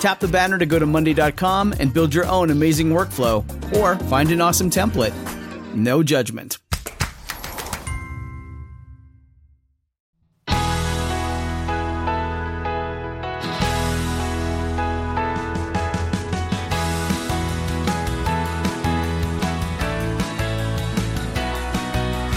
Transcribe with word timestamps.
Tap 0.00 0.20
the 0.20 0.28
banner 0.28 0.58
to 0.58 0.66
go 0.66 0.78
to 0.78 0.86
Monday.com 0.86 1.74
and 1.80 1.92
build 1.92 2.14
your 2.14 2.26
own 2.26 2.50
amazing 2.50 2.90
workflow 2.90 3.44
or 3.76 3.96
find 4.06 4.30
an 4.30 4.40
awesome 4.40 4.70
template. 4.70 5.14
No 5.74 6.02
judgment. 6.02 6.58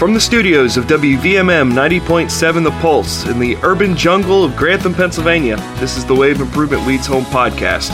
From 0.00 0.14
the 0.14 0.20
studios 0.20 0.78
of 0.78 0.86
WVMM 0.86 1.74
90.7 1.74 2.64
The 2.64 2.70
Pulse 2.80 3.26
in 3.26 3.38
the 3.38 3.58
urban 3.62 3.94
jungle 3.94 4.42
of 4.42 4.56
Grantham, 4.56 4.94
Pennsylvania, 4.94 5.56
this 5.78 5.98
is 5.98 6.06
the 6.06 6.14
Way 6.14 6.30
of 6.30 6.40
Improvement 6.40 6.86
Leads 6.86 7.06
Home 7.06 7.24
podcast, 7.24 7.90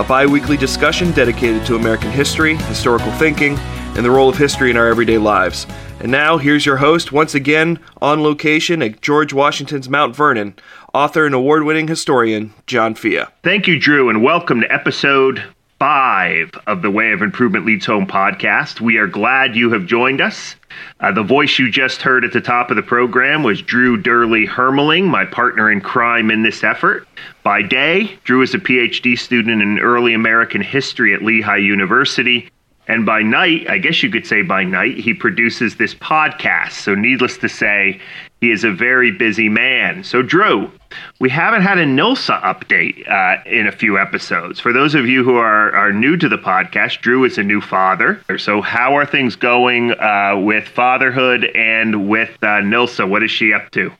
a 0.00 0.02
bi 0.02 0.24
weekly 0.24 0.56
discussion 0.56 1.10
dedicated 1.10 1.66
to 1.66 1.76
American 1.76 2.10
history, 2.12 2.56
historical 2.56 3.12
thinking, 3.12 3.58
and 3.94 4.02
the 4.02 4.10
role 4.10 4.30
of 4.30 4.38
history 4.38 4.70
in 4.70 4.78
our 4.78 4.88
everyday 4.88 5.18
lives. 5.18 5.66
And 5.98 6.10
now, 6.10 6.38
here's 6.38 6.64
your 6.64 6.78
host, 6.78 7.12
once 7.12 7.34
again 7.34 7.78
on 8.00 8.22
location 8.22 8.80
at 8.80 9.02
George 9.02 9.34
Washington's 9.34 9.90
Mount 9.90 10.16
Vernon, 10.16 10.54
author 10.94 11.26
and 11.26 11.34
award 11.34 11.64
winning 11.64 11.88
historian, 11.88 12.54
John 12.66 12.94
Fea. 12.94 13.24
Thank 13.42 13.66
you, 13.66 13.78
Drew, 13.78 14.08
and 14.08 14.22
welcome 14.22 14.62
to 14.62 14.72
episode 14.72 15.44
five 15.80 16.50
of 16.66 16.82
the 16.82 16.90
Way 16.90 17.12
of 17.12 17.22
Improvement 17.22 17.64
Leads 17.64 17.86
Home 17.86 18.06
podcast. 18.06 18.82
We 18.82 18.98
are 18.98 19.06
glad 19.06 19.56
you 19.56 19.72
have 19.72 19.86
joined 19.86 20.20
us. 20.20 20.54
Uh, 21.00 21.10
the 21.10 21.22
voice 21.22 21.58
you 21.58 21.70
just 21.70 22.02
heard 22.02 22.22
at 22.22 22.34
the 22.34 22.40
top 22.42 22.68
of 22.68 22.76
the 22.76 22.82
program 22.82 23.42
was 23.42 23.62
Drew 23.62 23.96
Dyrli 23.96 24.46
Hermeling, 24.46 25.06
my 25.06 25.24
partner 25.24 25.70
in 25.70 25.80
crime 25.80 26.30
in 26.30 26.42
this 26.42 26.62
effort. 26.62 27.08
By 27.42 27.62
day, 27.62 28.18
Drew 28.24 28.42
is 28.42 28.52
a 28.52 28.58
PhD 28.58 29.18
student 29.18 29.62
in 29.62 29.78
early 29.78 30.12
American 30.12 30.60
history 30.60 31.14
at 31.14 31.22
Lehigh 31.22 31.56
University. 31.56 32.50
And 32.86 33.06
by 33.06 33.22
night, 33.22 33.66
I 33.70 33.78
guess 33.78 34.02
you 34.02 34.10
could 34.10 34.26
say 34.26 34.42
by 34.42 34.64
night, 34.64 34.98
he 34.98 35.14
produces 35.14 35.76
this 35.76 35.94
podcast. 35.94 36.72
So, 36.72 36.94
needless 36.94 37.38
to 37.38 37.48
say, 37.48 38.02
he 38.40 38.50
is 38.50 38.64
a 38.64 38.72
very 38.72 39.10
busy 39.10 39.48
man. 39.48 40.02
So, 40.02 40.22
Drew, 40.22 40.70
we 41.18 41.28
haven't 41.28 41.62
had 41.62 41.78
a 41.78 41.84
NILSA 41.84 42.42
update 42.42 43.08
uh, 43.08 43.42
in 43.44 43.66
a 43.66 43.72
few 43.72 43.98
episodes. 43.98 44.58
For 44.58 44.72
those 44.72 44.94
of 44.94 45.06
you 45.06 45.22
who 45.24 45.36
are, 45.36 45.74
are 45.74 45.92
new 45.92 46.16
to 46.16 46.28
the 46.28 46.38
podcast, 46.38 47.00
Drew 47.00 47.24
is 47.24 47.36
a 47.38 47.42
new 47.42 47.60
father. 47.60 48.22
So, 48.38 48.62
how 48.62 48.96
are 48.96 49.04
things 49.04 49.36
going 49.36 49.92
uh, 49.92 50.40
with 50.42 50.66
fatherhood 50.66 51.44
and 51.54 52.08
with 52.08 52.30
uh, 52.42 52.60
NILSA? 52.62 53.08
What 53.08 53.22
is 53.22 53.30
she 53.30 53.52
up 53.52 53.70
to? 53.72 53.92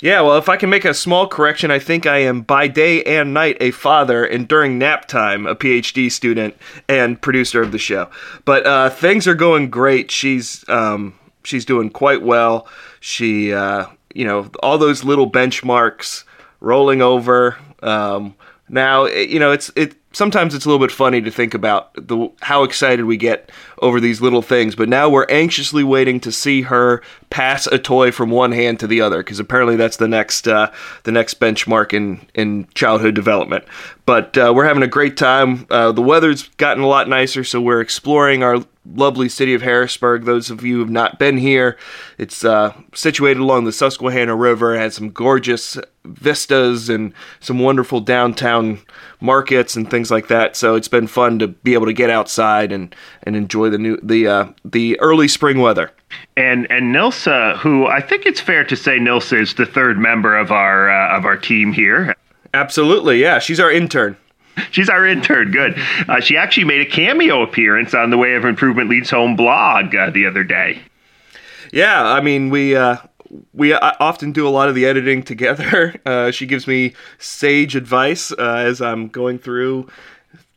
Yeah, 0.00 0.22
well, 0.22 0.38
if 0.38 0.48
I 0.48 0.56
can 0.56 0.70
make 0.70 0.86
a 0.86 0.94
small 0.94 1.28
correction, 1.28 1.70
I 1.70 1.78
think 1.78 2.06
I 2.06 2.18
am 2.18 2.40
by 2.40 2.68
day 2.68 3.04
and 3.04 3.34
night 3.34 3.58
a 3.60 3.70
father, 3.70 4.24
and 4.24 4.48
during 4.48 4.78
nap 4.78 5.06
time, 5.06 5.46
a 5.46 5.54
PhD 5.54 6.10
student 6.10 6.56
and 6.88 7.20
producer 7.20 7.60
of 7.60 7.70
the 7.70 7.78
show. 7.78 8.08
But 8.46 8.66
uh, 8.66 8.88
things 8.88 9.28
are 9.28 9.34
going 9.34 9.68
great. 9.68 10.10
She's 10.10 10.64
um, 10.68 11.18
she's 11.44 11.66
doing 11.66 11.90
quite 11.90 12.22
well. 12.22 12.66
She, 13.00 13.52
uh, 13.52 13.86
you 14.14 14.24
know, 14.24 14.50
all 14.62 14.78
those 14.78 15.04
little 15.04 15.30
benchmarks 15.30 16.24
rolling 16.60 17.02
over. 17.02 17.56
Um, 17.82 18.34
now, 18.68 19.06
you 19.06 19.38
know, 19.38 19.52
it's 19.52 19.70
it 19.74 19.96
sometimes 20.12 20.54
it's 20.54 20.64
a 20.64 20.68
little 20.68 20.84
bit 20.84 20.92
funny 20.92 21.20
to 21.20 21.30
think 21.30 21.54
about 21.54 21.92
the 21.94 22.30
how 22.40 22.62
excited 22.62 23.04
we 23.04 23.16
get 23.16 23.50
over 23.80 24.00
these 24.00 24.20
little 24.20 24.42
things 24.42 24.74
but 24.74 24.88
now 24.88 25.08
we're 25.08 25.26
anxiously 25.28 25.82
waiting 25.82 26.20
to 26.20 26.30
see 26.30 26.62
her 26.62 27.02
pass 27.30 27.66
a 27.68 27.78
toy 27.78 28.10
from 28.10 28.30
one 28.30 28.52
hand 28.52 28.78
to 28.78 28.86
the 28.86 29.00
other 29.00 29.18
because 29.18 29.38
apparently 29.38 29.76
that's 29.76 29.96
the 29.96 30.08
next 30.08 30.46
uh, 30.46 30.70
the 31.04 31.12
next 31.12 31.40
benchmark 31.40 31.92
in 31.92 32.26
in 32.34 32.66
childhood 32.74 33.14
development 33.14 33.64
but 34.06 34.36
uh, 34.36 34.52
we're 34.54 34.66
having 34.66 34.82
a 34.82 34.88
great 34.88 35.16
time 35.16 35.66
uh, 35.70 35.92
the 35.92 36.02
weather's 36.02 36.48
gotten 36.56 36.82
a 36.82 36.88
lot 36.88 37.08
nicer 37.08 37.44
so 37.44 37.60
we're 37.60 37.80
exploring 37.80 38.42
our 38.42 38.64
lovely 38.94 39.28
city 39.28 39.54
of 39.54 39.62
Harrisburg. 39.62 40.24
Those 40.24 40.50
of 40.50 40.64
you 40.64 40.74
who 40.74 40.80
have 40.80 40.90
not 40.90 41.18
been 41.18 41.36
here, 41.36 41.76
it's 42.18 42.44
uh, 42.44 42.72
situated 42.94 43.40
along 43.40 43.64
the 43.64 43.72
Susquehanna 43.72 44.34
River. 44.34 44.74
It 44.74 44.78
has 44.78 44.94
some 44.94 45.10
gorgeous 45.10 45.78
vistas 46.04 46.88
and 46.88 47.12
some 47.40 47.58
wonderful 47.58 48.00
downtown 48.00 48.80
markets 49.20 49.76
and 49.76 49.90
things 49.90 50.10
like 50.10 50.28
that. 50.28 50.56
So 50.56 50.74
it's 50.74 50.88
been 50.88 51.06
fun 51.06 51.38
to 51.40 51.48
be 51.48 51.74
able 51.74 51.86
to 51.86 51.92
get 51.92 52.10
outside 52.10 52.72
and, 52.72 52.94
and 53.22 53.36
enjoy 53.36 53.69
the 53.70 53.78
new 53.78 53.98
the 54.02 54.26
uh, 54.26 54.46
the 54.64 54.98
early 55.00 55.28
spring 55.28 55.58
weather. 55.60 55.90
And 56.36 56.70
and 56.70 56.94
Nilsa, 56.94 57.58
who 57.58 57.86
I 57.86 58.00
think 58.00 58.26
it's 58.26 58.40
fair 58.40 58.64
to 58.64 58.76
say 58.76 58.98
Nilsa 58.98 59.40
is 59.40 59.54
the 59.54 59.66
third 59.66 59.98
member 59.98 60.36
of 60.36 60.50
our 60.50 60.90
uh, 60.90 61.16
of 61.16 61.24
our 61.24 61.36
team 61.36 61.72
here. 61.72 62.14
Absolutely, 62.52 63.20
yeah. 63.20 63.38
She's 63.38 63.60
our 63.60 63.70
intern. 63.70 64.16
She's 64.70 64.88
our 64.88 65.06
intern. 65.06 65.52
Good. 65.52 65.78
Uh, 66.08 66.20
she 66.20 66.36
actually 66.36 66.64
made 66.64 66.80
a 66.80 66.90
cameo 66.90 67.42
appearance 67.42 67.94
on 67.94 68.10
the 68.10 68.18
Way 68.18 68.34
of 68.34 68.44
Improvement 68.44 68.90
Leads 68.90 69.10
Home 69.10 69.36
blog 69.36 69.94
uh, 69.94 70.10
the 70.10 70.26
other 70.26 70.44
day. 70.44 70.80
Yeah, 71.72 72.02
I 72.04 72.20
mean 72.20 72.50
we 72.50 72.74
uh, 72.76 72.96
we 73.52 73.72
uh, 73.72 73.92
often 74.00 74.32
do 74.32 74.46
a 74.46 74.50
lot 74.50 74.68
of 74.68 74.74
the 74.74 74.86
editing 74.86 75.22
together. 75.22 75.94
Uh, 76.06 76.30
she 76.30 76.46
gives 76.46 76.66
me 76.66 76.92
sage 77.18 77.76
advice 77.76 78.32
uh, 78.32 78.64
as 78.66 78.80
I'm 78.80 79.08
going 79.08 79.38
through 79.38 79.86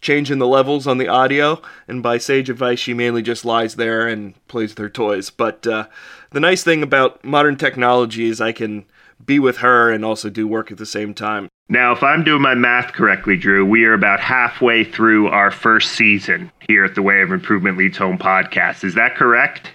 changing 0.03 0.37
the 0.37 0.47
levels 0.47 0.85
on 0.85 0.99
the 0.99 1.07
audio, 1.07 1.59
and 1.87 2.03
by 2.03 2.19
sage 2.19 2.49
advice, 2.49 2.77
she 2.77 2.93
mainly 2.93 3.23
just 3.23 3.43
lies 3.43 3.75
there 3.75 4.07
and 4.07 4.35
plays 4.47 4.71
with 4.71 4.77
her 4.77 4.89
toys. 4.89 5.31
But 5.31 5.65
uh, 5.65 5.87
the 6.29 6.39
nice 6.39 6.63
thing 6.63 6.83
about 6.83 7.23
modern 7.25 7.55
technology 7.55 8.27
is 8.27 8.39
I 8.39 8.51
can 8.51 8.85
be 9.25 9.39
with 9.39 9.57
her 9.57 9.91
and 9.91 10.05
also 10.05 10.29
do 10.29 10.47
work 10.47 10.71
at 10.71 10.77
the 10.77 10.85
same 10.85 11.13
time. 11.13 11.49
Now, 11.69 11.93
if 11.93 12.03
I'm 12.03 12.23
doing 12.23 12.41
my 12.41 12.55
math 12.55 12.91
correctly, 12.93 13.37
Drew, 13.37 13.65
we 13.65 13.85
are 13.85 13.93
about 13.93 14.19
halfway 14.19 14.83
through 14.83 15.29
our 15.29 15.49
first 15.49 15.94
season 15.94 16.51
here 16.67 16.83
at 16.83 16.94
the 16.94 17.01
Way 17.01 17.21
of 17.21 17.31
Improvement 17.31 17.77
Leads 17.77 17.97
Home 17.97 18.17
podcast. 18.17 18.83
Is 18.83 18.95
that 18.95 19.15
correct? 19.15 19.71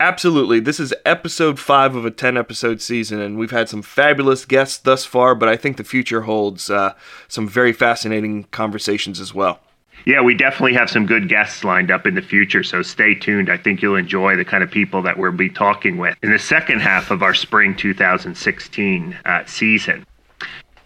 Absolutely. 0.00 0.58
This 0.58 0.80
is 0.80 0.92
episode 1.06 1.60
five 1.60 1.94
of 1.94 2.04
a 2.04 2.10
10 2.10 2.36
episode 2.36 2.80
season, 2.80 3.20
and 3.20 3.38
we've 3.38 3.52
had 3.52 3.68
some 3.68 3.82
fabulous 3.82 4.44
guests 4.44 4.78
thus 4.78 5.04
far, 5.04 5.34
but 5.34 5.48
I 5.48 5.56
think 5.56 5.76
the 5.76 5.84
future 5.84 6.22
holds 6.22 6.70
uh, 6.70 6.94
some 7.28 7.46
very 7.46 7.72
fascinating 7.72 8.44
conversations 8.44 9.20
as 9.20 9.32
well. 9.32 9.60
Yeah, 10.04 10.20
we 10.20 10.34
definitely 10.34 10.74
have 10.74 10.90
some 10.90 11.06
good 11.06 11.28
guests 11.28 11.62
lined 11.62 11.90
up 11.90 12.06
in 12.06 12.16
the 12.16 12.22
future, 12.22 12.64
so 12.64 12.82
stay 12.82 13.14
tuned. 13.14 13.48
I 13.48 13.56
think 13.56 13.80
you'll 13.80 13.94
enjoy 13.94 14.34
the 14.34 14.44
kind 14.44 14.64
of 14.64 14.70
people 14.70 15.02
that 15.02 15.16
we'll 15.16 15.30
be 15.30 15.48
talking 15.48 15.96
with 15.98 16.16
in 16.22 16.32
the 16.32 16.38
second 16.38 16.80
half 16.80 17.12
of 17.12 17.22
our 17.22 17.34
spring 17.34 17.76
2016 17.76 19.18
uh, 19.24 19.44
season. 19.46 20.04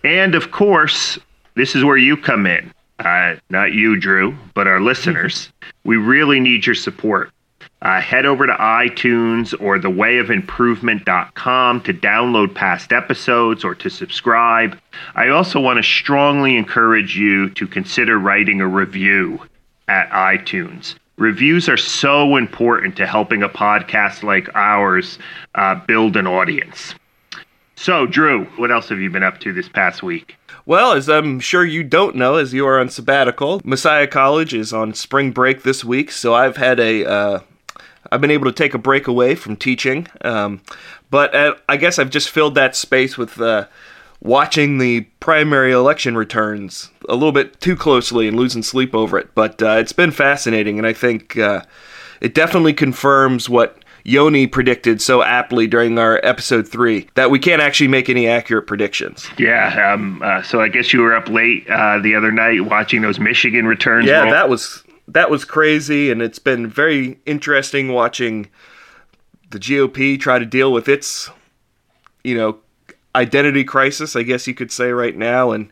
And 0.05 0.35
of 0.35 0.51
course, 0.51 1.19
this 1.55 1.75
is 1.75 1.85
where 1.85 1.97
you 1.97 2.17
come 2.17 2.47
in. 2.47 2.73
Uh, 2.99 3.37
not 3.51 3.73
you, 3.73 3.99
Drew, 3.99 4.37
but 4.55 4.67
our 4.67 4.81
listeners. 4.81 5.51
we 5.85 5.97
really 5.97 6.41
need 6.41 6.67
your 6.67 6.75
support. 6.75 7.31
Uh, 7.87 8.01
head 8.01 8.27
over 8.27 8.49
to 8.49 8.53
iTunes 8.55 9.55
or 9.61 9.79
thewayofimprovement.com 9.79 11.81
to 11.83 11.95
download 11.95 12.53
past 12.53 12.93
episodes 12.93 13.63
or 13.63 13.77
to 13.77 13.89
subscribe. 13.89 14.77
I 15.15 15.29
also 15.29 15.61
want 15.61 15.77
to 15.77 15.85
strongly 15.85 16.57
encourage 16.57 17.17
you 17.17 17.49
to 17.51 17.69
consider 17.69 18.19
writing 18.19 18.61
a 18.61 18.67
review 18.67 19.41
at 19.87 20.11
iTunes. 20.11 20.97
Reviews 21.17 21.69
are 21.69 21.77
so 21.77 22.35
important 22.35 22.97
to 22.97 23.07
helping 23.07 23.45
a 23.45 23.49
podcast 23.49 24.25
like 24.25 24.49
ours 24.57 25.21
uh, 25.55 25.77
build 25.87 26.17
an 26.17 26.27
audience. 26.27 26.93
So, 27.77 28.05
Drew, 28.05 28.47
what 28.57 28.73
else 28.73 28.89
have 28.89 28.99
you 28.99 29.11
been 29.11 29.23
up 29.23 29.39
to 29.43 29.53
this 29.53 29.69
past 29.69 30.03
week? 30.03 30.35
Well, 30.65 30.91
as 30.91 31.09
I'm 31.09 31.39
sure 31.39 31.65
you 31.65 31.85
don't 31.85 32.17
know, 32.17 32.35
as 32.35 32.53
you 32.53 32.67
are 32.67 32.81
on 32.81 32.89
sabbatical, 32.89 33.61
Messiah 33.63 34.09
College 34.09 34.55
is 34.55 34.73
on 34.73 34.93
spring 34.93 35.31
break 35.31 35.63
this 35.63 35.85
week, 35.85 36.11
so 36.11 36.35
I've 36.35 36.57
had 36.57 36.81
a, 36.81 37.05
uh, 37.05 37.41
I've 38.11 38.21
been 38.21 38.31
able 38.31 38.47
to 38.47 38.53
take 38.53 38.75
a 38.75 38.79
break 38.79 39.07
away 39.07 39.35
from 39.35 39.57
teaching, 39.57 40.07
um, 40.23 40.61
but 41.11 41.35
uh, 41.35 41.55
I 41.69 41.77
guess 41.77 41.99
I've 41.99 42.11
just 42.11 42.31
filled 42.31 42.55
that 42.55 42.77
space 42.77 43.17
with 43.17 43.41
uh, 43.41 43.67
watching 44.21 44.79
the 44.79 45.03
primary 45.21 45.73
election 45.73 46.17
returns 46.17 46.91
a 47.09 47.15
little 47.15 47.33
bit 47.33 47.61
too 47.61 47.77
closely 47.77 48.29
and 48.29 48.37
losing 48.37 48.63
sleep 48.63 48.95
over 48.95 49.19
it. 49.19 49.35
But 49.35 49.63
uh, 49.63 49.77
it's 49.79 49.93
been 49.93 50.11
fascinating, 50.11 50.79
and 50.79 50.87
I 50.87 50.93
think 50.93 51.37
uh, 51.37 51.63
it 52.21 52.35
definitely 52.35 52.73
confirms 52.73 53.49
what 53.49 53.79
Yoni 54.07 54.47
predicted 54.47 55.03
so 55.03 55.23
aptly 55.23 55.67
during 55.67 55.99
our 55.99 56.21
episode 56.23 56.69
three 56.69 57.09
that 57.15 57.31
we 57.31 57.41
can't 57.41 57.61
actually 57.61 57.89
make 57.89 58.09
any 58.09 58.29
accurate 58.29 58.67
predictions. 58.67 59.29
Yeah. 59.37 59.93
Um, 59.93 60.23
uh, 60.23 60.43
so 60.43 60.61
I 60.61 60.69
guess 60.69 60.93
you 60.93 61.01
were 61.01 61.15
up 61.15 61.29
late 61.29 61.69
uh, 61.69 61.99
the 61.99 62.15
other 62.15 62.31
night 62.31 62.65
watching 62.65 63.03
those 63.03 63.19
Michigan 63.19 63.67
returns. 63.67 64.07
Yeah, 64.07 64.23
roll. 64.23 64.31
that 64.31 64.49
was 64.49 64.85
that 65.09 65.31
was 65.31 65.45
crazy, 65.45 66.11
and 66.11 66.21
it's 66.21 66.39
been 66.39 66.67
very 66.67 67.19
interesting 67.27 67.93
watching 67.93 68.49
the 69.51 69.59
GOP 69.59 70.19
try 70.19 70.39
to 70.39 70.47
deal 70.47 70.73
with 70.73 70.89
its, 70.89 71.31
you 72.25 72.37
know, 72.37 72.59
identity 73.15 73.65
crisis. 73.65 74.17
I 74.17 74.23
guess 74.23 74.47
you 74.47 74.55
could 74.55 74.73
say 74.73 74.91
right 74.91 75.17
now, 75.17 75.53
and 75.53 75.71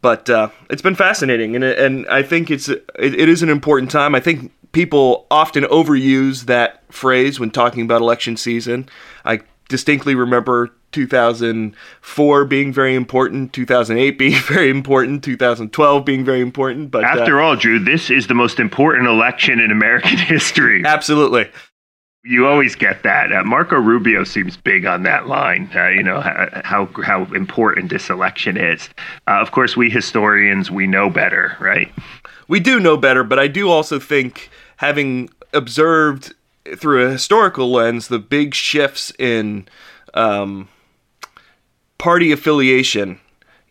but 0.00 0.28
uh, 0.28 0.50
it's 0.70 0.82
been 0.82 0.94
fascinating, 0.94 1.54
and 1.54 1.64
and 1.64 2.06
I 2.08 2.22
think 2.22 2.50
it's 2.50 2.68
it, 2.68 2.84
it 2.98 3.28
is 3.28 3.42
an 3.42 3.50
important 3.50 3.90
time. 3.90 4.14
I 4.14 4.20
think 4.20 4.52
people 4.72 5.26
often 5.30 5.64
overuse 5.64 6.44
that 6.44 6.82
phrase 6.92 7.38
when 7.38 7.50
talking 7.50 7.82
about 7.82 8.00
election 8.00 8.36
season. 8.36 8.88
I 9.24 9.40
distinctly 9.68 10.14
remember 10.14 10.70
2004 10.94 12.44
being 12.44 12.72
very 12.72 12.94
important, 12.94 13.52
2008 13.52 14.18
being 14.18 14.40
very 14.48 14.70
important, 14.70 15.22
2012 15.24 16.04
being 16.04 16.24
very 16.24 16.40
important. 16.40 16.90
But 16.90 17.04
After 17.04 17.40
uh, 17.40 17.44
all, 17.44 17.56
Drew, 17.56 17.78
this 17.78 18.10
is 18.10 18.28
the 18.28 18.34
most 18.34 18.58
important 18.58 19.08
election 19.08 19.60
in 19.60 19.70
American 19.70 20.16
history. 20.34 20.82
absolutely, 20.84 21.50
You 22.22 22.46
always 22.46 22.74
get 22.74 23.02
that. 23.02 23.32
Uh, 23.32 23.42
Marco 23.44 23.76
Rubio 23.76 24.24
seems 24.24 24.56
big 24.56 24.86
on 24.86 25.02
that 25.02 25.26
line. 25.26 25.68
Uh, 25.74 25.88
you 25.88 26.02
know 26.02 26.20
how 26.64 26.88
how 27.04 27.24
important 27.34 27.90
this 27.90 28.08
election 28.08 28.56
is. 28.56 28.88
Uh, 29.28 29.40
of 29.42 29.50
course, 29.50 29.76
we 29.76 29.90
historians 29.90 30.70
we 30.70 30.86
know 30.86 31.10
better, 31.10 31.56
right? 31.60 31.92
we 32.48 32.60
do 32.60 32.78
know 32.80 32.96
better. 32.96 33.24
But 33.24 33.38
I 33.38 33.48
do 33.48 33.68
also 33.68 33.98
think, 33.98 34.48
having 34.76 35.28
observed 35.52 36.34
through 36.78 37.06
a 37.06 37.10
historical 37.10 37.70
lens, 37.70 38.08
the 38.08 38.18
big 38.18 38.54
shifts 38.54 39.12
in 39.18 39.66
um, 40.14 40.68
party 41.98 42.32
affiliation. 42.32 43.20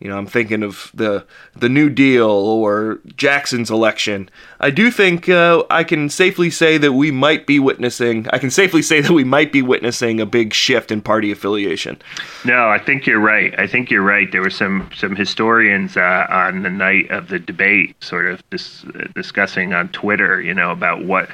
You 0.00 0.10
know, 0.10 0.18
I'm 0.18 0.26
thinking 0.26 0.62
of 0.62 0.90
the 0.92 1.24
the 1.56 1.68
New 1.68 1.88
Deal 1.88 2.28
or 2.28 2.98
Jackson's 3.16 3.70
election. 3.70 4.28
I 4.60 4.70
do 4.70 4.90
think 4.90 5.28
uh, 5.28 5.62
I 5.70 5.82
can 5.84 6.10
safely 6.10 6.50
say 6.50 6.76
that 6.78 6.92
we 6.92 7.10
might 7.10 7.46
be 7.46 7.58
witnessing. 7.58 8.26
I 8.30 8.38
can 8.38 8.50
safely 8.50 8.82
say 8.82 9.00
that 9.00 9.12
we 9.12 9.24
might 9.24 9.50
be 9.52 9.62
witnessing 9.62 10.20
a 10.20 10.26
big 10.26 10.52
shift 10.52 10.90
in 10.90 11.00
party 11.00 11.30
affiliation. 11.30 12.02
No, 12.44 12.68
I 12.68 12.78
think 12.78 13.06
you're 13.06 13.20
right. 13.20 13.58
I 13.58 13.66
think 13.66 13.90
you're 13.90 14.02
right. 14.02 14.30
There 14.30 14.42
were 14.42 14.50
some 14.50 14.90
some 14.94 15.16
historians 15.16 15.96
uh, 15.96 16.26
on 16.28 16.64
the 16.64 16.70
night 16.70 17.10
of 17.10 17.28
the 17.28 17.38
debate, 17.38 18.02
sort 18.02 18.26
of 18.26 18.42
dis- 18.50 18.84
discussing 19.14 19.72
on 19.72 19.88
Twitter, 19.90 20.40
you 20.42 20.52
know, 20.52 20.70
about 20.70 21.04
what 21.04 21.30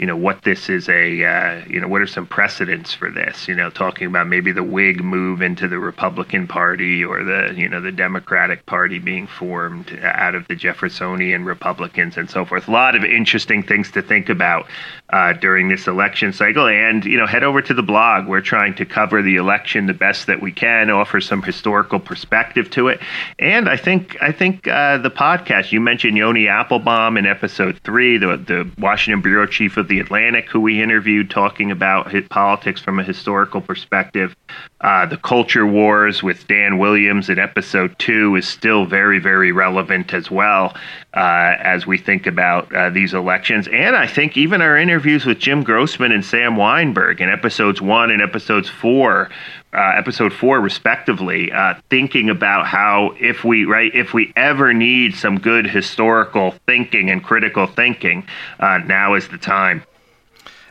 you 0.00 0.06
know 0.06 0.16
what 0.16 0.40
this 0.44 0.70
is 0.70 0.88
a 0.88 1.24
uh, 1.24 1.62
you 1.68 1.78
know 1.78 1.86
what 1.86 2.00
are 2.00 2.06
some 2.06 2.26
precedents 2.26 2.94
for 2.94 3.10
this? 3.10 3.46
You 3.46 3.54
know 3.54 3.68
talking 3.68 4.06
about 4.06 4.28
maybe 4.28 4.50
the 4.50 4.62
Whig 4.62 5.04
move 5.04 5.42
into 5.42 5.68
the 5.68 5.78
Republican 5.78 6.48
Party 6.48 7.04
or 7.04 7.22
the 7.22 7.52
you 7.54 7.68
know 7.68 7.82
the 7.82 7.92
Democratic 7.92 8.64
Party 8.64 8.98
being 8.98 9.26
formed 9.26 9.92
out 10.02 10.34
of 10.34 10.48
the 10.48 10.56
Jeffersonian 10.56 11.44
Republicans 11.44 12.16
and 12.16 12.30
so 12.30 12.46
forth. 12.46 12.66
A 12.66 12.70
lot 12.70 12.96
of 12.96 13.04
interesting 13.04 13.62
things 13.62 13.90
to 13.90 14.00
think 14.00 14.30
about 14.30 14.68
uh, 15.10 15.34
during 15.34 15.68
this 15.68 15.86
election 15.86 16.32
cycle. 16.32 16.66
And 16.66 17.04
you 17.04 17.18
know 17.18 17.26
head 17.26 17.44
over 17.44 17.60
to 17.60 17.74
the 17.74 17.82
blog. 17.82 18.26
We're 18.26 18.40
trying 18.40 18.76
to 18.76 18.86
cover 18.86 19.20
the 19.20 19.36
election 19.36 19.84
the 19.84 19.92
best 19.92 20.28
that 20.28 20.40
we 20.40 20.50
can 20.50 20.88
offer 20.88 21.20
some 21.20 21.42
historical 21.42 22.00
perspective 22.00 22.70
to 22.70 22.88
it. 22.88 23.00
And 23.38 23.68
I 23.68 23.76
think 23.76 24.16
I 24.22 24.32
think 24.32 24.66
uh, 24.66 24.96
the 24.96 25.10
podcast 25.10 25.72
you 25.72 25.80
mentioned 25.80 26.16
Yoni 26.16 26.46
Appelbaum 26.46 27.18
in 27.18 27.26
episode 27.26 27.78
three 27.84 28.16
the 28.16 28.38
the 28.38 28.70
Washington 28.78 29.20
bureau 29.20 29.44
chief 29.44 29.76
of 29.76 29.89
the 29.90 30.00
Atlantic, 30.00 30.48
who 30.48 30.60
we 30.60 30.80
interviewed, 30.80 31.28
talking 31.30 31.70
about 31.70 32.14
politics 32.30 32.80
from 32.80 33.00
a 33.00 33.02
historical 33.02 33.60
perspective. 33.60 34.36
Uh, 34.80 35.04
the 35.04 35.16
culture 35.16 35.66
wars 35.66 36.22
with 36.22 36.46
Dan 36.46 36.78
Williams 36.78 37.28
in 37.28 37.38
episode 37.40 37.98
two 37.98 38.36
is 38.36 38.46
still 38.46 38.86
very, 38.86 39.18
very 39.18 39.50
relevant 39.50 40.14
as 40.14 40.30
well 40.30 40.76
uh, 41.12 41.56
as 41.58 41.88
we 41.88 41.98
think 41.98 42.26
about 42.26 42.72
uh, 42.72 42.88
these 42.88 43.12
elections. 43.12 43.66
And 43.68 43.96
I 43.96 44.06
think 44.06 44.36
even 44.36 44.62
our 44.62 44.78
interviews 44.78 45.26
with 45.26 45.40
Jim 45.40 45.64
Grossman 45.64 46.12
and 46.12 46.24
Sam 46.24 46.54
Wineburg 46.54 47.20
in 47.20 47.28
episodes 47.28 47.80
one 47.80 48.12
and 48.12 48.22
episodes 48.22 48.68
four. 48.68 49.28
Uh, 49.72 49.92
episode 49.96 50.32
four, 50.32 50.60
respectively, 50.60 51.52
uh, 51.52 51.74
thinking 51.90 52.28
about 52.28 52.66
how 52.66 53.14
if 53.20 53.44
we 53.44 53.64
right 53.64 53.94
if 53.94 54.12
we 54.12 54.32
ever 54.34 54.74
need 54.74 55.14
some 55.14 55.38
good 55.38 55.64
historical 55.64 56.52
thinking 56.66 57.08
and 57.08 57.22
critical 57.22 57.68
thinking, 57.68 58.26
uh, 58.58 58.78
now 58.78 59.14
is 59.14 59.28
the 59.28 59.38
time. 59.38 59.84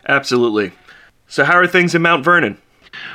Absolutely. 0.05 0.73
So, 1.27 1.45
how 1.45 1.55
are 1.55 1.67
things 1.67 1.95
in 1.95 2.01
Mount 2.01 2.25
Vernon? 2.25 2.57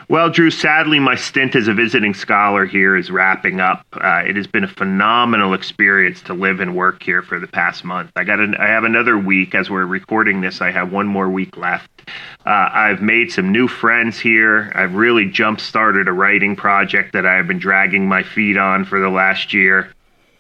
Well, 0.09 0.31
Drew, 0.31 0.51
sadly, 0.51 1.01
my 1.01 1.15
stint 1.15 1.57
as 1.57 1.69
a 1.69 1.75
visiting 1.75 2.15
scholar 2.15 2.67
here 2.67 2.97
is 2.97 3.11
wrapping 3.11 3.61
up. 3.61 3.87
Uh, 3.93 4.23
it 4.27 4.37
has 4.37 4.47
been 4.47 4.65
a 4.65 4.69
phenomenal 4.69 5.55
experience 5.55 6.21
to 6.23 6.35
live 6.35 6.61
and 6.61 6.77
work 6.77 7.03
here 7.03 7.23
for 7.23 7.39
the 7.39 7.47
past 7.47 7.85
month. 7.85 8.11
I 8.17 8.25
got, 8.25 8.41
an, 8.41 8.55
I 8.57 8.67
have 8.67 8.85
another 8.85 9.19
week 9.19 9.55
as 9.55 9.71
we're 9.71 9.87
recording 9.87 10.41
this. 10.41 10.61
I 10.61 10.71
have 10.71 10.93
one 10.93 11.07
more 11.07 11.31
week 11.31 11.57
left. 11.57 11.91
Uh, 12.47 12.69
I've 12.73 13.01
made 13.01 13.33
some 13.33 13.51
new 13.51 13.69
friends 13.69 14.19
here. 14.19 14.71
I've 14.75 14.95
really 14.95 15.27
jump 15.27 15.61
started 15.61 16.09
a 16.09 16.13
writing 16.13 16.57
project 16.57 17.13
that 17.15 17.25
I 17.25 17.35
have 17.35 17.49
been 17.49 17.59
dragging 17.59 18.07
my 18.07 18.23
feet 18.23 18.59
on 18.59 18.85
for 18.85 19.01
the 19.01 19.09
last 19.09 19.55
year. 19.55 19.91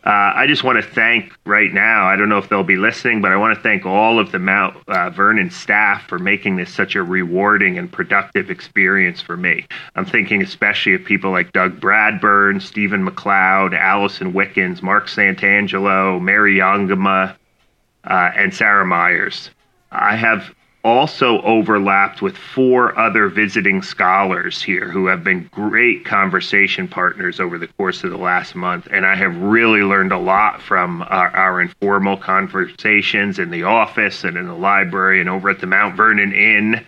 Uh, 0.04 0.32
I 0.36 0.46
just 0.46 0.62
want 0.62 0.76
to 0.76 0.82
thank 0.82 1.32
right 1.46 1.72
now. 1.72 2.06
I 2.06 2.16
don't 2.16 2.28
know 2.28 2.36
if 2.36 2.50
they'll 2.50 2.62
be 2.62 2.76
listening, 2.76 3.22
but 3.22 3.32
I 3.32 3.36
want 3.36 3.56
to 3.56 3.62
thank 3.62 3.86
all 3.86 4.18
of 4.18 4.32
the 4.32 4.38
Mount 4.38 4.76
uh, 4.86 5.08
Vernon 5.08 5.50
staff 5.50 6.06
for 6.06 6.18
making 6.18 6.56
this 6.56 6.72
such 6.72 6.94
a 6.94 7.02
rewarding 7.02 7.78
and 7.78 7.90
productive 7.90 8.50
experience 8.50 9.22
for 9.22 9.34
me. 9.34 9.66
I'm 9.96 10.04
thinking 10.04 10.42
especially 10.42 10.92
of 10.94 11.04
people 11.04 11.30
like 11.30 11.52
Doug 11.52 11.80
Bradburn, 11.80 12.60
Stephen 12.60 13.08
McLeod, 13.08 13.74
Allison 13.78 14.34
Wickens, 14.34 14.82
Mark 14.82 15.06
Santangelo, 15.06 16.20
Mary 16.20 16.56
Youngama, 16.56 17.34
uh, 18.04 18.30
and 18.36 18.52
Sarah 18.52 18.84
Myers. 18.84 19.48
I 19.90 20.16
have 20.16 20.54
also 20.84 21.40
overlapped 21.40 22.20
with 22.20 22.36
four 22.36 22.96
other 22.98 23.28
visiting 23.28 23.80
scholars 23.80 24.62
here 24.62 24.88
who 24.88 25.06
have 25.06 25.24
been 25.24 25.48
great 25.50 26.04
conversation 26.04 26.86
partners 26.86 27.40
over 27.40 27.56
the 27.56 27.66
course 27.66 28.04
of 28.04 28.10
the 28.10 28.18
last 28.18 28.54
month. 28.54 28.86
And 28.90 29.06
I 29.06 29.16
have 29.16 29.34
really 29.38 29.80
learned 29.80 30.12
a 30.12 30.18
lot 30.18 30.60
from 30.60 31.02
our, 31.02 31.34
our 31.34 31.60
informal 31.62 32.18
conversations 32.18 33.38
in 33.38 33.50
the 33.50 33.62
office 33.62 34.24
and 34.24 34.36
in 34.36 34.46
the 34.46 34.54
library 34.54 35.20
and 35.20 35.30
over 35.30 35.48
at 35.48 35.60
the 35.60 35.66
Mount 35.66 35.96
Vernon 35.96 36.34
Inn. 36.34 36.86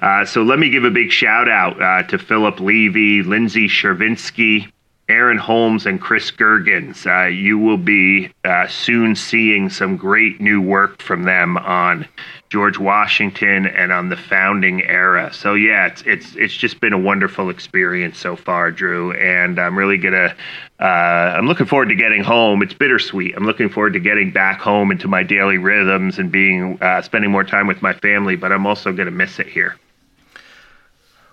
Uh, 0.00 0.24
so 0.24 0.42
let 0.42 0.60
me 0.60 0.70
give 0.70 0.84
a 0.84 0.90
big 0.90 1.10
shout 1.10 1.48
out 1.48 1.82
uh, 1.82 2.02
to 2.04 2.18
Philip 2.18 2.60
Levy, 2.60 3.22
Lindsay 3.24 3.66
Chervinsky. 3.66 4.70
Aaron 5.08 5.38
Holmes 5.38 5.84
and 5.84 6.00
Chris 6.00 6.30
Gergens. 6.30 7.06
Uh, 7.06 7.28
you 7.28 7.58
will 7.58 7.76
be 7.76 8.30
uh, 8.44 8.66
soon 8.68 9.16
seeing 9.16 9.68
some 9.68 9.96
great 9.96 10.40
new 10.40 10.60
work 10.60 11.02
from 11.02 11.24
them 11.24 11.56
on 11.58 12.06
George 12.50 12.78
Washington 12.78 13.66
and 13.66 13.92
on 13.92 14.08
the 14.08 14.16
founding 14.16 14.82
era. 14.82 15.32
So 15.32 15.54
yeah, 15.54 15.86
it's 15.86 16.02
it's 16.02 16.36
it's 16.36 16.54
just 16.54 16.80
been 16.80 16.92
a 16.92 16.98
wonderful 16.98 17.50
experience 17.50 18.18
so 18.18 18.36
far, 18.36 18.70
Drew. 18.70 19.12
And 19.12 19.58
I'm 19.58 19.76
really 19.76 19.98
gonna 19.98 20.34
uh, 20.80 20.84
I'm 20.84 21.46
looking 21.46 21.66
forward 21.66 21.88
to 21.88 21.94
getting 21.94 22.22
home. 22.22 22.62
It's 22.62 22.74
bittersweet. 22.74 23.34
I'm 23.36 23.44
looking 23.44 23.68
forward 23.68 23.94
to 23.94 24.00
getting 24.00 24.30
back 24.30 24.60
home 24.60 24.90
into 24.90 25.08
my 25.08 25.22
daily 25.22 25.58
rhythms 25.58 26.18
and 26.18 26.30
being 26.30 26.78
uh, 26.80 27.02
spending 27.02 27.30
more 27.30 27.44
time 27.44 27.66
with 27.66 27.82
my 27.82 27.92
family. 27.92 28.36
But 28.36 28.52
I'm 28.52 28.66
also 28.66 28.92
gonna 28.92 29.10
miss 29.10 29.40
it 29.40 29.48
here. 29.48 29.76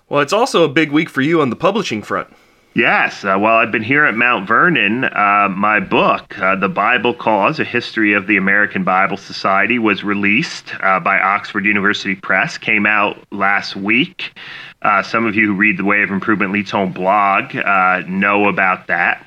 Well, 0.08 0.20
it's 0.22 0.32
also 0.32 0.64
a 0.64 0.68
big 0.68 0.90
week 0.90 1.08
for 1.08 1.20
you 1.20 1.40
on 1.40 1.50
the 1.50 1.56
publishing 1.56 2.02
front. 2.02 2.34
Yes. 2.74 3.24
Uh, 3.24 3.36
well, 3.40 3.56
I've 3.56 3.72
been 3.72 3.82
here 3.82 4.04
at 4.04 4.14
Mount 4.14 4.46
Vernon. 4.46 5.02
Uh, 5.04 5.48
my 5.50 5.80
book, 5.80 6.38
uh, 6.38 6.54
The 6.54 6.68
Bible 6.68 7.14
Cause 7.14 7.58
A 7.58 7.64
History 7.64 8.12
of 8.12 8.28
the 8.28 8.36
American 8.36 8.84
Bible 8.84 9.16
Society, 9.16 9.80
was 9.80 10.04
released 10.04 10.72
uh, 10.80 11.00
by 11.00 11.18
Oxford 11.18 11.64
University 11.64 12.14
Press, 12.14 12.58
came 12.58 12.86
out 12.86 13.18
last 13.32 13.74
week. 13.74 14.38
Uh, 14.82 15.02
some 15.02 15.26
of 15.26 15.34
you 15.34 15.48
who 15.48 15.54
read 15.54 15.78
the 15.78 15.84
Way 15.84 16.02
of 16.02 16.10
Improvement 16.10 16.52
Leads 16.52 16.70
Home 16.70 16.92
blog 16.92 17.56
uh, 17.56 18.02
know 18.06 18.48
about 18.48 18.86
that. 18.86 19.26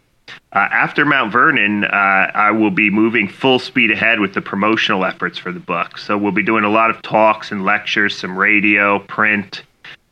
after 0.53 1.03
Mount 1.03 1.31
Vernon, 1.31 1.83
I 1.83 2.51
will 2.51 2.71
be 2.71 2.89
moving 2.89 3.27
full 3.27 3.59
speed 3.59 3.91
ahead 3.91 4.21
with 4.21 4.33
the 4.33 4.41
promotional 4.41 5.03
efforts 5.03 5.37
for 5.37 5.51
the 5.51 5.59
book. 5.59 5.97
So 5.97 6.17
we'll 6.17 6.31
be 6.31 6.43
doing 6.43 6.63
a 6.63 6.69
lot 6.69 6.89
of 6.89 7.01
talks 7.01 7.51
and 7.51 7.65
lectures, 7.65 8.17
some 8.17 8.37
radio, 8.37 8.99
print, 8.99 9.63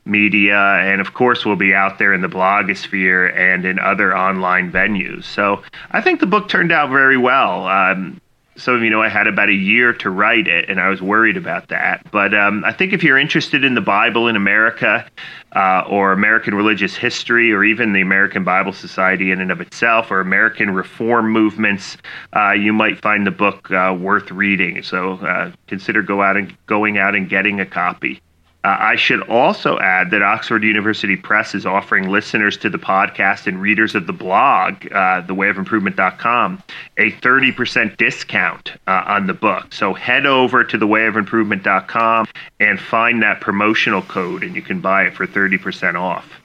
media, 0.06 0.58
and 0.58 1.02
of 1.02 1.14
course, 1.14 1.46
we'll 1.46 1.56
be 1.56 1.74
out 1.74 2.00
there 2.00 2.14
in 2.14 2.22
the 2.22 2.28
blogosphere 2.28 3.36
and 3.36 3.66
in 3.66 3.80
other 3.80 4.16
online 4.16 4.72
venues. 4.72 5.26
So 5.26 5.64
I 5.92 6.02
think 6.02 6.20
the 6.20 6.26
book 6.26 6.50
turned 6.50 6.72
out 6.72 6.90
very 6.90 7.18
well. 7.18 7.68
Um, 7.68 8.20
some 8.58 8.76
of 8.76 8.84
you 8.84 8.90
know 8.90 9.02
I 9.02 9.10
had 9.10 9.28
about 9.28 9.50
a 9.50 9.54
year 9.54 9.94
to 9.94 10.10
write 10.10 10.48
it, 10.48 10.70
and 10.70 10.80
I 10.80 10.90
was 10.90 11.02
worried 11.02 11.38
about 11.38 11.70
that. 11.70 12.06
But 12.12 12.34
um, 12.34 12.64
I 12.66 12.74
think 12.74 12.94
if 12.94 13.04
you're 13.04 13.18
interested 13.18 13.64
in 13.64 13.76
the 13.76 13.82
Bible 13.82 14.28
in 14.28 14.36
America, 14.36 15.08
uh, 15.54 15.84
or 15.90 16.12
American 16.12 16.54
religious 16.54 16.96
history, 16.96 17.52
or 17.52 17.64
even 17.64 17.94
the 17.94 18.02
American 18.02 18.44
Bible 18.44 18.74
Society 18.74 19.32
in 19.32 19.42
and 19.42 19.52
of 19.52 19.62
itself, 19.62 20.12
or 20.12 20.20
American 20.20 20.72
reform 20.72 21.32
movements, 21.32 21.98
uh, 22.36 22.52
you 22.52 22.74
might 22.74 23.02
find 23.02 23.26
the 23.26 23.32
book 23.32 23.72
uh, 23.72 23.96
worth 23.98 24.32
reading. 24.32 24.84
So 24.84 25.14
uh, 25.14 25.52
consider 25.68 26.02
go 26.02 26.22
out 26.22 26.38
and 26.38 26.56
going 26.66 26.98
out 26.98 27.16
and 27.16 27.30
getting 27.30 27.60
a 27.60 27.66
copy. 27.66 28.22
Uh, 28.64 28.78
I 28.80 28.96
should 28.96 29.22
also 29.28 29.80
add 29.80 30.12
that 30.12 30.22
Oxford 30.22 30.64
University 30.64 31.16
Press 31.16 31.56
is 31.56 31.66
offering 31.66 32.10
listeners 32.10 32.58
to 32.58 32.70
the 32.70 32.78
podcast 32.78 33.48
and 33.48 33.60
readers 33.60 33.96
of 33.96 34.06
the 34.06 34.14
blog, 34.14 34.86
uh, 34.92 35.24
thewayofImprovement.com, 35.24 36.62
a 36.98 37.12
30% 37.12 37.98
discount 37.98 38.74
uh, 38.88 39.04
on 39.08 39.26
the 39.26 39.34
book. 39.34 39.74
So 39.74 39.94
head 39.94 40.26
over 40.26 40.64
to 40.64 40.78
thewayofImprovement.com 40.78 42.28
and 42.60 42.80
find 42.80 43.24
that 43.24 43.42
promotional 43.42 44.04
code, 44.04 44.44
and 44.44 44.56
you 44.56 44.62
can 44.62 44.80
buy 44.80 45.04
it 45.04 45.16
for 45.16 45.26
30% 45.26 45.96
off. 45.96 46.41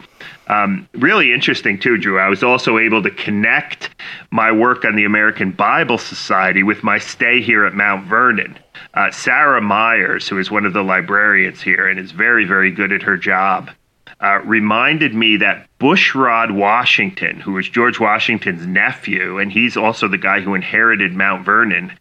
Um, 0.49 0.88
really 0.95 1.33
interesting 1.33 1.79
too, 1.79 1.99
Drew. 1.99 2.21
I 2.21 2.29
was 2.29 2.43
also 2.43 2.79
able 2.79 3.03
to 3.03 3.11
connect 3.11 3.91
my 4.31 4.53
work 4.53 4.85
on 4.85 4.95
the 4.95 5.05
American 5.05 5.50
Bible 5.50 5.99
Society 5.99 6.62
with 6.62 6.85
my 6.85 6.99
stay 6.99 7.43
here 7.43 7.65
at 7.65 7.75
Mount 7.75 8.07
Vernon. 8.07 8.57
Uh, 8.95 9.11
Sarah 9.11 9.61
Myers, 9.61 10.29
who 10.29 10.38
is 10.38 10.50
one 10.50 10.65
of 10.65 10.73
the 10.73 10.83
librarians 10.83 11.61
here 11.62 11.88
and 11.88 11.99
is 11.99 12.12
very, 12.12 12.45
very 12.45 12.71
good 12.71 12.93
at 12.93 13.03
her 13.03 13.17
job, 13.17 13.71
uh, 14.21 14.41
reminded 14.45 15.15
me 15.15 15.37
that 15.37 15.69
Bushrod 15.78 16.52
Washington, 16.52 17.38
who 17.38 17.52
was 17.52 17.68
George 17.68 18.00
Washington's 18.00 18.66
nephew, 18.66 19.38
and 19.38 19.52
he's 19.52 19.76
also 19.76 20.09
the 20.09 20.16
guy 20.16 20.40
who 20.40 20.54
inherited 20.54 21.12
Mount 21.12 21.45
Vernon, 21.45 21.92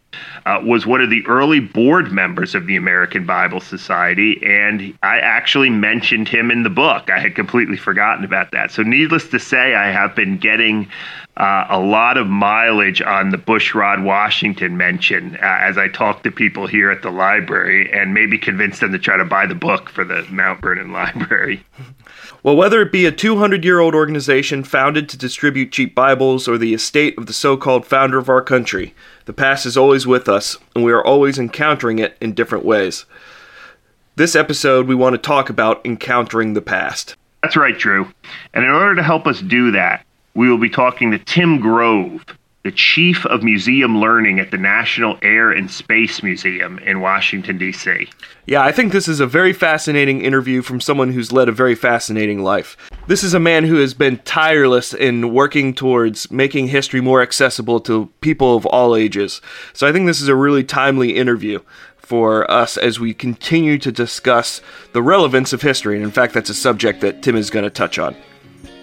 uh, 0.46 0.60
was 0.64 0.86
one 0.86 1.02
of 1.02 1.10
the 1.10 1.26
early 1.26 1.60
board 1.60 2.10
members 2.10 2.54
of 2.54 2.66
the 2.66 2.76
American 2.76 3.26
Bible 3.26 3.60
Society. 3.60 4.40
And 4.42 4.96
I 5.02 5.18
actually 5.18 5.68
mentioned 5.68 6.26
him 6.26 6.50
in 6.50 6.62
the 6.62 6.70
book. 6.70 7.10
I 7.10 7.18
had 7.18 7.34
completely 7.34 7.76
forgotten 7.76 8.24
about 8.24 8.52
that. 8.52 8.70
So, 8.70 8.82
needless 8.82 9.28
to 9.28 9.38
say, 9.38 9.74
I 9.74 9.90
have 9.90 10.14
been 10.16 10.38
getting 10.38 10.88
uh, 11.36 11.66
a 11.68 11.78
lot 11.78 12.16
of 12.16 12.26
mileage 12.26 13.02
on 13.02 13.28
the 13.28 13.36
Bushrod 13.36 14.02
Washington 14.02 14.78
mention 14.78 15.36
uh, 15.36 15.40
as 15.42 15.76
I 15.76 15.88
talk 15.88 16.22
to 16.22 16.30
people 16.30 16.66
here 16.66 16.90
at 16.90 17.02
the 17.02 17.10
library 17.10 17.92
and 17.92 18.14
maybe 18.14 18.38
convince 18.38 18.78
them 18.78 18.92
to 18.92 18.98
try 18.98 19.18
to 19.18 19.24
buy 19.24 19.44
the 19.46 19.54
book 19.54 19.90
for 19.90 20.02
the 20.02 20.26
Mount 20.30 20.62
Vernon 20.62 20.92
Library. 20.96 21.62
Well, 22.46 22.54
whether 22.54 22.80
it 22.80 22.92
be 22.92 23.06
a 23.06 23.10
200 23.10 23.64
year 23.64 23.80
old 23.80 23.92
organization 23.92 24.62
founded 24.62 25.08
to 25.08 25.18
distribute 25.18 25.72
cheap 25.72 25.96
Bibles 25.96 26.46
or 26.46 26.56
the 26.56 26.74
estate 26.74 27.18
of 27.18 27.26
the 27.26 27.32
so 27.32 27.56
called 27.56 27.84
founder 27.84 28.18
of 28.18 28.28
our 28.28 28.40
country, 28.40 28.94
the 29.24 29.32
past 29.32 29.66
is 29.66 29.76
always 29.76 30.06
with 30.06 30.28
us, 30.28 30.56
and 30.72 30.84
we 30.84 30.92
are 30.92 31.04
always 31.04 31.40
encountering 31.40 31.98
it 31.98 32.16
in 32.20 32.34
different 32.34 32.64
ways. 32.64 33.04
This 34.14 34.36
episode, 34.36 34.86
we 34.86 34.94
want 34.94 35.14
to 35.14 35.18
talk 35.18 35.50
about 35.50 35.84
encountering 35.84 36.54
the 36.54 36.62
past. 36.62 37.16
That's 37.42 37.56
right, 37.56 37.76
Drew. 37.76 38.12
And 38.54 38.64
in 38.64 38.70
order 38.70 38.94
to 38.94 39.02
help 39.02 39.26
us 39.26 39.40
do 39.40 39.72
that, 39.72 40.06
we 40.36 40.48
will 40.48 40.56
be 40.56 40.70
talking 40.70 41.10
to 41.10 41.18
Tim 41.18 41.58
Grove, 41.58 42.24
the 42.66 42.72
Chief 42.72 43.24
of 43.26 43.44
Museum 43.44 44.00
Learning 44.00 44.40
at 44.40 44.50
the 44.50 44.58
National 44.58 45.16
Air 45.22 45.52
and 45.52 45.70
Space 45.70 46.20
Museum 46.20 46.80
in 46.80 47.00
Washington, 47.00 47.58
D.C. 47.58 48.08
Yeah, 48.46 48.60
I 48.60 48.72
think 48.72 48.90
this 48.90 49.06
is 49.06 49.20
a 49.20 49.26
very 49.26 49.52
fascinating 49.52 50.20
interview 50.20 50.62
from 50.62 50.80
someone 50.80 51.12
who's 51.12 51.30
led 51.30 51.48
a 51.48 51.52
very 51.52 51.76
fascinating 51.76 52.42
life. 52.42 52.76
This 53.06 53.22
is 53.22 53.34
a 53.34 53.38
man 53.38 53.62
who 53.62 53.76
has 53.76 53.94
been 53.94 54.18
tireless 54.24 54.92
in 54.92 55.32
working 55.32 55.74
towards 55.74 56.28
making 56.32 56.66
history 56.66 57.00
more 57.00 57.22
accessible 57.22 57.78
to 57.82 58.10
people 58.20 58.56
of 58.56 58.66
all 58.66 58.96
ages. 58.96 59.40
So 59.72 59.86
I 59.86 59.92
think 59.92 60.06
this 60.06 60.20
is 60.20 60.26
a 60.26 60.34
really 60.34 60.64
timely 60.64 61.14
interview 61.14 61.60
for 61.98 62.50
us 62.50 62.76
as 62.76 62.98
we 62.98 63.14
continue 63.14 63.78
to 63.78 63.92
discuss 63.92 64.60
the 64.92 65.02
relevance 65.02 65.52
of 65.52 65.62
history. 65.62 65.94
And 65.94 66.04
in 66.04 66.10
fact, 66.10 66.34
that's 66.34 66.50
a 66.50 66.54
subject 66.54 67.00
that 67.02 67.22
Tim 67.22 67.36
is 67.36 67.48
going 67.48 67.62
to 67.62 67.70
touch 67.70 68.00
on. 68.00 68.16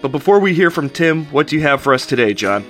But 0.00 0.08
before 0.08 0.38
we 0.38 0.54
hear 0.54 0.70
from 0.70 0.88
Tim, 0.88 1.26
what 1.26 1.48
do 1.48 1.56
you 1.56 1.60
have 1.62 1.82
for 1.82 1.92
us 1.92 2.06
today, 2.06 2.32
John? 2.32 2.64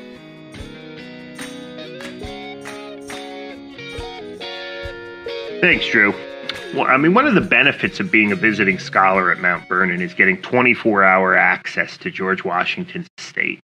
Thanks, 5.65 5.87
Drew. 5.87 6.13
Well, 6.75 6.85
I 6.85 6.99
mean, 6.99 7.15
one 7.15 7.27
of 7.27 7.33
the 7.33 7.41
benefits 7.41 7.99
of 7.99 8.11
being 8.11 8.33
a 8.33 8.37
visiting 8.37 8.79
scholar 8.79 9.33
at 9.33 9.41
Mount 9.41 9.67
Vernon 9.67 10.03
is 10.03 10.13
getting 10.13 10.37
24 10.43 11.03
hour 11.03 11.35
access 11.35 11.97
to 11.97 12.11
George 12.11 12.45
Washington's 12.45 13.07
estate. 13.17 13.61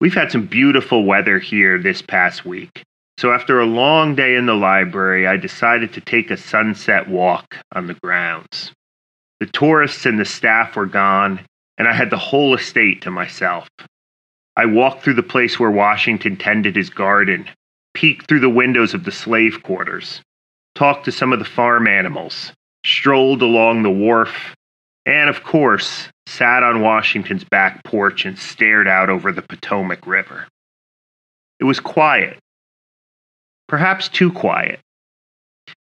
We've 0.00 0.14
had 0.14 0.32
some 0.32 0.46
beautiful 0.46 1.04
weather 1.04 1.38
here 1.38 1.78
this 1.78 2.02
past 2.02 2.44
week. 2.44 2.82
So, 3.18 3.32
after 3.32 3.60
a 3.60 3.66
long 3.66 4.16
day 4.16 4.34
in 4.34 4.46
the 4.46 4.56
library, 4.56 5.28
I 5.28 5.36
decided 5.36 5.92
to 5.92 6.00
take 6.00 6.32
a 6.32 6.36
sunset 6.36 7.08
walk 7.08 7.56
on 7.72 7.86
the 7.86 7.94
grounds. 8.02 8.72
The 9.38 9.46
tourists 9.46 10.04
and 10.04 10.18
the 10.18 10.24
staff 10.24 10.74
were 10.74 10.86
gone, 10.86 11.38
and 11.78 11.86
I 11.86 11.92
had 11.92 12.10
the 12.10 12.18
whole 12.18 12.52
estate 12.52 13.02
to 13.02 13.12
myself. 13.12 13.68
I 14.56 14.66
walked 14.66 15.04
through 15.04 15.14
the 15.14 15.22
place 15.22 15.60
where 15.60 15.70
Washington 15.70 16.36
tended 16.36 16.74
his 16.74 16.90
garden, 16.90 17.48
peeked 17.94 18.26
through 18.26 18.40
the 18.40 18.50
windows 18.50 18.92
of 18.92 19.04
the 19.04 19.12
slave 19.12 19.62
quarters, 19.62 20.20
talked 20.74 21.04
to 21.04 21.12
some 21.12 21.32
of 21.32 21.38
the 21.38 21.44
farm 21.44 21.86
animals, 21.86 22.52
strolled 22.84 23.42
along 23.42 23.82
the 23.82 23.90
wharf, 23.90 24.54
and 25.06 25.28
of 25.28 25.42
course, 25.44 26.08
sat 26.26 26.62
on 26.62 26.80
Washington's 26.80 27.44
back 27.44 27.82
porch 27.84 28.24
and 28.24 28.38
stared 28.38 28.88
out 28.88 29.10
over 29.10 29.32
the 29.32 29.42
Potomac 29.42 30.06
River. 30.06 30.46
It 31.60 31.64
was 31.64 31.80
quiet, 31.80 32.38
perhaps 33.68 34.08
too 34.08 34.32
quiet. 34.32 34.80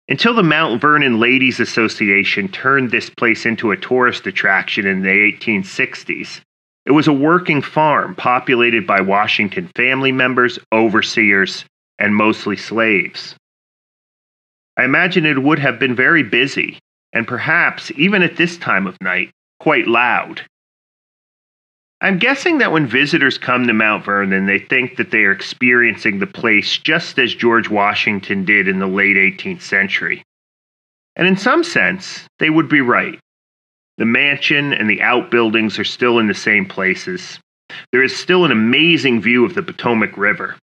Until 0.08 0.34
the 0.34 0.42
Mount 0.42 0.80
Vernon 0.80 1.20
Ladies 1.20 1.60
Association 1.60 2.48
turned 2.48 2.90
this 2.90 3.08
place 3.10 3.46
into 3.46 3.70
a 3.70 3.76
tourist 3.76 4.26
attraction 4.26 4.86
in 4.86 5.02
the 5.02 5.08
1860s, 5.08 6.40
it 6.84 6.92
was 6.92 7.06
a 7.06 7.12
working 7.12 7.62
farm 7.62 8.14
populated 8.16 8.86
by 8.86 9.00
Washington 9.00 9.70
family 9.76 10.10
members, 10.10 10.58
overseers, 10.72 11.64
and 11.98 12.14
mostly 12.14 12.56
slaves. 12.56 13.36
I 14.80 14.84
imagine 14.84 15.26
it 15.26 15.42
would 15.42 15.58
have 15.58 15.78
been 15.78 15.94
very 15.94 16.22
busy, 16.22 16.78
and 17.12 17.28
perhaps, 17.28 17.92
even 17.98 18.22
at 18.22 18.38
this 18.38 18.56
time 18.56 18.86
of 18.86 18.96
night, 19.02 19.30
quite 19.58 19.86
loud. 19.86 20.40
I'm 22.00 22.18
guessing 22.18 22.56
that 22.58 22.72
when 22.72 22.86
visitors 22.86 23.36
come 23.36 23.66
to 23.66 23.74
Mount 23.74 24.06
Vernon, 24.06 24.46
they 24.46 24.58
think 24.58 24.96
that 24.96 25.10
they 25.10 25.24
are 25.24 25.32
experiencing 25.32 26.18
the 26.18 26.26
place 26.26 26.78
just 26.78 27.18
as 27.18 27.34
George 27.34 27.68
Washington 27.68 28.46
did 28.46 28.68
in 28.68 28.78
the 28.78 28.86
late 28.86 29.16
18th 29.16 29.60
century. 29.60 30.22
And 31.14 31.28
in 31.28 31.36
some 31.36 31.62
sense, 31.62 32.26
they 32.38 32.48
would 32.48 32.70
be 32.70 32.80
right. 32.80 33.20
The 33.98 34.06
mansion 34.06 34.72
and 34.72 34.88
the 34.88 35.02
outbuildings 35.02 35.78
are 35.78 35.84
still 35.84 36.18
in 36.18 36.26
the 36.26 36.32
same 36.32 36.64
places. 36.64 37.38
There 37.92 38.02
is 38.02 38.16
still 38.16 38.46
an 38.46 38.50
amazing 38.50 39.20
view 39.20 39.44
of 39.44 39.54
the 39.54 39.62
Potomac 39.62 40.16
River. 40.16 40.56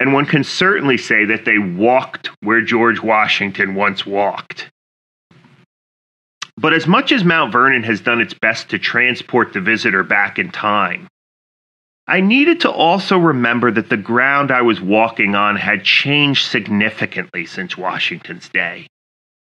And 0.00 0.12
one 0.12 0.26
can 0.26 0.44
certainly 0.44 0.96
say 0.96 1.24
that 1.26 1.44
they 1.44 1.58
walked 1.58 2.30
where 2.40 2.62
George 2.62 3.00
Washington 3.00 3.74
once 3.74 4.04
walked. 4.06 4.70
But 6.56 6.72
as 6.72 6.86
much 6.86 7.12
as 7.12 7.24
Mount 7.24 7.52
Vernon 7.52 7.82
has 7.82 8.00
done 8.00 8.20
its 8.20 8.34
best 8.34 8.70
to 8.70 8.78
transport 8.78 9.52
the 9.52 9.60
visitor 9.60 10.02
back 10.02 10.38
in 10.38 10.50
time, 10.50 11.08
I 12.08 12.20
needed 12.20 12.60
to 12.60 12.70
also 12.70 13.18
remember 13.18 13.70
that 13.72 13.90
the 13.90 13.96
ground 13.96 14.50
I 14.50 14.62
was 14.62 14.80
walking 14.80 15.34
on 15.34 15.56
had 15.56 15.84
changed 15.84 16.46
significantly 16.46 17.46
since 17.46 17.76
Washington's 17.76 18.48
day. 18.48 18.86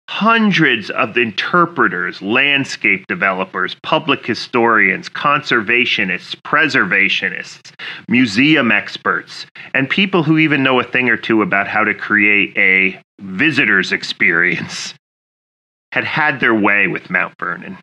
Hundreds 0.08 0.88
of 0.90 1.16
interpreters, 1.16 2.22
landscape 2.22 3.04
developers, 3.08 3.74
public 3.82 4.24
historians, 4.24 5.08
conservationists, 5.08 6.36
preservationists, 6.42 7.72
museum 8.08 8.70
experts, 8.70 9.46
and 9.74 9.90
people 9.90 10.22
who 10.22 10.38
even 10.38 10.62
know 10.62 10.78
a 10.78 10.84
thing 10.84 11.10
or 11.10 11.16
two 11.16 11.42
about 11.42 11.66
how 11.66 11.82
to 11.82 11.92
create 11.92 12.56
a 12.56 13.00
visitor's 13.20 13.90
experience 13.90 14.94
had 15.92 16.04
had 16.04 16.38
their 16.38 16.54
way 16.54 16.86
with 16.86 17.10
Mount 17.10 17.34
Vernon. 17.38 17.76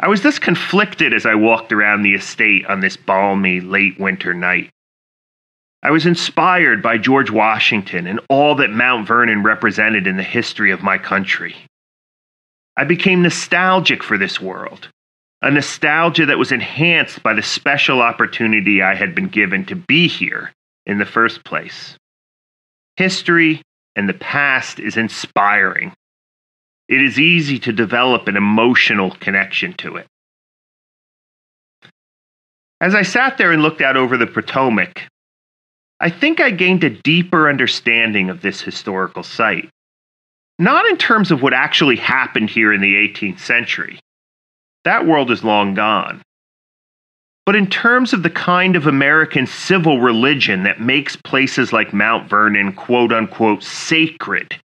I 0.00 0.08
was 0.08 0.22
thus 0.22 0.38
conflicted 0.38 1.14
as 1.14 1.26
I 1.26 1.34
walked 1.34 1.72
around 1.72 2.02
the 2.02 2.14
estate 2.14 2.66
on 2.66 2.80
this 2.80 2.96
balmy 2.96 3.60
late 3.60 3.98
winter 4.00 4.34
night. 4.34 4.70
I 5.84 5.90
was 5.90 6.06
inspired 6.06 6.82
by 6.82 6.96
George 6.96 7.30
Washington 7.30 8.06
and 8.06 8.18
all 8.30 8.54
that 8.54 8.70
Mount 8.70 9.06
Vernon 9.06 9.42
represented 9.42 10.06
in 10.06 10.16
the 10.16 10.22
history 10.22 10.70
of 10.70 10.82
my 10.82 10.96
country. 10.96 11.54
I 12.74 12.84
became 12.84 13.20
nostalgic 13.20 14.02
for 14.02 14.16
this 14.16 14.40
world, 14.40 14.88
a 15.42 15.50
nostalgia 15.50 16.24
that 16.24 16.38
was 16.38 16.52
enhanced 16.52 17.22
by 17.22 17.34
the 17.34 17.42
special 17.42 18.00
opportunity 18.00 18.80
I 18.80 18.94
had 18.94 19.14
been 19.14 19.28
given 19.28 19.66
to 19.66 19.76
be 19.76 20.08
here 20.08 20.52
in 20.86 20.96
the 20.96 21.04
first 21.04 21.44
place. 21.44 21.98
History 22.96 23.60
and 23.94 24.08
the 24.08 24.14
past 24.14 24.80
is 24.80 24.96
inspiring. 24.96 25.92
It 26.88 27.02
is 27.02 27.20
easy 27.20 27.58
to 27.58 27.72
develop 27.72 28.26
an 28.26 28.38
emotional 28.38 29.10
connection 29.10 29.74
to 29.74 29.96
it. 29.96 30.06
As 32.80 32.94
I 32.94 33.02
sat 33.02 33.36
there 33.36 33.52
and 33.52 33.62
looked 33.62 33.82
out 33.82 33.98
over 33.98 34.16
the 34.16 34.26
Potomac, 34.26 35.02
I 36.00 36.10
think 36.10 36.40
I 36.40 36.50
gained 36.50 36.84
a 36.84 36.90
deeper 36.90 37.48
understanding 37.48 38.30
of 38.30 38.42
this 38.42 38.60
historical 38.60 39.22
site. 39.22 39.68
Not 40.58 40.86
in 40.86 40.96
terms 40.96 41.30
of 41.30 41.42
what 41.42 41.54
actually 41.54 41.96
happened 41.96 42.50
here 42.50 42.72
in 42.72 42.80
the 42.80 42.94
18th 42.94 43.40
century. 43.40 43.98
That 44.84 45.06
world 45.06 45.30
is 45.30 45.42
long 45.42 45.74
gone. 45.74 46.22
But 47.46 47.56
in 47.56 47.68
terms 47.68 48.12
of 48.12 48.22
the 48.22 48.30
kind 48.30 48.76
of 48.76 48.86
American 48.86 49.46
civil 49.46 50.00
religion 50.00 50.62
that 50.62 50.80
makes 50.80 51.16
places 51.16 51.72
like 51.72 51.92
Mount 51.92 52.28
Vernon 52.28 52.72
quote 52.72 53.12
unquote 53.12 53.62
sacred 53.62 54.58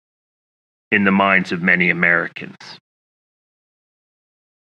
in 0.91 1.03
the 1.03 1.11
minds 1.11 1.51
of 1.51 1.61
many 1.61 1.89
Americans. 1.89 2.57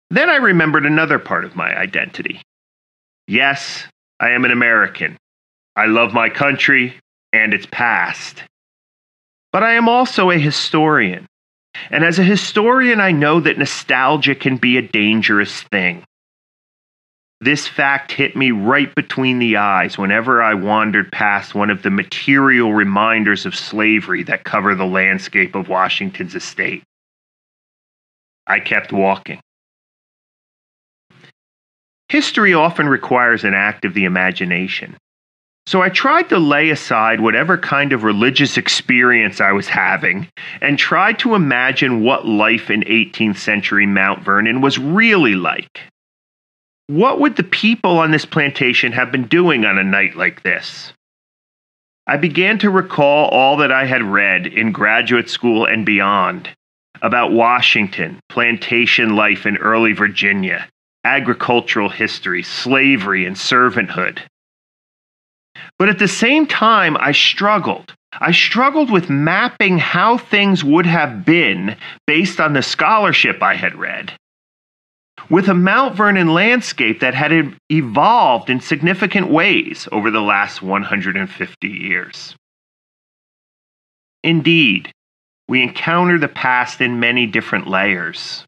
Then 0.09 0.29
I 0.29 0.35
remembered 0.35 0.85
another 0.85 1.19
part 1.19 1.45
of 1.45 1.55
my 1.55 1.75
identity. 1.75 2.41
Yes, 3.27 3.85
I 4.19 4.31
am 4.31 4.43
an 4.43 4.51
American. 4.51 5.17
I 5.75 5.85
love 5.85 6.13
my 6.13 6.29
country 6.29 6.95
and 7.33 7.53
its 7.53 7.67
past. 7.71 8.43
But 9.51 9.63
I 9.63 9.73
am 9.73 9.89
also 9.89 10.29
a 10.29 10.37
historian. 10.37 11.27
And 11.89 12.03
as 12.03 12.19
a 12.19 12.23
historian, 12.23 12.99
I 12.99 13.11
know 13.11 13.39
that 13.39 13.57
nostalgia 13.57 14.35
can 14.35 14.57
be 14.57 14.77
a 14.77 14.81
dangerous 14.81 15.63
thing. 15.63 16.03
This 17.39 17.67
fact 17.67 18.11
hit 18.11 18.35
me 18.35 18.51
right 18.51 18.93
between 18.93 19.39
the 19.39 19.57
eyes 19.57 19.97
whenever 19.97 20.43
I 20.43 20.53
wandered 20.53 21.11
past 21.11 21.55
one 21.55 21.71
of 21.71 21.81
the 21.81 21.89
material 21.89 22.71
reminders 22.71 23.47
of 23.47 23.55
slavery 23.55 24.23
that 24.23 24.43
cover 24.43 24.75
the 24.75 24.85
landscape 24.85 25.55
of 25.55 25.67
Washington's 25.67 26.35
estate. 26.35 26.83
I 28.45 28.59
kept 28.59 28.91
walking. 28.91 29.39
History 32.09 32.53
often 32.53 32.87
requires 32.87 33.43
an 33.43 33.53
act 33.55 33.85
of 33.85 33.93
the 33.95 34.03
imagination. 34.03 34.97
So 35.71 35.81
I 35.81 35.87
tried 35.87 36.27
to 36.27 36.37
lay 36.37 36.69
aside 36.69 37.21
whatever 37.21 37.57
kind 37.57 37.93
of 37.93 38.03
religious 38.03 38.57
experience 38.57 39.39
I 39.39 39.53
was 39.53 39.69
having 39.69 40.27
and 40.59 40.77
tried 40.77 41.19
to 41.19 41.33
imagine 41.33 42.03
what 42.03 42.27
life 42.27 42.69
in 42.69 42.81
18th 42.81 43.37
century 43.37 43.85
Mount 43.85 44.21
Vernon 44.21 44.59
was 44.59 44.77
really 44.77 45.33
like. 45.33 45.79
What 46.87 47.21
would 47.21 47.37
the 47.37 47.43
people 47.43 47.99
on 47.99 48.11
this 48.11 48.25
plantation 48.25 48.91
have 48.91 49.13
been 49.13 49.27
doing 49.29 49.63
on 49.63 49.77
a 49.77 49.83
night 49.85 50.17
like 50.17 50.43
this? 50.43 50.91
I 52.05 52.17
began 52.17 52.59
to 52.59 52.69
recall 52.69 53.29
all 53.29 53.55
that 53.55 53.71
I 53.71 53.85
had 53.85 54.03
read 54.03 54.47
in 54.47 54.73
graduate 54.73 55.29
school 55.29 55.65
and 55.65 55.85
beyond 55.85 56.49
about 57.01 57.31
Washington, 57.31 58.19
plantation 58.27 59.15
life 59.15 59.45
in 59.45 59.55
early 59.55 59.93
Virginia, 59.93 60.67
agricultural 61.05 61.87
history, 61.87 62.43
slavery, 62.43 63.25
and 63.25 63.37
servanthood. 63.37 64.19
But 65.77 65.89
at 65.89 65.99
the 65.99 66.07
same 66.07 66.47
time, 66.47 66.97
I 66.97 67.11
struggled. 67.11 67.93
I 68.13 68.31
struggled 68.31 68.91
with 68.91 69.09
mapping 69.09 69.77
how 69.77 70.17
things 70.17 70.63
would 70.63 70.85
have 70.85 71.25
been 71.25 71.77
based 72.05 72.39
on 72.39 72.53
the 72.53 72.61
scholarship 72.61 73.41
I 73.41 73.55
had 73.55 73.75
read 73.75 74.13
with 75.29 75.47
a 75.47 75.53
Mount 75.53 75.95
Vernon 75.95 76.33
landscape 76.33 76.99
that 76.99 77.13
had 77.13 77.55
evolved 77.69 78.49
in 78.49 78.59
significant 78.59 79.29
ways 79.29 79.87
over 79.91 80.11
the 80.11 80.21
last 80.21 80.61
150 80.61 81.67
years. 81.67 82.35
Indeed, 84.23 84.91
we 85.47 85.63
encounter 85.63 86.17
the 86.17 86.27
past 86.27 86.81
in 86.81 86.99
many 86.99 87.27
different 87.27 87.67
layers. 87.67 88.45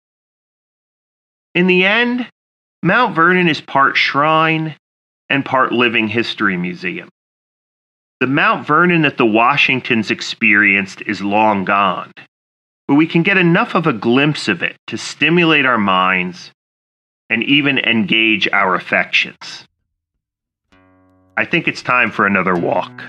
In 1.56 1.68
the 1.68 1.86
end, 1.86 2.28
Mount 2.82 3.16
Vernon 3.16 3.48
is 3.48 3.62
part 3.62 3.96
shrine 3.96 4.76
and 5.34 5.44
part 5.44 5.72
living 5.72 6.08
history 6.08 6.56
museum. 6.58 7.10
The 8.20 8.28
Mount 8.28 8.68
Vernon 8.68 9.02
that 9.02 9.18
the 9.18 9.26
Washingtons 9.26 10.12
experienced 10.12 11.02
is 11.02 11.24
long 11.24 11.66
gone, 11.66 12.14
but 12.88 12.94
we 12.94 13.08
can 13.08 13.24
get 13.24 13.40
enough 13.40 13.74
of 13.74 13.88
a 13.88 13.94
glimpse 13.94 14.48
of 14.48 14.62
it 14.62 14.78
to 14.88 14.96
stimulate 14.96 15.66
our 15.66 15.80
minds 15.80 16.52
and 17.32 17.42
even 17.46 17.80
engage 17.80 18.48
our 18.50 18.76
affections. 18.76 19.68
I 21.36 21.46
think 21.46 21.68
it's 21.68 21.82
time 21.82 22.12
for 22.12 22.28
another 22.28 22.54
walk. 22.54 23.02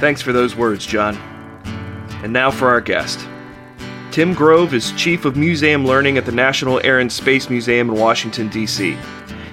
Thanks 0.00 0.20
for 0.20 0.32
those 0.32 0.56
words, 0.56 0.84
John. 0.84 1.39
And 2.22 2.32
now 2.32 2.50
for 2.50 2.68
our 2.68 2.80
guest. 2.80 3.26
Tim 4.10 4.34
Grove 4.34 4.74
is 4.74 4.92
Chief 4.92 5.24
of 5.24 5.36
Museum 5.36 5.86
Learning 5.86 6.18
at 6.18 6.26
the 6.26 6.32
National 6.32 6.80
Air 6.84 6.98
and 6.98 7.10
Space 7.10 7.48
Museum 7.48 7.90
in 7.90 7.96
Washington, 7.96 8.48
D.C. 8.48 8.96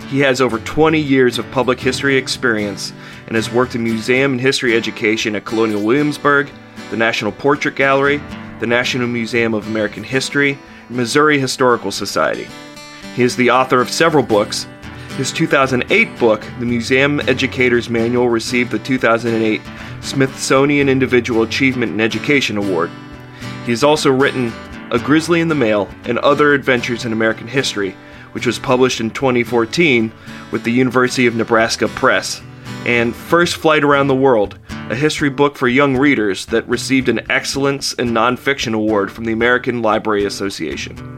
He 0.10 0.20
has 0.20 0.42
over 0.42 0.58
20 0.60 1.00
years 1.00 1.38
of 1.38 1.50
public 1.52 1.80
history 1.80 2.18
experience 2.18 2.94
and 3.28 3.36
has 3.36 3.52
worked 3.52 3.76
in 3.76 3.84
museum 3.84 4.32
and 4.32 4.42
history 4.42 4.76
education 4.76 5.36
at 5.36 5.46
Colonial 5.46 5.84
Williamsburg, 5.84 6.50
the 6.90 6.98
National 6.98 7.32
Portrait 7.32 7.76
Gallery, 7.76 8.22
the 8.60 8.68
National 8.68 9.08
Museum 9.08 9.54
of 9.54 9.68
American 9.68 10.04
History, 10.04 10.58
and 10.88 10.98
Missouri 10.98 11.40
Historical 11.40 11.92
Society. 11.92 12.48
He 13.16 13.24
is 13.24 13.36
the 13.36 13.52
author 13.52 13.82
of 13.82 13.90
several 13.90 14.24
books. 14.24 14.66
His 15.18 15.32
2008 15.32 16.20
book, 16.20 16.46
The 16.60 16.66
Museum 16.68 17.20
Educator's 17.22 17.90
Manual, 17.90 18.30
received 18.30 18.70
the 18.70 18.78
2008 18.78 19.60
Smithsonian 20.00 20.88
Individual 20.90 21.42
Achievement 21.42 21.92
in 21.92 22.00
Education 22.00 22.56
Award. 22.56 22.92
He 23.66 23.72
has 23.72 23.84
also 23.84 24.12
written 24.12 24.54
A 24.92 25.00
Grizzly 25.00 25.42
in 25.42 25.48
the 25.48 25.56
Mail 25.56 25.90
and 26.04 26.20
Other 26.20 26.54
Adventures 26.54 27.04
in 27.04 27.14
American 27.14 27.48
History, 27.48 27.96
which 28.34 28.46
was 28.46 28.60
published 28.60 29.00
in 29.00 29.10
2014 29.10 30.12
with 30.52 30.64
the 30.64 30.72
University 30.72 31.26
of 31.26 31.34
Nebraska 31.34 31.88
Press, 31.88 32.40
and 32.86 33.16
First 33.16 33.56
Flight 33.56 33.84
Around 33.84 34.10
the 34.10 34.16
World, 34.16 34.60
a 34.70 34.96
history 34.96 35.32
book 35.32 35.58
for 35.58 35.68
young 35.68 35.98
readers 35.98 36.46
that 36.46 36.70
received 36.70 37.10
an 37.10 37.32
Excellence 37.32 37.94
in 37.94 38.10
Nonfiction 38.10 38.76
Award 38.76 39.12
from 39.12 39.26
the 39.26 39.34
American 39.34 39.82
Library 39.82 40.26
Association. 40.26 41.18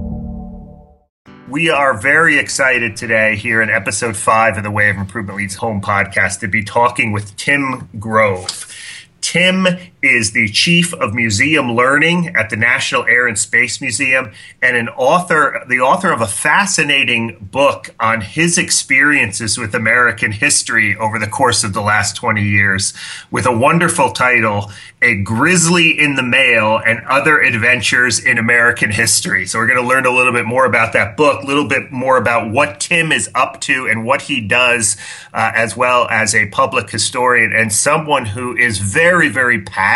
We 1.51 1.69
are 1.69 1.93
very 1.93 2.39
excited 2.39 2.95
today 2.95 3.35
here 3.35 3.61
in 3.61 3.69
episode 3.69 4.15
five 4.15 4.55
of 4.55 4.63
the 4.63 4.71
Way 4.71 4.89
of 4.89 4.95
Improvement 4.95 5.37
Leads 5.37 5.55
Home 5.55 5.81
podcast 5.81 6.39
to 6.39 6.47
be 6.47 6.63
talking 6.63 7.11
with 7.11 7.35
Tim 7.35 7.89
Grove. 7.99 8.73
Tim 9.19 9.67
is 10.01 10.31
the 10.31 10.49
chief 10.49 10.93
of 10.95 11.13
museum 11.13 11.75
learning 11.75 12.29
at 12.35 12.49
the 12.49 12.55
National 12.55 13.05
Air 13.05 13.27
and 13.27 13.37
Space 13.37 13.79
Museum 13.81 14.31
and 14.61 14.75
an 14.75 14.89
author, 14.89 15.63
the 15.69 15.79
author 15.79 16.11
of 16.11 16.21
a 16.21 16.27
fascinating 16.27 17.37
book 17.39 17.93
on 17.99 18.21
his 18.21 18.57
experiences 18.57 19.57
with 19.57 19.75
American 19.75 20.31
history 20.31 20.95
over 20.97 21.19
the 21.19 21.27
course 21.27 21.63
of 21.63 21.73
the 21.73 21.81
last 21.81 22.15
20 22.15 22.41
years 22.41 22.93
with 23.29 23.45
a 23.45 23.55
wonderful 23.55 24.11
title, 24.11 24.71
a 25.03 25.21
grizzly 25.21 25.99
in 25.99 26.15
the 26.15 26.23
mail 26.23 26.81
and 26.83 26.99
other 27.07 27.39
adventures 27.39 28.19
in 28.19 28.39
American 28.39 28.89
history. 28.89 29.45
So 29.45 29.59
we're 29.59 29.67
going 29.67 29.81
to 29.81 29.87
learn 29.87 30.07
a 30.07 30.11
little 30.11 30.33
bit 30.33 30.45
more 30.45 30.65
about 30.65 30.93
that 30.93 31.15
book, 31.15 31.43
a 31.43 31.45
little 31.45 31.67
bit 31.67 31.91
more 31.91 32.17
about 32.17 32.51
what 32.51 32.79
Tim 32.79 33.11
is 33.11 33.29
up 33.35 33.61
to 33.61 33.87
and 33.87 34.03
what 34.03 34.23
he 34.23 34.41
does, 34.41 34.97
uh, 35.31 35.51
as 35.53 35.77
well 35.77 36.07
as 36.09 36.33
a 36.33 36.47
public 36.47 36.89
historian 36.89 37.53
and 37.53 37.71
someone 37.71 38.25
who 38.25 38.55
is 38.57 38.79
very, 38.79 39.29
very 39.29 39.61
passionate 39.61 39.90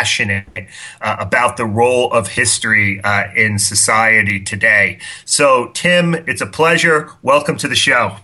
uh, 1.00 1.16
about 1.18 1.56
the 1.56 1.64
role 1.64 2.12
of 2.12 2.28
history 2.28 3.00
uh, 3.02 3.24
in 3.34 3.58
society 3.58 4.40
today. 4.40 4.98
So, 5.24 5.70
Tim, 5.74 6.14
it's 6.14 6.40
a 6.40 6.46
pleasure. 6.46 7.10
Welcome 7.22 7.56
to 7.58 7.68
the 7.68 7.74
show. 7.74 8.16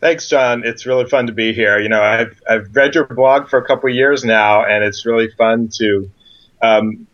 Thanks, 0.00 0.28
John. 0.28 0.62
It's 0.64 0.86
really 0.86 1.06
fun 1.06 1.26
to 1.26 1.32
be 1.32 1.52
here. 1.52 1.80
You 1.80 1.88
know, 1.88 2.02
I've 2.02 2.40
I've 2.48 2.74
read 2.74 2.94
your 2.94 3.06
blog 3.06 3.48
for 3.48 3.58
a 3.58 3.64
couple 3.64 3.88
years 3.90 4.24
now, 4.24 4.64
and 4.64 4.84
it's 4.84 5.04
really 5.04 5.28
fun 5.36 5.70
to 5.78 6.10
um, 6.62 7.06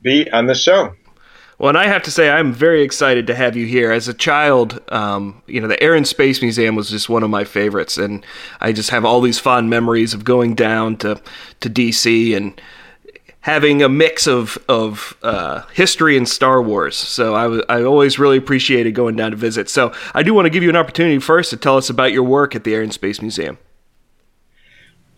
be 0.00 0.30
on 0.30 0.46
the 0.46 0.54
show. 0.54 0.94
Well, 1.58 1.70
and 1.70 1.78
I 1.78 1.86
have 1.86 2.02
to 2.02 2.10
say, 2.10 2.28
I'm 2.28 2.52
very 2.52 2.82
excited 2.82 3.26
to 3.28 3.34
have 3.34 3.56
you 3.56 3.64
here. 3.64 3.90
As 3.90 4.08
a 4.08 4.14
child, 4.14 4.80
um, 4.88 5.42
you 5.46 5.60
know, 5.60 5.68
the 5.68 5.82
Air 5.82 5.94
and 5.94 6.06
Space 6.06 6.42
Museum 6.42 6.74
was 6.74 6.90
just 6.90 7.08
one 7.08 7.22
of 7.22 7.30
my 7.30 7.44
favorites, 7.44 7.96
and 7.96 8.26
I 8.60 8.72
just 8.72 8.90
have 8.90 9.06
all 9.06 9.22
these 9.22 9.38
fond 9.38 9.70
memories 9.70 10.12
of 10.12 10.24
going 10.24 10.54
down 10.54 10.98
to 10.98 11.20
to 11.60 11.70
DC 11.70 12.36
and 12.36 12.60
having 13.40 13.82
a 13.82 13.88
mix 13.88 14.26
of 14.26 14.58
of 14.68 15.16
uh, 15.22 15.62
history 15.72 16.18
and 16.18 16.28
Star 16.28 16.60
Wars. 16.60 16.94
So 16.94 17.34
I, 17.34 17.78
I 17.78 17.82
always 17.84 18.18
really 18.18 18.36
appreciated 18.36 18.92
going 18.92 19.16
down 19.16 19.30
to 19.30 19.36
visit. 19.36 19.70
So 19.70 19.94
I 20.12 20.22
do 20.22 20.34
want 20.34 20.44
to 20.44 20.50
give 20.50 20.62
you 20.62 20.68
an 20.68 20.76
opportunity 20.76 21.18
first 21.20 21.48
to 21.50 21.56
tell 21.56 21.78
us 21.78 21.88
about 21.88 22.12
your 22.12 22.24
work 22.24 22.54
at 22.54 22.64
the 22.64 22.74
Air 22.74 22.82
and 22.82 22.92
Space 22.92 23.22
Museum. 23.22 23.56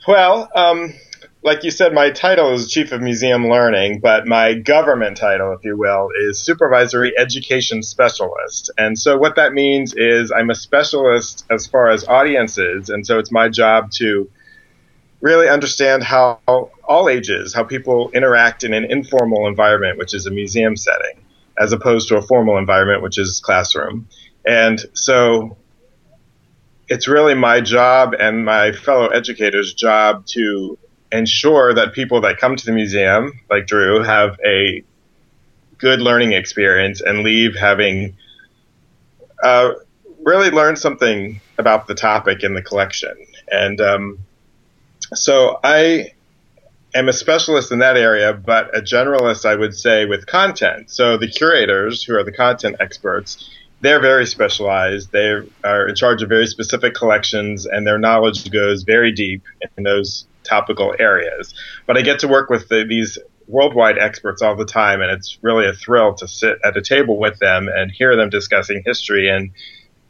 Well, 0.07 0.49
um, 0.55 0.95
like 1.43 1.63
you 1.63 1.71
said, 1.71 1.95
my 1.95 2.11
title 2.11 2.53
is 2.53 2.71
Chief 2.71 2.91
of 2.93 3.01
Museum 3.01 3.49
Learning, 3.49 4.01
but 4.01 4.27
my 4.27 4.55
government 4.55 5.17
title, 5.17 5.53
if 5.53 5.65
you 5.65 5.77
will, 5.77 6.09
is 6.29 6.39
Supervisory 6.39 7.13
Education 7.17 7.83
Specialist. 7.83 8.71
And 8.77 8.99
so 8.99 9.17
what 9.17 9.37
that 9.37 9.53
means 9.53 9.95
is 9.95 10.33
I'm 10.33 10.51
a 10.51 10.55
specialist 10.55 11.47
as 11.49 11.67
far 11.67 11.91
as 11.91 12.07
audiences, 12.07 12.91
and 12.91 13.07
so 13.07 13.19
it's 13.19 13.31
my 13.31 13.49
job 13.49 13.93
to 13.93 14.29
really 15.21 15.49
understand 15.49 16.03
how 16.03 16.41
all 16.85 17.09
ages, 17.09 17.55
how 17.55 17.65
people 17.65 18.11
interact 18.11 18.65
in 18.65 18.75
an 18.75 18.85
informal 18.85 19.47
environment, 19.47 19.99
which 19.99 20.15
is 20.15 20.27
a 20.27 20.31
museum 20.31 20.77
setting, 20.77 21.25
as 21.59 21.73
opposed 21.73 22.09
to 22.09 22.17
a 22.17 22.23
formal 22.23 22.59
environment, 22.59 23.03
which 23.03 23.19
is 23.19 23.41
classroom. 23.41 24.09
And 24.45 24.85
so 24.93 25.57
it's 26.89 27.07
really 27.07 27.35
my 27.35 27.61
job 27.61 28.15
and 28.19 28.45
my 28.45 28.73
fellow 28.73 29.09
educators' 29.09 29.75
job 29.75 30.27
to 30.27 30.79
ensure 31.11 31.75
that 31.75 31.93
people 31.93 32.21
that 32.23 32.39
come 32.39 32.57
to 32.57 32.67
the 32.67 32.73
museum, 32.73 33.41
like 33.51 33.67
Drew, 33.67 34.03
have 34.03 34.39
a 34.45 34.83
good 35.79 36.01
learning 36.01 36.33
experience 36.33 37.01
and 37.01 37.23
leave 37.23 37.55
having 37.55 38.17
uh, 39.43 39.73
really 40.23 40.51
learned 40.51 40.79
something 40.79 41.41
about 41.57 41.87
the 41.87 41.95
topic 41.95 42.43
in 42.43 42.55
the 42.55 42.63
collection. 42.63 43.17
And 43.51 43.81
um, 43.81 44.19
so 45.15 45.59
I 45.63 46.13
am 46.95 47.09
a 47.09 47.13
specialist 47.13 47.73
in 47.73 47.79
that 47.79 47.97
area, 47.97 48.33
but 48.33 48.77
a 48.77 48.81
generalist, 48.81 49.45
I 49.45 49.55
would 49.55 49.75
say, 49.75 50.05
with 50.05 50.27
content. 50.27 50.91
So 50.91 51.17
the 51.17 51.29
curators, 51.29 52.03
who 52.03 52.15
are 52.15 52.25
the 52.25 52.33
content 52.33 52.77
experts, 52.81 53.51
they're 53.81 54.01
very 54.01 54.27
specialized. 54.27 55.13
They 55.13 55.41
are 55.65 55.89
in 55.89 55.95
charge 55.95 56.23
of 56.23 56.29
very 56.29 56.47
specific 56.47 56.95
collections, 56.95 57.67
and 57.67 57.87
their 57.87 57.99
knowledge 57.99 58.51
goes 58.51 58.83
very 58.83 59.13
deep 59.13 59.45
in 59.77 59.85
those 59.85 60.27
topical 60.49 60.95
areas. 60.99 61.55
But 61.87 61.97
I 61.97 62.03
get 62.03 62.21
to 62.21 62.29
work 62.29 62.51
with 62.51 62.69
the, 62.69 62.85
these 62.89 63.19
worldwide 63.47 63.99
experts 63.99 64.43
all 64.43 64.57
the 64.57 64.65
time, 64.65 65.01
and 65.01 65.11
it's 65.11 65.39
really 65.43 65.67
a 65.67 65.73
thrill 65.73 66.15
to 66.15 66.29
sit 66.29 66.59
at 66.65 66.77
a 66.77 66.83
table 66.83 67.19
with 67.19 67.39
them 67.39 67.69
and 67.69 67.91
hear 67.91 68.17
them 68.17 68.31
discussing 68.31 68.83
history 68.85 69.29
and 69.29 69.51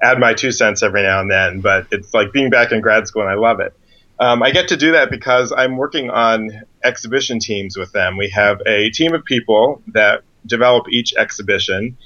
add 0.02 0.18
my 0.18 0.34
two 0.34 0.52
cents 0.52 0.82
every 0.82 1.02
now 1.02 1.20
and 1.20 1.30
then. 1.30 1.60
But 1.60 1.86
it's 1.90 2.12
like 2.12 2.32
being 2.32 2.50
back 2.50 2.72
in 2.72 2.80
grad 2.80 3.06
school, 3.06 3.22
and 3.22 3.30
I 3.30 3.34
love 3.34 3.60
it. 3.60 3.72
Um, 4.20 4.42
I 4.42 4.50
get 4.50 4.68
to 4.68 4.76
do 4.76 4.92
that 4.92 5.10
because 5.10 5.52
I'm 5.56 5.76
working 5.76 6.10
on 6.10 6.62
exhibition 6.82 7.38
teams 7.38 7.76
with 7.76 7.92
them. 7.92 8.16
We 8.16 8.30
have 8.30 8.60
a 8.66 8.90
team 8.90 9.14
of 9.14 9.24
people 9.24 9.80
that 9.88 10.22
develop 10.44 10.86
each 10.90 11.14
exhibition, 11.14 11.96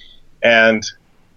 and 0.43 0.85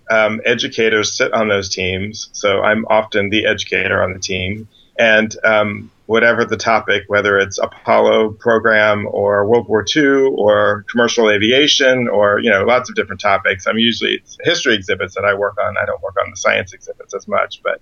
um, 0.10 0.42
educators 0.46 1.18
sit 1.18 1.34
on 1.34 1.48
those 1.48 1.70
teams. 1.70 2.30
So 2.34 2.62
I'm 2.62 2.86
often 2.90 3.30
the 3.30 3.46
educator 3.46 4.04
on 4.04 4.14
the 4.14 4.20
team, 4.20 4.68
and 5.00 5.34
um, 5.46 5.92
whatever 6.08 6.46
the 6.46 6.58
topic, 6.58 7.04
whether 7.08 7.38
it's 7.38 7.58
Apollo 7.58 8.34
program 8.34 9.08
or 9.10 9.48
World 9.48 9.68
War 9.68 9.84
II 9.96 10.36
or 10.38 10.86
commercial 10.90 11.30
aviation 11.30 12.08
or 12.08 12.40
you 12.40 12.50
know 12.50 12.64
lots 12.64 12.90
of 12.90 12.96
different 12.96 13.22
topics. 13.22 13.66
I'm 13.66 13.78
usually 13.78 14.24
history 14.42 14.76
exhibits 14.76 15.16
that 15.16 15.26
I 15.26 15.34
work 15.34 15.58
on. 15.60 15.76
I 15.78 15.86
don't 15.86 16.02
work 16.02 16.16
on 16.24 16.30
the 16.30 16.38
science 16.38 16.74
exhibits 16.74 17.14
as 17.14 17.28
much, 17.28 17.62
but 17.64 17.82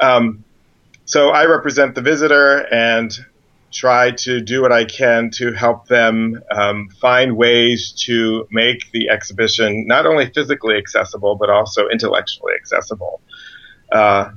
um, 0.00 0.44
so 1.04 1.30
I 1.30 1.46
represent 1.46 1.94
the 1.94 2.02
visitor 2.02 2.66
and 2.72 3.12
try 3.72 4.12
to 4.12 4.40
do 4.40 4.62
what 4.62 4.72
I 4.72 4.84
can 4.84 5.30
to 5.32 5.52
help 5.52 5.88
them 5.88 6.40
um, 6.50 6.88
find 7.00 7.36
ways 7.36 7.92
to 8.06 8.46
make 8.52 8.92
the 8.92 9.08
exhibition 9.08 9.86
not 9.88 10.06
only 10.06 10.30
physically 10.30 10.76
accessible 10.76 11.34
but 11.34 11.50
also 11.50 11.88
intellectually 11.88 12.52
accessible 12.54 13.20
uh, 13.90 14.30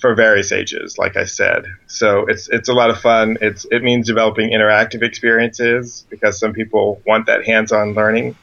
for 0.00 0.14
various 0.14 0.52
ages. 0.52 0.96
Like 0.98 1.16
I 1.16 1.24
said, 1.24 1.64
so 1.86 2.26
it's 2.26 2.48
it's 2.48 2.68
a 2.68 2.72
lot 2.72 2.90
of 2.90 3.00
fun. 3.00 3.38
It's 3.40 3.66
it 3.70 3.82
means 3.82 4.06
developing 4.06 4.50
interactive 4.50 5.02
experiences 5.02 6.06
because 6.08 6.38
some 6.38 6.52
people 6.52 7.02
want 7.06 7.26
that 7.26 7.44
hands-on 7.44 7.94
learning 7.94 8.36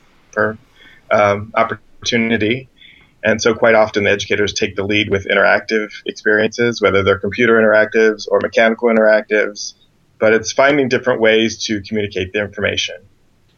um, 1.12 1.54
opportunity. 1.56 2.70
And 3.24 3.42
so 3.42 3.56
quite 3.56 3.74
often 3.74 4.04
the 4.04 4.12
educators 4.12 4.54
take 4.54 4.76
the 4.76 4.84
lead 4.84 5.10
with 5.10 5.26
interactive 5.26 5.92
experiences, 6.06 6.82
whether 6.82 7.02
they're 7.02 7.18
computer 7.18 7.54
interactives 7.54 8.28
or 8.30 8.40
mechanical 8.40 8.88
interactives, 8.90 9.74
but 10.20 10.34
it's 10.34 10.52
finding 10.52 10.90
different 10.90 11.22
ways 11.22 11.64
to 11.66 11.82
communicate 11.82 12.34
the 12.34 12.40
information. 12.40 12.98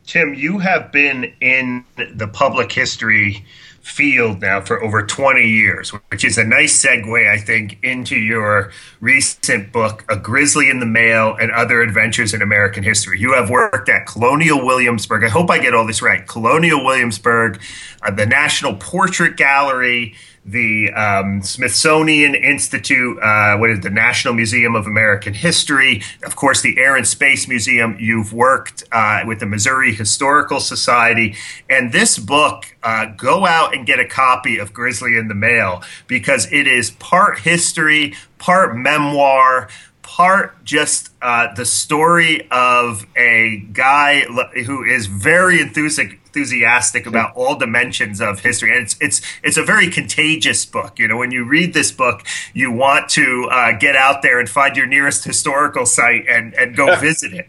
Tim, 0.06 0.34
you 0.34 0.60
have 0.60 0.94
been 0.94 1.34
in 1.42 1.84
the 2.14 2.30
public 2.30 2.72
history 2.72 3.46
field 3.88 4.42
now 4.42 4.62
for 4.62 4.84
over 4.84 5.02
20 5.02 5.48
years, 5.48 5.90
which 6.10 6.26
is 6.26 6.38
a 6.38 6.44
nice 6.44 6.84
segue, 6.84 7.32
I 7.32 7.38
think, 7.38 7.80
into 7.84 8.18
your 8.18 8.72
recent 9.00 9.72
book, 9.72 10.04
A 10.10 10.18
Grizzly 10.18 10.70
in 10.70 10.80
the 10.80 10.86
Mail 10.86 11.36
and 11.40 11.52
Other 11.52 11.82
Adventures 11.82 12.34
in 12.34 12.42
American 12.42 12.84
History. 12.84 13.20
You 13.20 13.34
have 13.34 13.50
worked 13.50 13.90
at 13.90 14.06
Colonial 14.06 14.64
Williamsburg. 14.66 15.24
I 15.24 15.30
hope 15.30 15.50
I 15.50 15.60
get 15.60 15.74
all 15.74 15.88
this 15.88 16.02
right. 16.02 16.28
Colonial 16.28 16.84
Williamsburg, 16.84 17.62
uh, 18.02 18.12
the 18.12 18.26
National 18.26 18.76
Portrait 18.76 19.38
Gallery, 19.38 20.16
the 20.48 20.92
um, 20.94 21.42
Smithsonian 21.42 22.34
Institute, 22.34 23.20
uh, 23.22 23.58
what 23.58 23.70
is 23.70 23.82
the 23.82 23.90
National 23.90 24.34
Museum 24.34 24.76
of 24.76 24.88
American 24.88 25.34
History, 25.34 26.02
of 26.24 26.38
course, 26.38 26.62
the 26.62 26.78
Air 26.78 26.96
and 26.96 27.06
Space 27.06 27.48
Museum. 27.50 27.98
You've 28.00 28.32
worked 28.32 28.84
uh, 28.92 29.24
with 29.28 29.42
the 29.42 29.46
Missouri 29.46 29.94
Historical 29.94 30.62
Society, 30.62 31.36
and 31.70 31.92
this 31.92 32.18
book, 32.18 32.76
uh, 32.82 33.08
go 33.18 33.46
out 33.46 33.76
and 33.76 33.86
get 33.86 34.00
a 34.00 34.08
copy 34.08 34.58
of 34.58 34.72
Grizzly 34.72 35.18
in 35.18 35.28
the 35.28 35.36
Mail 35.36 35.84
because 36.08 36.50
it 36.52 36.66
is 36.66 36.92
part 36.92 37.40
history, 37.40 38.16
part 38.38 38.78
memoir 38.78 39.68
part 40.02 40.64
just 40.64 41.10
uh, 41.22 41.54
the 41.56 41.66
story 41.66 42.48
of 42.50 43.06
a 43.18 43.58
guy 43.74 44.22
who 44.66 44.82
is 44.84 45.06
very 45.08 45.60
enthusiastic 45.60 46.20
enthusiastic 46.38 47.06
about 47.06 47.36
all 47.36 47.56
dimensions 47.56 48.22
of 48.22 48.42
history. 48.42 48.72
And 48.72 48.84
it's 48.84 48.96
it's 49.02 49.22
it's 49.44 49.58
a 49.58 49.64
very 49.64 49.90
contagious 49.90 50.66
book. 50.66 51.00
You 51.00 51.08
know 51.08 51.18
when 51.18 51.32
you 51.32 51.44
read 51.44 51.74
this 51.74 51.92
book 51.92 52.26
you 52.54 52.72
want 52.72 53.10
to 53.10 53.48
uh, 53.52 53.72
get 53.78 53.96
out 53.96 54.22
there 54.22 54.40
and 54.40 54.50
find 54.50 54.76
your 54.76 54.86
nearest 54.86 55.24
historical 55.24 55.86
site 55.86 56.26
and 56.30 56.54
and 56.54 56.76
go 56.76 56.96
visit 57.00 57.34
it. 57.34 57.48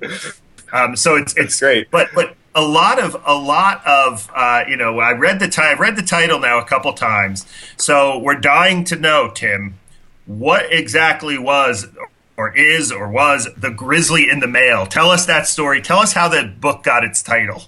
Um, 0.72 0.96
so 0.96 1.16
it's 1.16 1.36
it's 1.36 1.58
great. 1.60 1.90
but 1.90 2.08
but 2.14 2.36
a 2.54 2.62
lot 2.62 2.98
of 2.98 3.16
a 3.26 3.34
lot 3.34 3.86
of 3.86 4.30
uh, 4.34 4.64
you 4.66 4.76
know 4.76 4.98
I 4.98 5.12
read 5.12 5.38
the 5.38 5.54
I 5.62 5.78
read 5.78 5.96
the 5.96 6.02
title 6.02 6.40
now 6.40 6.58
a 6.58 6.64
couple 6.64 6.92
times. 6.94 7.46
So 7.76 8.18
we're 8.18 8.40
dying 8.40 8.84
to 8.84 8.96
know 8.96 9.30
Tim 9.34 9.78
what 10.26 10.70
exactly 10.70 11.38
was 11.38 11.86
or 12.36 12.54
is 12.56 12.92
or 12.92 13.08
was 13.08 13.48
the 13.56 13.70
grizzly 13.70 14.28
in 14.30 14.40
the 14.40 14.46
mail? 14.46 14.86
Tell 14.86 15.10
us 15.10 15.26
that 15.26 15.46
story. 15.46 15.80
Tell 15.80 15.98
us 15.98 16.12
how 16.12 16.28
the 16.28 16.44
book 16.44 16.84
got 16.84 17.02
its 17.02 17.22
title 17.22 17.64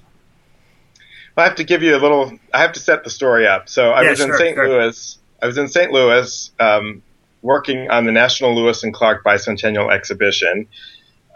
I 1.37 1.45
have 1.45 1.57
to 1.57 1.65
give 1.65 1.83
you 1.83 1.97
a 1.97 1.99
little. 1.99 2.39
I 2.53 2.61
have 2.61 2.73
to 2.73 2.81
set 2.81 3.05
the 3.05 3.11
story 3.11 3.47
up. 3.47 3.69
So 3.69 3.91
I 3.91 4.03
yeah, 4.03 4.11
was 4.11 4.19
sure, 4.19 4.33
in 4.33 4.39
St. 4.39 4.55
Sure. 4.55 4.69
Louis. 4.69 5.19
I 5.43 5.47
was 5.47 5.59
in 5.59 5.69
St. 5.69 5.91
Louis 5.91 6.51
um, 6.61 7.03
working 7.43 7.91
on 7.91 8.05
the 8.05 8.13
National 8.13 8.55
Lewis 8.55 8.83
and 8.83 8.93
Clark 8.93 9.25
Bicentennial 9.25 9.91
Exhibition 9.91 10.69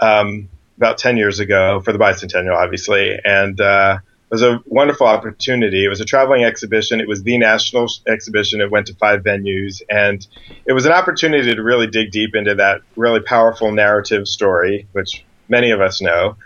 um, 0.01 0.49
about 0.77 0.99
ten 0.99 1.17
years 1.17 1.41
ago 1.41 1.81
for 1.81 1.93
the 1.93 1.99
bicentennial, 1.99 2.57
obviously, 2.57 3.19
and 3.25 3.61
uh, 3.61 3.99
it 4.03 4.35
was 4.35 4.43
a 4.43 4.61
wonderful 4.67 5.07
opportunity. 5.07 5.85
It 5.85 5.89
was 5.89 6.01
a 6.01 6.05
traveling 6.05 6.45
exhibition. 6.45 7.01
It 7.01 7.09
was 7.09 7.23
the 7.23 7.39
national 7.39 7.89
exhibition. 8.07 8.61
It 8.61 8.71
went 8.71 8.89
to 8.89 8.95
five 8.95 9.23
venues, 9.23 9.81
and 9.89 10.27
it 10.67 10.73
was 10.73 10.87
an 10.87 10.93
opportunity 10.93 11.55
to 11.55 11.63
really 11.63 11.87
dig 11.87 12.11
deep 12.11 12.35
into 12.35 12.57
that 12.57 12.83
really 12.97 13.21
powerful 13.21 13.73
narrative 13.73 14.27
story, 14.27 14.87
which 14.93 15.25
many 15.49 15.71
of 15.71 15.81
us 15.81 16.03
know 16.03 16.37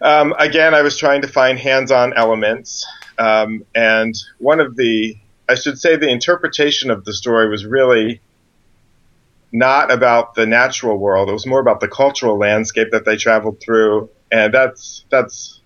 Um, 0.00 0.34
again, 0.38 0.74
I 0.74 0.82
was 0.82 0.96
trying 0.96 1.22
to 1.22 1.28
find 1.28 1.58
hands-on 1.58 2.12
elements, 2.14 2.86
um, 3.18 3.64
and 3.74 4.14
one 4.38 4.60
of 4.60 4.76
the, 4.76 5.16
I 5.48 5.56
should 5.56 5.78
say, 5.78 5.96
the 5.96 6.08
interpretation 6.08 6.90
of 6.90 7.04
the 7.04 7.12
story 7.12 7.48
was 7.48 7.66
really 7.66 8.20
not 9.50 9.90
about 9.90 10.34
the 10.34 10.46
natural 10.46 10.98
world. 10.98 11.28
It 11.28 11.32
was 11.32 11.46
more 11.46 11.60
about 11.60 11.80
the 11.80 11.88
cultural 11.88 12.38
landscape 12.38 12.88
that 12.92 13.04
they 13.04 13.16
traveled 13.16 13.60
through, 13.60 14.10
and 14.30 14.52
that's 14.52 15.04
that's 15.10 15.60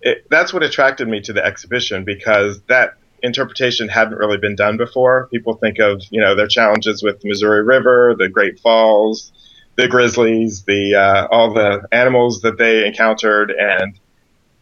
it, 0.00 0.26
that's 0.30 0.52
what 0.52 0.62
attracted 0.62 1.08
me 1.08 1.20
to 1.22 1.32
the 1.32 1.44
exhibition 1.44 2.04
because 2.04 2.60
that 2.68 2.94
interpretation 3.22 3.88
hadn't 3.88 4.16
really 4.16 4.38
been 4.38 4.54
done 4.54 4.76
before. 4.76 5.28
People 5.30 5.54
think 5.54 5.78
of 5.78 6.02
you 6.10 6.20
know 6.20 6.34
their 6.34 6.46
challenges 6.46 7.02
with 7.02 7.20
the 7.20 7.28
Missouri 7.28 7.64
River, 7.64 8.14
the 8.16 8.28
Great 8.28 8.60
Falls, 8.60 9.32
the 9.78 9.86
grizzlies, 9.86 10.64
the 10.64 10.96
uh, 10.96 11.28
all 11.30 11.54
the 11.54 11.86
animals 11.92 12.42
that 12.42 12.58
they 12.58 12.84
encountered, 12.84 13.52
and 13.52 13.98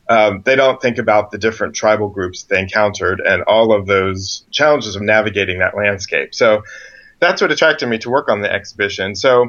um, 0.08 0.42
they 0.44 0.54
don't 0.54 0.80
think 0.80 0.98
about 0.98 1.30
the 1.30 1.38
different 1.38 1.74
tribal 1.74 2.10
groups 2.10 2.44
they 2.44 2.60
encountered 2.60 3.20
and 3.20 3.42
all 3.44 3.72
of 3.72 3.86
those 3.86 4.44
challenges 4.50 4.94
of 4.94 5.00
navigating 5.00 5.60
that 5.60 5.74
landscape. 5.74 6.34
So 6.34 6.62
that's 7.18 7.40
what 7.40 7.50
attracted 7.50 7.88
me 7.88 7.96
to 7.98 8.10
work 8.10 8.28
on 8.28 8.42
the 8.42 8.52
exhibition. 8.52 9.16
So 9.16 9.48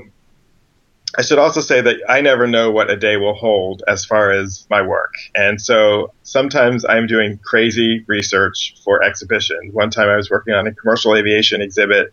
I 1.18 1.22
should 1.22 1.38
also 1.38 1.60
say 1.60 1.82
that 1.82 1.98
I 2.08 2.22
never 2.22 2.48
know 2.48 2.72
what 2.72 2.90
a 2.90 2.96
day 2.96 3.18
will 3.18 3.36
hold 3.36 3.84
as 3.90 4.06
far 4.06 4.32
as 4.32 4.66
my 4.70 4.82
work. 4.82 5.16
And 5.36 5.62
so 5.62 6.14
sometimes 6.24 6.86
I'm 6.86 7.08
doing 7.08 7.40
crazy 7.44 8.06
research 8.08 8.76
for 8.86 9.04
exhibition. 9.04 9.72
One 9.74 9.90
time 9.90 10.08
I 10.08 10.16
was 10.16 10.30
working 10.30 10.54
on 10.54 10.66
a 10.66 10.74
commercial 10.74 11.14
aviation 11.14 11.62
exhibit 11.62 12.12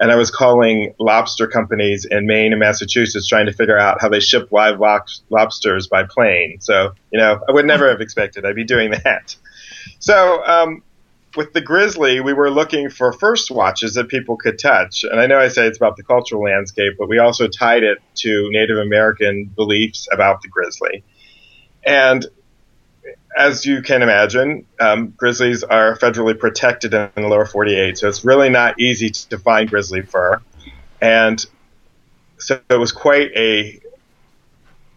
and 0.00 0.10
I 0.10 0.16
was 0.16 0.30
calling 0.30 0.94
lobster 0.98 1.46
companies 1.46 2.04
in 2.04 2.26
Maine 2.26 2.52
and 2.52 2.60
Massachusetts 2.60 3.28
trying 3.28 3.46
to 3.46 3.52
figure 3.52 3.78
out 3.78 4.00
how 4.00 4.08
they 4.08 4.20
ship 4.20 4.50
live 4.50 4.80
lobsters 5.30 5.86
by 5.86 6.02
plane. 6.04 6.60
So, 6.60 6.94
you 7.12 7.18
know, 7.18 7.40
I 7.48 7.52
would 7.52 7.64
never 7.64 7.88
have 7.88 8.00
expected 8.00 8.44
I'd 8.44 8.56
be 8.56 8.64
doing 8.64 8.90
that. 9.04 9.36
So, 10.00 10.44
um, 10.44 10.82
with 11.36 11.52
the 11.52 11.60
grizzly, 11.60 12.20
we 12.20 12.32
were 12.32 12.50
looking 12.50 12.90
for 12.90 13.12
first 13.12 13.50
watches 13.50 13.94
that 13.94 14.08
people 14.08 14.36
could 14.36 14.58
touch. 14.58 15.04
And 15.04 15.18
I 15.18 15.26
know 15.26 15.38
I 15.38 15.48
say 15.48 15.66
it's 15.66 15.76
about 15.76 15.96
the 15.96 16.04
cultural 16.04 16.42
landscape, 16.42 16.94
but 16.98 17.08
we 17.08 17.18
also 17.18 17.48
tied 17.48 17.82
it 17.82 17.98
to 18.16 18.48
Native 18.50 18.78
American 18.78 19.46
beliefs 19.46 20.06
about 20.12 20.42
the 20.42 20.48
grizzly. 20.48 21.02
And 21.84 22.24
as 23.36 23.66
you 23.66 23.82
can 23.82 24.02
imagine, 24.02 24.66
um, 24.80 25.08
grizzlies 25.16 25.62
are 25.62 25.96
federally 25.96 26.38
protected 26.38 26.94
in 26.94 27.10
the 27.16 27.28
lower 27.28 27.46
48, 27.46 27.98
so 27.98 28.08
it's 28.08 28.24
really 28.24 28.48
not 28.48 28.78
easy 28.80 29.10
to 29.10 29.38
find 29.38 29.68
grizzly 29.68 30.02
fur. 30.02 30.40
And 31.00 31.44
so 32.38 32.60
it 32.70 32.76
was 32.76 32.92
quite 32.92 33.30
a 33.36 33.80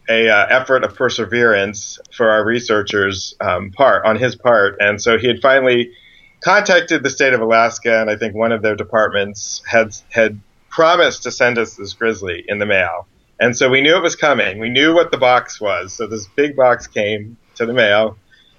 a 0.09 0.29
uh, 0.29 0.45
effort 0.49 0.85
of 0.85 0.95
perseverance 0.95 1.99
for 2.13 2.29
our 2.29 2.45
researchers 2.45 3.35
um, 3.41 3.71
part 3.71 4.05
on 4.05 4.15
his 4.15 4.37
part. 4.37 4.77
And 4.79 5.01
so 5.01 5.17
he 5.17 5.27
had 5.27 5.41
finally 5.41 5.91
contacted 6.39 7.03
the 7.03 7.09
state 7.09 7.33
of 7.33 7.41
Alaska, 7.41 7.99
and 7.99 8.09
I 8.09 8.15
think 8.15 8.33
one 8.33 8.53
of 8.53 8.61
their 8.61 8.75
departments 8.75 9.61
had 9.69 9.95
had 10.09 10.39
promised 10.69 11.23
to 11.23 11.31
send 11.31 11.57
us 11.57 11.75
this 11.75 11.93
grizzly 11.93 12.45
in 12.47 12.59
the 12.59 12.65
mail. 12.65 13.07
And 13.39 13.57
so 13.57 13.69
we 13.69 13.81
knew 13.81 13.95
it 13.95 14.01
was 14.01 14.15
coming. 14.15 14.59
We 14.59 14.69
knew 14.69 14.93
what 14.93 15.11
the 15.11 15.17
box 15.17 15.59
was. 15.59 15.93
So 15.93 16.07
this 16.07 16.27
big 16.27 16.55
box 16.55 16.87
came 16.87 17.37
to 17.55 17.65
the 17.65 17.73
mail, 17.73 18.17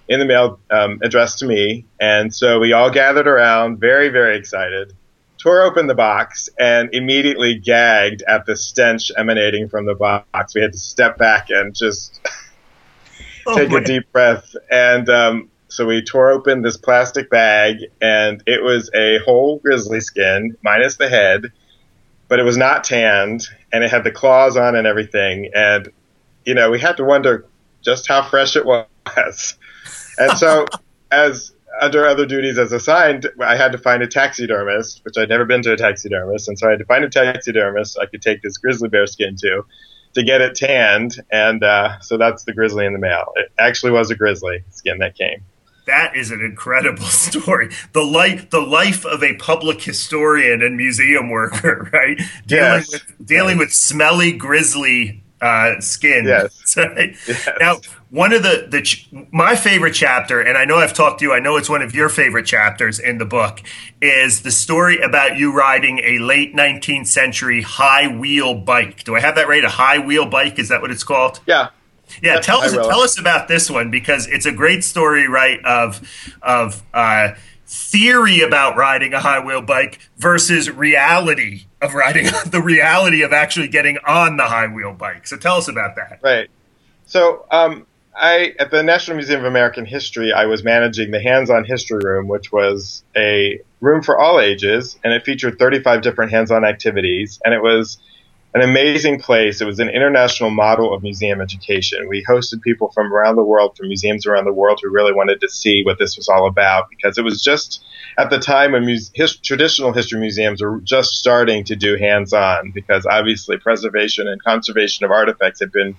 in 0.09 0.21
the 0.21 0.27
mail 0.27 0.59
um, 0.71 1.01
addressed 1.03 1.41
to 1.41 1.47
me. 1.47 1.85
And 2.01 2.35
so 2.35 2.59
we 2.59 2.73
all 2.73 2.91
gathered 2.91 3.29
around, 3.29 3.79
very, 3.79 4.09
very 4.09 4.39
excited, 4.39 4.95
tore 5.39 5.63
open 5.63 5.87
the 5.87 5.95
box, 5.95 6.49
and 6.59 6.95
immediately 6.95 7.59
gagged 7.59 8.23
at 8.27 8.47
the 8.47 8.57
stench 8.57 9.11
emanating 9.17 9.69
from 9.69 9.87
the 9.87 9.95
box. 9.95 10.55
We 10.55 10.63
had 10.63 10.73
to 10.73 10.79
step 10.79 11.19
back 11.19 11.51
and 11.51 11.75
just 11.75 12.21
oh, 13.47 13.57
take 13.57 13.71
a 13.71 13.81
deep 13.81 14.11
breath. 14.13 14.55
And 14.71 15.09
um, 15.11 15.51
so 15.69 15.87
we 15.87 16.03
tore 16.03 16.31
open 16.31 16.63
this 16.63 16.79
plastic 16.79 17.29
bag, 17.29 17.77
and 18.01 18.43
it 18.47 18.63
was 18.63 18.91
a 18.95 19.19
whole 19.19 19.59
grizzly 19.59 20.01
skin, 20.01 20.57
minus 20.63 20.97
the 20.97 21.09
head, 21.09 21.53
but 22.29 22.41
it 22.41 22.45
was 22.45 22.57
not 22.57 22.85
tanned, 22.85 23.47
and 23.73 23.85
it 23.85 23.91
had 23.91 24.05
the 24.05 24.11
claws 24.11 24.57
on 24.57 24.75
and 24.75 24.87
everything. 24.87 25.51
And, 25.55 25.91
you 26.47 26.55
know, 26.55 26.71
we 26.71 26.81
had 26.81 26.97
to 26.97 27.05
wonder 27.05 27.47
just 27.83 28.09
how 28.09 28.23
fresh 28.23 28.57
it 28.57 28.65
was. 28.65 29.59
And 30.19 30.37
so, 30.39 30.67
as 31.11 31.53
under 31.81 32.07
other 32.07 32.27
duties 32.27 32.59
as 32.59 32.73
assigned, 32.73 33.29
I 33.41 33.57
had 33.57 33.73
to 33.73 33.79
find 33.79 34.03
a 34.03 34.07
taxidermist, 34.07 35.05
which 35.05 35.17
I'd 35.17 35.29
never 35.29 35.45
been 35.45 35.63
to 35.63 35.73
a 35.73 35.77
taxidermist, 35.77 36.49
and 36.49 36.59
so 36.59 36.67
I 36.67 36.71
had 36.71 36.81
to 36.81 36.85
find 36.85 37.05
a 37.05 37.11
taxidermist 37.11 37.99
I 37.99 38.07
could 38.07 38.23
take 38.23 38.43
this 38.43 38.57
grizzly 38.57 38.89
bear 38.89 39.07
skin 39.07 39.37
to 39.37 39.65
to 40.15 40.23
get 40.23 40.41
it 40.41 40.55
tanned, 40.55 41.21
and 41.31 41.63
uh, 41.63 42.01
so 42.01 42.17
that's 42.17 42.45
the 42.45 42.53
grizzly 42.53 42.87
in 42.87 42.93
the 42.93 42.99
mail. 42.99 43.33
It 43.37 43.53
actually 43.59 43.93
was 43.93 44.11
a 44.11 44.17
grizzly 44.17 44.65
skin 44.71 44.99
that 44.99 45.17
came 45.17 45.45
that 45.89 46.15
is 46.15 46.31
an 46.31 46.41
incredible 46.41 47.05
story. 47.07 47.71
The 47.93 48.03
life, 48.03 48.51
the 48.51 48.61
life 48.61 49.05
of 49.05 49.25
a 49.25 49.35
public 49.37 49.83
historian 49.83 50.63
and 50.63 50.77
museum 50.77 51.31
worker, 51.31 51.91
right? 51.93 52.21
Dealing 52.47 52.65
yes. 52.65 52.93
with 52.93 53.27
dealing 53.27 53.57
yes. 53.57 53.67
with 53.67 53.73
smelly 53.73 54.33
grizzly 54.33 55.25
uh, 55.41 55.81
skin. 55.81 56.27
Yes. 56.27 56.77
yes. 56.77 57.49
Now, 57.61 57.81
one 58.11 58.33
of 58.33 58.43
the 58.43 58.67
the 58.69 58.83
ch- 58.83 59.09
my 59.31 59.55
favorite 59.55 59.93
chapter, 59.93 60.41
and 60.41 60.57
I 60.57 60.65
know 60.65 60.77
I've 60.77 60.95
talked 60.95 61.21
to 61.21 61.27
you. 61.27 61.33
I 61.33 61.41
know 61.41 61.57
it's 61.57 61.69
one 61.69 61.83
of 61.83 61.95
your 61.95 62.09
favorite 62.09 62.47
chapters 62.47 62.99
in 62.99 63.19
the 63.19 63.25
book, 63.25 63.61
is 64.01 64.43
the 64.43 64.51
story 64.51 64.99
about 65.01 65.37
you 65.37 65.53
riding 65.53 66.01
a 66.01 66.19
late 66.19 66.55
19th 66.55 67.07
century 67.07 67.63
high 67.63 68.09
wheel 68.09 68.55
bike. 68.55 69.05
Do 69.05 69.15
I 69.15 69.21
have 69.21 69.35
that 69.37 69.49
right? 69.49 69.65
A 69.65 69.69
high 69.69 69.99
wheel 69.99 70.27
bike? 70.27 70.59
Is 70.59 70.69
that 70.71 70.81
what 70.81 70.91
it's 70.91 71.05
called? 71.05 71.41
Yeah. 71.47 71.71
Yeah, 72.23 72.41
tell 72.41 72.63
us 72.63 72.73
tell 72.73 73.01
us 73.01 73.19
about 73.19 73.49
this 73.49 73.71
one 73.71 73.91
because 73.91 74.27
it's 74.27 74.47
a 74.47 74.53
great 74.53 74.83
story, 74.83 75.29
right? 75.29 75.63
Of 75.65 76.01
of 76.43 76.83
uh, 76.95 77.33
theory 77.69 78.41
about 78.41 78.77
riding 78.77 79.13
a 79.13 79.21
high 79.21 79.45
wheel 79.45 79.61
bike 79.61 80.01
versus 80.17 80.71
reality 80.71 81.67
of 81.83 81.95
riding 81.95 82.25
the 82.47 82.63
reality 82.63 83.23
of 83.23 83.33
actually 83.33 83.69
getting 83.69 83.99
on 84.07 84.39
the 84.39 84.45
high 84.45 84.67
wheel 84.67 84.95
bike. 84.95 85.27
So 85.27 85.37
tell 85.37 85.57
us 85.57 85.69
about 85.69 85.95
that. 85.97 86.21
Right. 86.23 86.49
So 87.07 87.47
um, 87.51 87.87
I 88.17 88.55
at 88.59 88.71
the 88.71 88.83
National 88.83 89.19
Museum 89.19 89.41
of 89.41 89.47
American 89.47 89.85
History, 89.85 90.33
I 90.33 90.47
was 90.47 90.65
managing 90.65 91.11
the 91.11 91.21
hands-on 91.21 91.65
history 91.65 92.01
room, 92.03 92.27
which 92.27 92.51
was 92.51 93.05
a 93.15 93.61
room 93.81 94.03
for 94.03 94.19
all 94.19 94.41
ages, 94.41 94.99
and 95.05 95.13
it 95.13 95.25
featured 95.25 95.59
35 95.59 96.03
different 96.03 96.33
hands-on 96.33 96.65
activities, 96.65 97.39
and 97.45 97.53
it 97.53 97.63
was 97.63 97.99
an 98.55 98.63
amazing 98.63 99.21
place. 99.21 99.61
It 99.61 99.67
was 99.67 99.79
an 99.79 99.91
international 99.91 100.51
model 100.51 100.95
of 100.95 101.03
museum 101.03 101.41
education. 101.41 102.09
We 102.09 102.25
hosted 102.25 102.63
people 102.63 102.91
from 102.93 103.13
around 103.13 103.37
the 103.37 103.45
world, 103.45 103.77
from 103.77 103.89
museums 103.89 104.27
around 104.27 104.47
the 104.47 104.53
world, 104.53 104.81
who 104.83 104.91
really 104.91 105.13
wanted 105.13 105.41
to 105.43 105.49
see 105.49 105.83
what 105.85 105.99
this 105.99 106.17
was 106.17 106.29
all 106.29 106.47
about 106.47 106.89
because 106.89 107.19
it 107.19 107.25
was 107.25 107.43
just 107.43 107.85
at 108.17 108.31
the 108.31 108.39
time 108.39 108.73
when 108.73 108.85
his, 108.85 109.37
traditional 109.43 109.93
history 109.93 110.19
museums 110.19 110.63
were 110.63 110.81
just 110.81 111.13
starting 111.13 111.65
to 111.65 111.77
do 111.77 111.97
hands 111.97 112.33
on 112.33 112.71
because 112.71 113.05
obviously 113.05 113.59
preservation 113.59 114.27
and 114.27 114.43
conservation 114.43 115.05
of 115.05 115.11
artifacts 115.11 115.61
had 115.61 115.71
been 115.71 115.95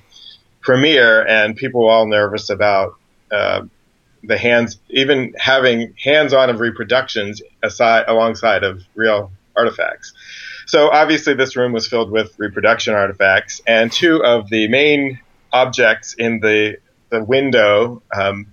premier 0.61 1.25
and 1.27 1.55
people 1.55 1.83
were 1.83 1.91
all 1.91 2.07
nervous 2.07 2.49
about. 2.49 2.95
Uh, 3.31 3.61
the 4.23 4.37
hands, 4.37 4.77
even 4.89 5.33
having 5.37 5.93
hands-on 6.03 6.49
of 6.49 6.59
reproductions 6.59 7.41
aside 7.63 8.03
alongside 8.07 8.63
of 8.63 8.81
real 8.95 9.31
artifacts. 9.55 10.13
So 10.69 10.91
obviously, 10.91 11.33
this 11.33 11.55
room 11.55 11.71
was 11.71 11.87
filled 11.87 12.11
with 12.11 12.37
reproduction 12.37 12.93
artifacts, 12.93 13.59
and 13.65 13.91
two 13.91 14.23
of 14.23 14.51
the 14.51 14.67
main 14.67 15.19
objects 15.51 16.13
in 16.13 16.41
the 16.41 16.77
the 17.09 17.23
window 17.23 18.03
um, 18.15 18.45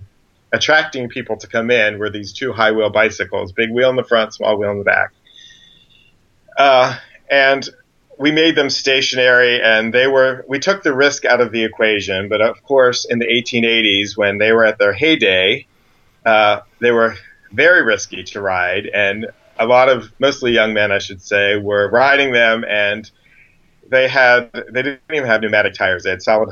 attracting 0.51 1.09
people 1.09 1.37
to 1.37 1.45
come 1.45 1.69
in 1.69 1.99
were 1.99 2.09
these 2.09 2.33
two 2.33 2.53
high 2.53 2.71
wheel 2.71 2.89
bicycles, 2.89 3.51
big 3.51 3.69
wheel 3.69 3.91
in 3.91 3.95
the 3.95 4.03
front, 4.03 4.33
small 4.33 4.57
wheel 4.57 4.71
in 4.71 4.79
the 4.79 4.83
back. 4.83 5.13
Uh, 6.57 6.97
and 7.29 7.69
we 8.17 8.31
made 8.31 8.55
them 8.55 8.71
stationary 8.71 9.61
and 9.61 9.93
they 9.93 10.07
were 10.07 10.43
we 10.47 10.57
took 10.57 10.81
the 10.81 10.95
risk 10.95 11.23
out 11.23 11.39
of 11.39 11.51
the 11.51 11.63
equation 11.63 12.29
but 12.29 12.41
of 12.41 12.63
course 12.63 13.05
in 13.05 13.19
the 13.19 13.27
1880s 13.27 14.17
when 14.17 14.39
they 14.39 14.51
were 14.51 14.65
at 14.65 14.79
their 14.79 14.91
heyday 14.91 15.67
uh, 16.25 16.61
they 16.79 16.89
were 16.89 17.15
very 17.51 17.83
risky 17.83 18.23
to 18.23 18.41
ride 18.41 18.87
and 18.87 19.27
a 19.59 19.65
lot 19.65 19.89
of 19.89 20.11
mostly 20.19 20.51
young 20.51 20.73
men, 20.73 20.91
I 20.91 20.99
should 20.99 21.21
say, 21.21 21.57
were 21.57 21.89
riding 21.89 22.31
them, 22.31 22.63
and 22.67 23.09
they 23.89 24.07
had 24.07 24.51
they 24.53 24.81
didn't 24.81 25.01
even 25.11 25.27
have 25.27 25.41
pneumatic 25.41 25.73
tires. 25.73 26.03
They 26.03 26.11
had 26.11 26.21
solid 26.21 26.49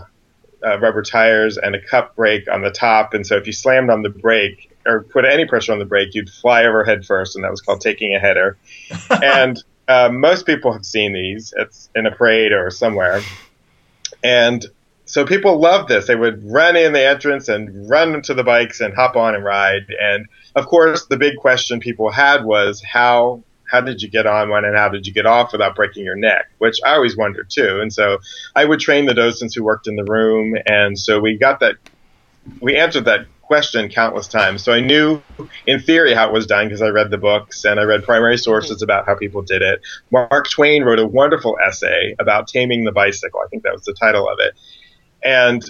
uh, 0.66 0.80
rubber 0.80 1.04
tires 1.04 1.58
and 1.58 1.76
a 1.76 1.82
cup 1.82 2.16
brake 2.16 2.48
on 2.52 2.62
the 2.62 2.72
top, 2.72 3.14
and 3.14 3.26
so 3.26 3.38
if 3.38 3.48
you 3.48 3.54
slammed 3.54 3.90
on 3.90 4.02
the 4.02 4.10
brake 4.10 4.72
or 4.86 5.04
put 5.04 5.26
any 5.26 5.46
pressure 5.46 5.74
on 5.74 5.80
the 5.80 5.86
brake, 5.86 6.14
you'd 6.14 6.30
fly 6.30 6.66
over 6.66 6.84
head 6.84 7.06
first, 7.06 7.36
and 7.36 7.44
that 7.44 7.52
was 7.52 7.62
called 7.62 7.82
taking 7.82 8.16
a 8.16 8.20
header. 8.20 8.58
and 9.10 9.64
uh, 9.88 10.10
most 10.12 10.46
people 10.46 10.74
have 10.74 10.86
seen 10.86 11.14
these. 11.14 11.54
It's 11.58 11.90
in 11.96 12.06
a 12.06 12.12
parade 12.12 12.52
or 12.52 12.70
somewhere, 12.72 13.22
and 14.24 14.66
so 15.06 15.26
people 15.26 15.60
loved 15.60 15.88
this. 15.88 16.08
They 16.08 16.16
would 16.16 16.44
run 16.44 16.76
in 16.76 16.94
the 16.94 17.06
entrance 17.06 17.48
and 17.48 17.90
run 17.90 18.22
to 18.24 18.34
the 18.34 18.44
bikes 18.44 18.82
and 18.82 18.94
hop 18.94 19.16
on 19.16 19.36
and 19.36 19.44
ride. 19.44 19.94
And 20.00 20.28
of 20.56 20.66
course, 20.66 21.06
the 21.06 21.18
big 21.18 21.38
question 21.38 21.80
people 21.80 22.12
had 22.12 22.44
was 22.44 22.84
how 22.84 23.44
how 23.70 23.82
did 23.82 24.02
you 24.02 24.10
get 24.10 24.28
on 24.28 24.50
one 24.50 24.64
and 24.64 24.76
how 24.76 24.90
did 24.90 25.08
you 25.08 25.14
get 25.14 25.26
off 25.26 25.52
without 25.52 25.76
breaking 25.76 26.04
your 26.04 26.16
neck? 26.16 26.52
Which 26.60 26.78
I 26.86 26.94
always 26.94 27.18
wondered 27.18 27.50
too. 27.50 27.80
And 27.82 27.92
so 27.92 28.20
I 28.56 28.64
would 28.66 28.80
train 28.80 29.06
the 29.06 29.14
docents 29.14 29.56
who 29.56 29.64
worked 29.64 29.88
in 29.88 29.96
the 29.96 30.04
room. 30.04 30.56
And 30.68 30.98
so 30.98 31.20
we 31.20 31.38
got 31.38 31.60
that, 31.62 31.76
we 32.62 32.78
answered 32.78 33.06
that 33.06 33.26
question 33.42 33.90
countless 33.90 34.28
times. 34.28 34.64
So 34.64 34.72
I 34.72 34.82
knew 34.82 35.22
in 35.68 35.80
theory 35.80 36.14
how 36.14 36.28
it 36.28 36.34
was 36.34 36.48
done 36.48 36.68
because 36.68 36.82
I 36.82 36.90
read 36.90 37.12
the 37.12 37.18
books 37.18 37.64
and 37.64 37.80
I 37.80 37.84
read 37.84 38.04
primary 38.04 38.38
sources 38.38 38.82
about 38.82 39.06
how 39.06 39.16
people 39.16 39.42
did 39.42 39.62
it. 39.62 39.82
Mark 40.12 40.50
Twain 40.50 40.84
wrote 40.84 41.00
a 41.00 41.06
wonderful 41.06 41.58
essay 41.66 42.16
about 42.20 42.48
taming 42.48 42.86
the 42.86 42.92
bicycle. 42.92 43.42
I 43.44 43.48
think 43.50 43.64
that 43.64 43.74
was 43.74 43.84
the 43.84 43.94
title 43.94 44.28
of 44.28 44.40
it. 44.40 44.54
And 45.26 45.64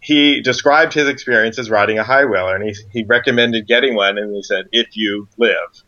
he 0.00 0.40
described 0.40 0.94
his 0.94 1.06
experience 1.06 1.58
as 1.58 1.70
riding 1.70 1.98
a 1.98 2.04
high 2.04 2.24
wheeler 2.24 2.56
and 2.56 2.64
he, 2.64 2.74
he 2.90 3.04
recommended 3.04 3.68
getting 3.68 3.94
one 3.94 4.18
and 4.18 4.34
he 4.34 4.42
said, 4.42 4.64
if 4.72 4.96
you 4.96 5.28
live 5.36 5.84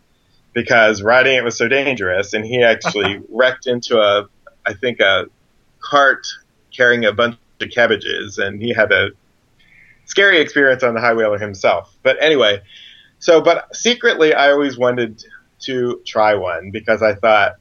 because 0.54 1.02
riding 1.02 1.34
it 1.36 1.44
was 1.44 1.58
so 1.58 1.68
dangerous. 1.68 2.32
And 2.32 2.46
he 2.46 2.62
actually 2.62 3.20
wrecked 3.28 3.66
into 3.66 3.98
a, 3.98 4.28
I 4.64 4.72
think, 4.72 5.00
a 5.00 5.26
cart 5.80 6.26
carrying 6.74 7.04
a 7.04 7.12
bunch 7.12 7.36
of 7.60 7.70
cabbages, 7.70 8.38
and 8.38 8.60
he 8.60 8.72
had 8.72 8.90
a 8.90 9.10
scary 10.06 10.40
experience 10.40 10.82
on 10.82 10.94
the 10.94 11.00
high 11.00 11.12
wheeler 11.12 11.38
himself. 11.38 11.94
But 12.02 12.16
anyway, 12.22 12.62
so 13.18 13.42
but 13.42 13.74
secretly, 13.76 14.32
I 14.32 14.52
always 14.52 14.78
wanted 14.78 15.22
to 15.64 16.00
try 16.06 16.34
one 16.34 16.70
because 16.70 17.02
I 17.02 17.14
thought 17.14 17.56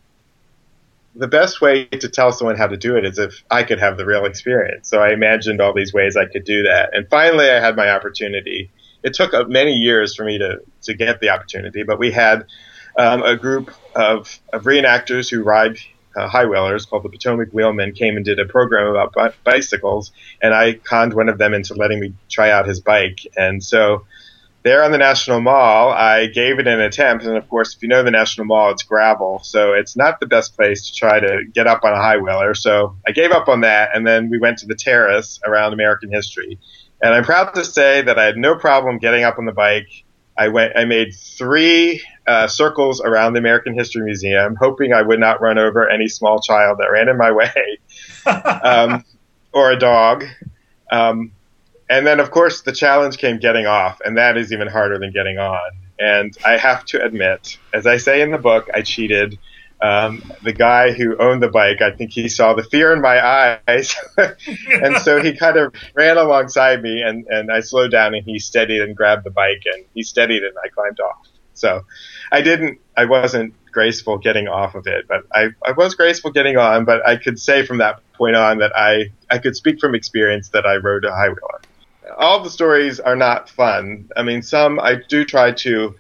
the 1.16 1.28
best 1.28 1.62
way 1.62 1.86
to 1.86 2.10
tell 2.10 2.32
someone 2.32 2.58
how 2.58 2.68
to 2.68 2.78
do 2.78 2.96
it 2.98 3.06
is 3.06 3.20
if 3.20 3.44
I 3.50 3.64
could 3.64 3.80
have 3.80 3.98
the 3.98 4.06
real 4.06 4.26
experience. 4.26 4.90
So 4.90 5.00
I 5.00 5.14
imagined 5.14 5.62
all 5.62 5.74
these 5.74 5.94
ways 5.94 6.18
I 6.18 6.26
could 6.26 6.44
do 6.44 6.64
that, 6.64 6.96
and 6.96 7.08
finally, 7.10 7.50
I 7.50 7.60
had 7.60 7.76
my 7.76 7.90
opportunity. 7.90 8.72
It 9.04 9.14
took 9.14 9.34
many 9.50 9.74
years 9.74 10.16
for 10.16 10.24
me 10.24 10.38
to 10.40 10.60
to 10.84 10.94
get 10.94 11.20
the 11.20 11.30
opportunity, 11.30 11.84
but 11.84 12.00
we 12.00 12.12
had 12.12 12.46
um, 12.98 13.24
a 13.24 13.36
group 13.36 13.72
of, 13.96 14.40
of 14.52 14.64
reenactors 14.64 15.30
who 15.30 15.44
ride 15.44 15.78
uh, 16.16 16.28
high 16.28 16.46
wheelers 16.46 16.86
called 16.86 17.04
the 17.04 17.10
Potomac 17.10 17.50
Wheelmen 17.50 17.96
came 17.96 18.16
and 18.16 18.26
did 18.26 18.40
a 18.40 18.46
program 18.46 18.88
about 18.88 19.14
bi- 19.14 19.34
bicycles, 19.44 20.12
and 20.42 20.54
I 20.54 20.74
conned 20.74 21.14
one 21.14 21.30
of 21.30 21.38
them 21.38 21.54
into 21.54 21.74
letting 21.74 22.00
me 22.00 22.14
try 22.30 22.52
out 22.52 22.68
his 22.68 22.80
bike. 22.80 23.20
And 23.36 23.64
so 23.64 24.06
there 24.64 24.84
on 24.84 24.92
the 24.92 24.98
National 24.98 25.42
Mall, 25.42 25.90
I 25.90 26.28
gave 26.28 26.58
it 26.58 26.68
an 26.68 26.80
attempt. 26.80 27.26
And 27.26 27.36
of 27.36 27.48
course, 27.50 27.76
if 27.76 27.82
you 27.84 27.90
know 27.90 28.02
the 28.02 28.12
National 28.12 28.46
Mall, 28.46 28.72
it's 28.72 28.84
gravel, 28.84 29.42
so 29.44 29.74
it's 29.74 29.98
not 29.98 30.20
the 30.22 30.26
best 30.26 30.56
place 30.56 30.88
to 30.88 30.96
try 30.96 31.20
to 31.20 31.44
get 31.54 31.68
up 31.68 31.84
on 31.84 31.92
a 31.92 31.98
high 31.98 32.18
wheeler. 32.18 32.54
So 32.54 32.96
I 33.06 33.12
gave 33.12 33.32
up 33.32 33.50
on 33.50 33.62
that, 33.62 33.90
and 33.94 34.08
then 34.08 34.30
we 34.30 34.40
went 34.40 34.60
to 34.60 34.66
the 34.66 34.76
terrace 34.76 35.40
around 35.46 35.74
American 35.74 36.12
history. 36.12 36.60
And 37.02 37.14
I'm 37.14 37.26
proud 37.26 37.54
to 37.56 37.66
say 37.66 38.02
that 38.04 38.18
I 38.18 38.24
had 38.24 38.38
no 38.38 38.56
problem 38.56 39.00
getting 39.00 39.26
up 39.26 39.38
on 39.38 39.46
the 39.46 39.52
bike. 39.52 39.90
I 40.38 40.48
went, 40.48 40.78
I 40.78 40.86
made 40.86 41.14
three 41.14 42.02
uh, 42.26 42.48
circles 42.48 43.02
around 43.02 43.34
the 43.34 43.40
American 43.40 43.78
History 43.78 44.04
Museum, 44.04 44.56
hoping 44.56 44.94
I 44.94 45.02
would 45.02 45.20
not 45.20 45.42
run 45.42 45.58
over 45.58 45.90
any 45.90 46.08
small 46.08 46.40
child 46.40 46.80
that 46.80 46.90
ran 46.90 47.10
in 47.10 47.18
my 47.18 47.32
way, 47.32 47.80
um, 48.26 49.04
or 49.52 49.72
a 49.72 49.78
dog. 49.78 50.24
Um, 50.90 51.34
and 51.94 52.08
then, 52.08 52.20
of 52.20 52.32
course, 52.32 52.64
the 52.64 52.72
challenge 52.72 53.20
came 53.20 53.38
getting 53.38 53.68
off, 53.68 54.02
and 54.04 54.18
that 54.18 54.36
is 54.36 54.52
even 54.52 54.68
harder 54.68 54.98
than 54.98 55.12
getting 55.12 55.38
on. 55.38 55.60
And 56.00 56.36
I 56.44 56.58
have 56.58 56.84
to 56.86 57.06
admit, 57.06 57.60
as 57.72 57.86
I 57.86 57.98
say 57.98 58.22
in 58.24 58.32
the 58.32 58.40
book, 58.40 58.68
I 58.74 58.82
cheated. 58.82 59.38
Um, 59.80 60.24
the 60.42 60.54
guy 60.54 60.92
who 60.92 61.16
owned 61.18 61.44
the 61.44 61.50
bike, 61.50 61.82
I 61.82 61.92
think 61.92 62.12
he 62.12 62.30
saw 62.30 62.54
the 62.56 62.64
fear 62.64 62.94
in 62.94 63.02
my 63.02 63.60
eyes, 63.68 63.96
and 64.18 64.98
so 65.04 65.22
he 65.22 65.36
kind 65.36 65.58
of 65.58 65.76
ran 65.94 66.18
alongside 66.18 66.82
me, 66.82 67.04
and, 67.04 67.28
and 67.28 67.52
I 67.52 67.60
slowed 67.60 67.92
down, 67.92 68.16
and 68.16 68.26
he 68.26 68.40
steadied 68.40 68.82
and 68.82 68.96
grabbed 68.96 69.24
the 69.24 69.30
bike, 69.30 69.62
and 69.66 69.86
he 69.94 70.02
steadied, 70.02 70.42
and 70.44 70.54
I 70.64 70.70
climbed 70.70 71.00
off. 71.00 71.28
So 71.54 71.82
I 72.32 72.42
didn't, 72.42 72.80
I 72.98 73.06
wasn't 73.06 73.54
graceful 73.72 74.18
getting 74.18 74.48
off 74.48 74.74
of 74.74 74.88
it, 74.88 75.06
but 75.08 75.26
I, 75.32 75.50
I 75.64 75.74
was 75.74 75.94
graceful 75.94 76.32
getting 76.32 76.58
on. 76.58 76.86
But 76.86 77.08
I 77.08 77.18
could 77.18 77.38
say 77.38 77.66
from 77.66 77.80
that 77.80 78.00
point 78.14 78.36
on 78.36 78.60
that 78.60 78.76
I, 78.76 79.12
I 79.30 79.38
could 79.38 79.56
speak 79.56 79.80
from 79.80 79.94
experience 79.94 80.50
that 80.50 80.66
I 80.66 80.78
rode 80.78 81.06
a 81.06 81.12
high 81.12 81.30
wheeler. 81.30 81.62
All 82.18 82.42
the 82.42 82.50
stories 82.50 83.00
are 83.00 83.16
not 83.16 83.50
fun. 83.50 84.10
I 84.16 84.24
mean, 84.24 84.42
some 84.42 84.80
I 84.80 84.96
do 85.08 85.26
try 85.26 85.52
to 85.52 85.96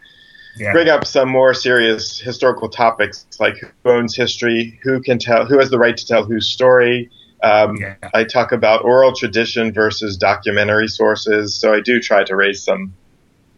yeah. 0.58 0.72
bring 0.72 0.90
up 0.90 1.06
some 1.06 1.30
more 1.30 1.54
serious 1.54 2.20
historical 2.20 2.70
topics 2.70 3.26
like 3.40 3.58
who 3.58 3.92
owns 3.92 4.16
history, 4.16 4.80
who 4.84 5.02
can 5.02 5.20
tell, 5.20 5.46
who 5.46 5.60
has 5.60 5.70
the 5.70 5.80
right 5.80 5.96
to 5.96 6.06
tell 6.06 6.24
whose 6.24 6.48
story. 6.48 7.10
Um, 7.44 7.76
yeah. 7.76 7.96
I 8.14 8.24
talk 8.24 8.52
about 8.54 8.86
oral 8.86 9.14
tradition 9.14 9.74
versus 9.74 10.16
documentary 10.16 10.88
sources, 10.88 11.56
so 11.56 11.74
I 11.74 11.82
do 11.82 12.00
try 12.00 12.24
to 12.24 12.36
raise 12.36 12.64
some 12.64 12.94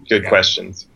good 0.10 0.24
yeah. 0.24 0.30
questions 0.30 0.88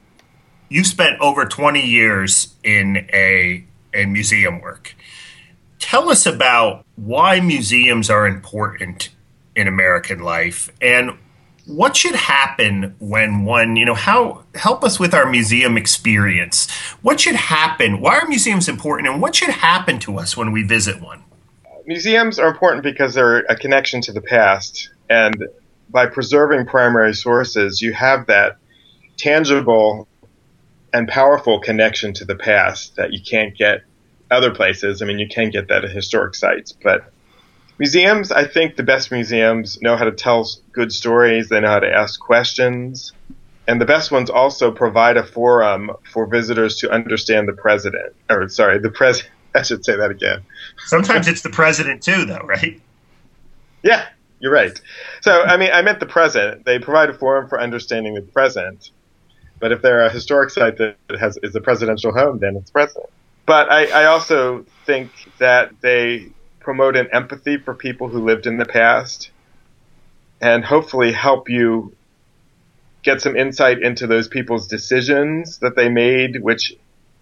you 0.69 0.83
spent 0.83 1.19
over 1.19 1.45
20 1.45 1.85
years 1.85 2.55
in 2.63 3.07
a, 3.11 3.65
a 3.93 4.05
museum 4.05 4.61
work. 4.61 4.95
Tell 5.79 6.09
us 6.09 6.25
about 6.25 6.85
why 6.95 7.39
museums 7.39 8.09
are 8.09 8.27
important 8.27 9.09
in 9.55 9.67
American 9.67 10.19
life 10.19 10.71
and 10.81 11.17
what 11.69 11.95
should 11.95 12.15
happen 12.15 12.95
when 12.99 13.45
one, 13.45 13.75
you 13.75 13.85
know, 13.85 13.93
how 13.93 14.43
help 14.55 14.83
us 14.83 14.99
with 14.99 15.13
our 15.13 15.29
museum 15.29 15.77
experience. 15.77 16.69
What 17.03 17.19
should 17.19 17.35
happen? 17.35 18.01
Why 18.01 18.17
are 18.17 18.27
museums 18.27 18.67
important 18.67 19.07
and 19.07 19.21
what 19.21 19.35
should 19.35 19.49
happen 19.49 19.99
to 19.99 20.17
us 20.17 20.35
when 20.35 20.51
we 20.51 20.63
visit 20.63 20.99
one? 20.99 21.23
Museums 21.85 22.39
are 22.39 22.49
important 22.49 22.83
because 22.83 23.13
they're 23.13 23.39
a 23.41 23.55
connection 23.55 24.01
to 24.01 24.11
the 24.11 24.21
past 24.21 24.89
and 25.09 25.47
by 25.89 26.05
preserving 26.05 26.65
primary 26.65 27.13
sources, 27.13 27.81
you 27.81 27.93
have 27.93 28.27
that 28.27 28.57
tangible 29.17 30.07
and 30.93 31.07
powerful 31.07 31.59
connection 31.59 32.13
to 32.13 32.25
the 32.25 32.35
past 32.35 32.95
that 32.95 33.13
you 33.13 33.21
can't 33.21 33.55
get 33.55 33.81
other 34.31 34.53
places. 34.53 35.01
I 35.01 35.05
mean, 35.05 35.19
you 35.19 35.27
can 35.27 35.49
get 35.49 35.67
that 35.67 35.83
at 35.83 35.91
historic 35.91 36.35
sites, 36.35 36.71
but 36.71 37.11
museums, 37.79 38.31
I 38.31 38.45
think 38.45 38.75
the 38.75 38.83
best 38.83 39.11
museums 39.11 39.81
know 39.81 39.95
how 39.95 40.05
to 40.05 40.11
tell 40.11 40.47
good 40.71 40.91
stories, 40.91 41.49
they 41.49 41.59
know 41.61 41.69
how 41.69 41.79
to 41.79 41.91
ask 41.91 42.19
questions, 42.19 43.13
and 43.67 43.79
the 43.79 43.85
best 43.85 44.11
ones 44.11 44.29
also 44.29 44.71
provide 44.71 45.17
a 45.17 45.23
forum 45.23 45.91
for 46.11 46.27
visitors 46.27 46.75
to 46.77 46.91
understand 46.91 47.47
the 47.47 47.53
president, 47.53 48.13
or 48.29 48.47
sorry, 48.49 48.79
the 48.79 48.91
president. 48.91 49.33
I 49.55 49.63
should 49.63 49.83
say 49.83 49.95
that 49.95 50.11
again. 50.11 50.43
Sometimes 50.85 51.27
it's 51.27 51.41
the 51.41 51.49
president 51.49 52.03
too, 52.03 52.25
though, 52.25 52.45
right? 52.45 52.79
Yeah, 53.81 54.07
you're 54.39 54.51
right. 54.51 54.79
So, 55.21 55.41
I 55.41 55.57
mean, 55.57 55.71
I 55.73 55.81
meant 55.81 55.99
the 55.99 56.05
present. 56.05 56.65
They 56.65 56.77
provide 56.77 57.09
a 57.09 57.13
forum 57.13 57.49
for 57.49 57.59
understanding 57.59 58.13
the 58.13 58.21
present. 58.21 58.91
But 59.59 59.71
if 59.71 59.81
they're 59.81 60.05
a 60.05 60.09
historic 60.09 60.51
site 60.51 60.77
that 60.77 60.97
has 61.19 61.37
is 61.41 61.55
a 61.55 61.61
presidential 61.61 62.13
home, 62.13 62.37
then 62.37 62.55
it's 62.57 62.69
president. 62.69 63.09
But 63.47 63.71
I, 63.71 64.03
I 64.03 64.05
also 64.05 64.65
think 64.85 65.09
that 65.39 65.81
they 65.81 66.27
promote 66.69 66.95
an 66.95 67.09
empathy 67.11 67.57
for 67.57 67.73
people 67.73 68.09
who 68.09 68.23
lived 68.23 68.45
in 68.45 68.57
the 68.57 68.65
past 68.65 69.31
and 70.39 70.63
hopefully 70.63 71.11
help 71.11 71.49
you 71.49 71.95
get 73.01 73.19
some 73.19 73.35
insight 73.35 73.81
into 73.81 74.05
those 74.05 74.27
people's 74.27 74.67
decisions 74.67 75.57
that 75.57 75.75
they 75.75 75.89
made, 75.89 76.43
which 76.43 76.75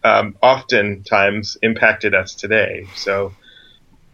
um, 0.03 0.36
oftentimes 0.43 1.55
impacted 1.62 2.13
us 2.13 2.33
today. 2.36 2.88
So 2.97 3.31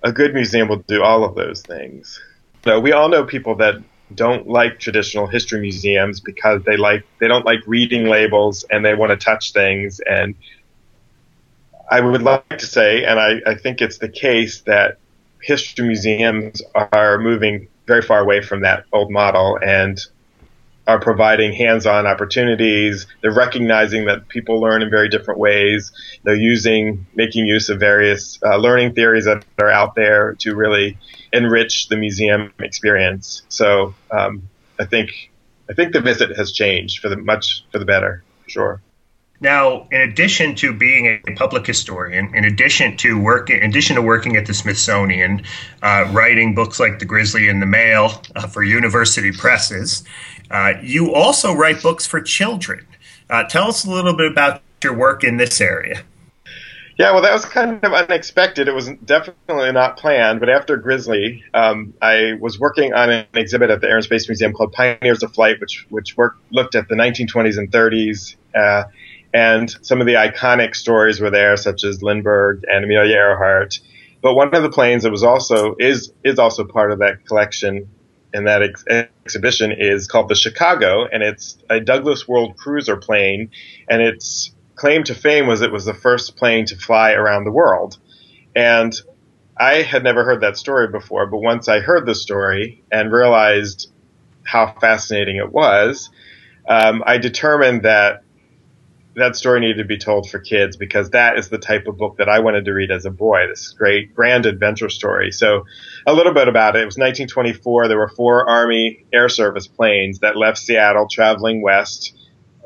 a 0.03 0.11
good 0.11 0.35
museum 0.35 0.67
will 0.67 0.83
do 0.87 1.01
all 1.01 1.23
of 1.23 1.33
those 1.33 1.63
things. 1.63 2.21
So 2.63 2.79
we 2.79 2.91
all 2.91 3.09
know 3.09 3.23
people 3.23 3.55
that 3.55 3.81
don't 4.13 4.47
like 4.47 4.77
traditional 4.77 5.25
history 5.25 5.61
museums 5.61 6.19
because 6.19 6.61
they 6.61 6.77
like 6.77 7.07
they 7.17 7.27
don't 7.27 7.43
like 7.43 7.61
reading 7.65 8.05
labels 8.05 8.65
and 8.69 8.85
they 8.85 8.93
want 8.93 9.09
to 9.09 9.17
touch 9.17 9.51
things 9.51 9.99
and 9.99 10.35
I 11.89 12.01
would 12.01 12.23
like 12.23 12.57
to 12.57 12.65
say, 12.65 13.03
and 13.03 13.19
I, 13.19 13.41
I 13.45 13.55
think 13.55 13.81
it's 13.81 13.97
the 13.97 14.09
case 14.09 14.61
that 14.61 14.97
history 15.43 15.85
museums 15.85 16.61
are 16.73 17.19
moving 17.19 17.67
very 17.85 18.01
far 18.01 18.19
away 18.19 18.41
from 18.41 18.61
that 18.61 18.85
old 18.93 19.11
model 19.11 19.59
and 19.61 19.99
are 20.87 20.99
providing 20.99 21.53
hands-on 21.53 22.05
opportunities. 22.05 23.07
They're 23.21 23.33
recognizing 23.33 24.05
that 24.05 24.27
people 24.27 24.59
learn 24.59 24.81
in 24.81 24.89
very 24.89 25.09
different 25.09 25.39
ways. 25.39 25.91
They're 26.23 26.35
using, 26.35 27.05
making 27.15 27.45
use 27.45 27.69
of 27.69 27.79
various 27.79 28.39
uh, 28.43 28.57
learning 28.57 28.93
theories 28.93 29.25
that 29.25 29.45
are 29.59 29.71
out 29.71 29.95
there 29.95 30.33
to 30.39 30.55
really 30.55 30.97
enrich 31.31 31.87
the 31.87 31.95
museum 31.95 32.53
experience. 32.59 33.43
So 33.47 33.95
um, 34.11 34.49
I 34.79 34.85
think 34.85 35.31
I 35.69 35.73
think 35.73 35.93
the 35.93 36.01
visit 36.01 36.35
has 36.37 36.51
changed 36.51 36.99
for 36.99 37.07
the 37.07 37.17
much 37.17 37.63
for 37.71 37.79
the 37.79 37.85
better, 37.85 38.23
for 38.43 38.49
sure. 38.49 38.81
Now, 39.43 39.89
in 39.91 39.99
addition 39.99 40.55
to 40.55 40.71
being 40.71 41.21
a 41.27 41.33
public 41.35 41.67
historian, 41.67 42.33
in 42.33 42.45
addition 42.45 42.95
to 42.97 43.19
working, 43.19 43.57
in 43.57 43.69
addition 43.69 43.97
to 43.97 44.01
working 44.01 44.37
at 44.37 44.45
the 44.45 44.53
Smithsonian, 44.53 45.43
uh, 45.81 46.09
writing 46.13 46.55
books 46.55 46.79
like 46.79 46.99
The 46.99 47.05
Grizzly 47.05 47.49
in 47.49 47.59
the 47.59 47.65
Mail 47.65 48.21
uh, 48.37 48.47
for 48.47 48.63
university 48.63 49.33
presses, 49.33 50.05
uh, 50.49 50.75
you 50.81 51.13
also 51.13 51.51
write 51.53 51.81
books 51.81 52.07
for 52.07 52.21
children. 52.21 52.87
Uh, 53.29 53.43
tell 53.43 53.67
us 53.67 53.83
a 53.83 53.91
little 53.91 54.15
bit 54.15 54.31
about 54.31 54.61
your 54.81 54.95
work 54.95 55.25
in 55.25 55.35
this 55.35 55.59
area. 55.59 56.03
Yeah, 56.97 57.11
well, 57.11 57.23
that 57.23 57.33
was 57.33 57.43
kind 57.43 57.83
of 57.83 57.91
unexpected. 57.91 58.69
It 58.69 58.73
was 58.73 58.91
definitely 59.03 59.73
not 59.73 59.97
planned. 59.97 60.39
But 60.39 60.47
after 60.47 60.77
Grizzly, 60.77 61.43
um, 61.53 61.93
I 62.01 62.35
was 62.39 62.57
working 62.57 62.93
on 62.93 63.09
an 63.09 63.25
exhibit 63.33 63.71
at 63.71 63.81
the 63.81 63.87
Air 63.87 63.97
and 63.97 64.05
Space 64.05 64.29
Museum 64.29 64.53
called 64.53 64.71
Pioneers 64.71 65.21
of 65.21 65.33
Flight, 65.33 65.59
which 65.59 65.85
which 65.89 66.15
worked, 66.15 66.39
looked 66.53 66.75
at 66.75 66.87
the 66.87 66.95
1920s 66.95 67.57
and 67.57 67.69
30s. 67.69 68.35
And 69.33 69.69
some 69.81 69.99
of 69.99 70.07
the 70.07 70.13
iconic 70.13 70.75
stories 70.75 71.19
were 71.19 71.31
there, 71.31 71.57
such 71.57 71.83
as 71.83 72.03
Lindbergh 72.03 72.63
and 72.69 72.85
Amelia 72.85 73.15
Earhart. 73.15 73.79
But 74.21 74.35
one 74.35 74.53
of 74.53 74.63
the 74.63 74.69
planes 74.69 75.03
that 75.03 75.11
was 75.11 75.23
also 75.23 75.75
is 75.79 76.13
is 76.23 76.39
also 76.39 76.63
part 76.63 76.91
of 76.91 76.99
that 76.99 77.25
collection 77.25 77.89
in 78.33 78.45
that 78.45 78.63
ex- 78.63 78.85
exhibition 79.25 79.71
is 79.77 80.07
called 80.07 80.29
the 80.29 80.35
Chicago, 80.35 81.05
and 81.05 81.21
it's 81.21 81.57
a 81.69 81.79
Douglas 81.79 82.27
World 82.27 82.57
Cruiser 82.57 82.97
plane, 82.97 83.51
and 83.89 84.01
its 84.01 84.53
claim 84.75 85.03
to 85.03 85.13
fame 85.13 85.47
was 85.47 85.61
it 85.61 85.71
was 85.71 85.85
the 85.85 85.93
first 85.93 86.35
plane 86.35 86.65
to 86.65 86.75
fly 86.75 87.11
around 87.11 87.43
the 87.43 87.51
world. 87.51 87.97
And 88.55 88.93
I 89.57 89.83
had 89.83 90.03
never 90.03 90.23
heard 90.23 90.41
that 90.41 90.57
story 90.57 90.87
before, 90.87 91.27
but 91.27 91.37
once 91.37 91.67
I 91.67 91.79
heard 91.79 92.05
the 92.05 92.15
story 92.15 92.83
and 92.91 93.11
realized 93.11 93.91
how 94.43 94.73
fascinating 94.79 95.37
it 95.37 95.51
was, 95.51 96.09
um, 96.67 97.03
I 97.05 97.17
determined 97.17 97.83
that 97.83 98.22
that 99.15 99.35
story 99.35 99.59
needed 99.59 99.77
to 99.77 99.85
be 99.85 99.97
told 99.97 100.29
for 100.29 100.39
kids 100.39 100.75
because 100.77 101.11
that 101.11 101.37
is 101.37 101.49
the 101.49 101.57
type 101.57 101.87
of 101.87 101.97
book 101.97 102.17
that 102.17 102.29
I 102.29 102.39
wanted 102.39 102.65
to 102.65 102.73
read 102.73 102.91
as 102.91 103.05
a 103.05 103.11
boy. 103.11 103.47
This 103.47 103.73
great 103.73 104.13
grand 104.13 104.45
adventure 104.45 104.89
story. 104.89 105.31
So, 105.31 105.65
a 106.05 106.13
little 106.13 106.33
bit 106.33 106.47
about 106.47 106.75
it. 106.75 106.81
It 106.81 106.85
was 106.85 106.97
1924. 106.97 107.87
There 107.87 107.97
were 107.97 108.09
four 108.09 108.49
Army 108.49 109.05
Air 109.13 109.29
Service 109.29 109.67
planes 109.67 110.19
that 110.19 110.35
left 110.35 110.57
Seattle 110.57 111.07
traveling 111.07 111.61
west 111.61 112.17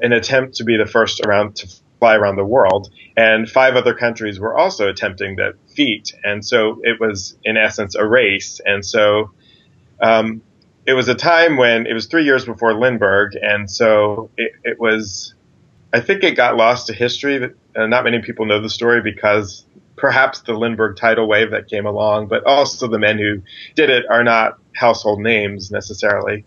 in 0.01 0.13
attempt 0.13 0.55
to 0.55 0.63
be 0.63 0.77
the 0.77 0.85
first 0.85 1.21
around 1.25 1.55
to 1.57 1.67
fly 1.99 2.15
around 2.15 2.35
the 2.35 2.45
world. 2.45 2.89
And 3.15 3.49
five 3.49 3.75
other 3.75 3.93
countries 3.93 4.39
were 4.39 4.55
also 4.55 4.87
attempting 4.87 5.37
that 5.37 5.55
feat. 5.75 6.13
And 6.23 6.45
so 6.45 6.79
it 6.83 6.99
was, 6.99 7.35
in 7.43 7.57
essence, 7.57 7.95
a 7.95 8.05
race. 8.05 8.61
And 8.63 8.85
so 8.85 9.31
um, 9.99 10.41
it 10.85 10.93
was 10.93 11.07
a 11.09 11.15
time 11.15 11.57
when 11.57 11.87
it 11.87 11.93
was 11.93 12.05
three 12.05 12.23
years 12.23 12.45
before 12.45 12.73
Lindbergh. 12.73 13.33
And 13.41 13.69
so 13.69 14.29
it, 14.37 14.51
it 14.63 14.79
was 14.79 15.33
I 15.97 16.01
think 16.01 16.23
it 16.23 16.35
got 16.35 16.55
lost 16.55 16.87
to 16.87 16.93
history. 16.93 17.51
Uh, 17.75 17.87
not 17.87 18.03
many 18.03 18.21
people 18.21 18.45
know 18.45 18.61
the 18.61 18.69
story 18.69 19.01
because 19.01 19.65
perhaps 19.95 20.41
the 20.41 20.53
Lindbergh 20.53 20.95
tidal 20.95 21.27
wave 21.27 21.49
that 21.51 21.67
came 21.67 21.87
along, 21.87 22.27
but 22.27 22.45
also 22.45 22.87
the 22.87 22.99
men 22.99 23.17
who 23.17 23.41
did 23.73 23.89
it 23.89 24.05
are 24.07 24.23
not 24.23 24.59
household 24.75 25.19
names 25.19 25.71
necessarily. 25.71 26.45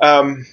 Um, 0.00 0.46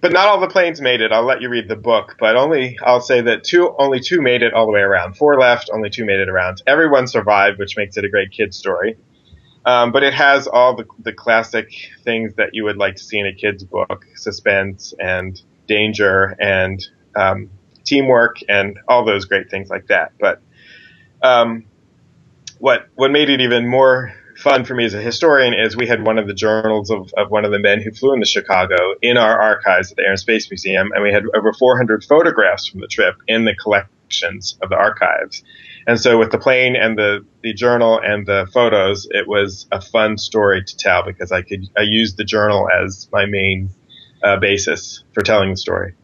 but 0.00 0.12
not 0.12 0.28
all 0.28 0.38
the 0.38 0.46
planes 0.46 0.80
made 0.80 1.00
it. 1.00 1.10
I'll 1.10 1.24
let 1.24 1.42
you 1.42 1.48
read 1.48 1.66
the 1.66 1.74
book, 1.74 2.14
but 2.20 2.36
only 2.36 2.78
I'll 2.80 3.00
say 3.00 3.20
that 3.20 3.42
two, 3.42 3.74
only 3.80 3.98
two 3.98 4.22
made 4.22 4.42
it 4.42 4.54
all 4.54 4.66
the 4.66 4.72
way 4.72 4.80
around. 4.80 5.16
Four 5.16 5.40
left, 5.40 5.70
only 5.72 5.90
two 5.90 6.04
made 6.04 6.20
it 6.20 6.28
around. 6.28 6.62
Everyone 6.68 7.08
survived, 7.08 7.58
which 7.58 7.76
makes 7.76 7.96
it 7.96 8.04
a 8.04 8.08
great 8.08 8.30
kid 8.30 8.54
story. 8.54 8.96
Um, 9.64 9.90
but 9.90 10.04
it 10.04 10.14
has 10.14 10.46
all 10.46 10.76
the, 10.76 10.86
the 11.00 11.12
classic 11.12 11.72
things 12.04 12.34
that 12.34 12.50
you 12.52 12.62
would 12.62 12.76
like 12.76 12.94
to 12.96 13.02
see 13.02 13.18
in 13.18 13.26
a 13.26 13.34
kid's 13.34 13.64
book: 13.64 14.06
suspense 14.14 14.94
and 15.00 15.40
danger 15.72 16.36
and 16.38 16.84
um, 17.16 17.48
teamwork 17.84 18.36
and 18.48 18.78
all 18.88 19.04
those 19.04 19.24
great 19.24 19.50
things 19.50 19.70
like 19.70 19.86
that. 19.86 20.12
But 20.20 20.42
um, 21.22 21.64
what 22.58 22.88
what 22.94 23.10
made 23.10 23.30
it 23.30 23.40
even 23.40 23.68
more 23.68 24.12
fun 24.36 24.64
for 24.64 24.74
me 24.74 24.84
as 24.84 24.94
a 24.94 25.00
historian 25.00 25.54
is 25.54 25.76
we 25.76 25.86
had 25.86 26.04
one 26.04 26.18
of 26.18 26.26
the 26.26 26.34
journals 26.34 26.90
of, 26.90 27.12
of 27.16 27.30
one 27.30 27.44
of 27.44 27.52
the 27.52 27.58
men 27.58 27.80
who 27.80 27.90
flew 27.92 28.12
into 28.12 28.26
Chicago 28.26 28.94
in 29.00 29.16
our 29.16 29.40
archives 29.40 29.90
at 29.90 29.96
the 29.96 30.02
Air 30.02 30.10
and 30.10 30.18
Space 30.18 30.50
Museum, 30.50 30.90
and 30.92 31.02
we 31.02 31.12
had 31.12 31.22
over 31.34 31.52
400 31.52 32.04
photographs 32.04 32.68
from 32.68 32.80
the 32.80 32.86
trip 32.86 33.16
in 33.28 33.44
the 33.44 33.54
collections 33.54 34.58
of 34.62 34.68
the 34.68 34.76
archives. 34.76 35.42
And 35.86 35.98
so 35.98 36.18
with 36.18 36.30
the 36.30 36.38
plane 36.38 36.76
and 36.76 36.96
the, 36.96 37.24
the 37.42 37.52
journal 37.52 38.00
and 38.02 38.26
the 38.26 38.48
photos, 38.52 39.06
it 39.10 39.26
was 39.26 39.66
a 39.72 39.80
fun 39.80 40.18
story 40.18 40.62
to 40.64 40.76
tell 40.76 41.04
because 41.04 41.32
I 41.32 41.42
could 41.42 41.68
I 41.76 41.82
used 41.82 42.16
the 42.16 42.24
journal 42.24 42.68
as 42.70 43.08
my 43.12 43.26
main 43.26 43.70
uh, 44.22 44.36
basis 44.36 45.04
for 45.12 45.22
telling 45.22 45.50
the 45.50 45.56
story. 45.56 45.94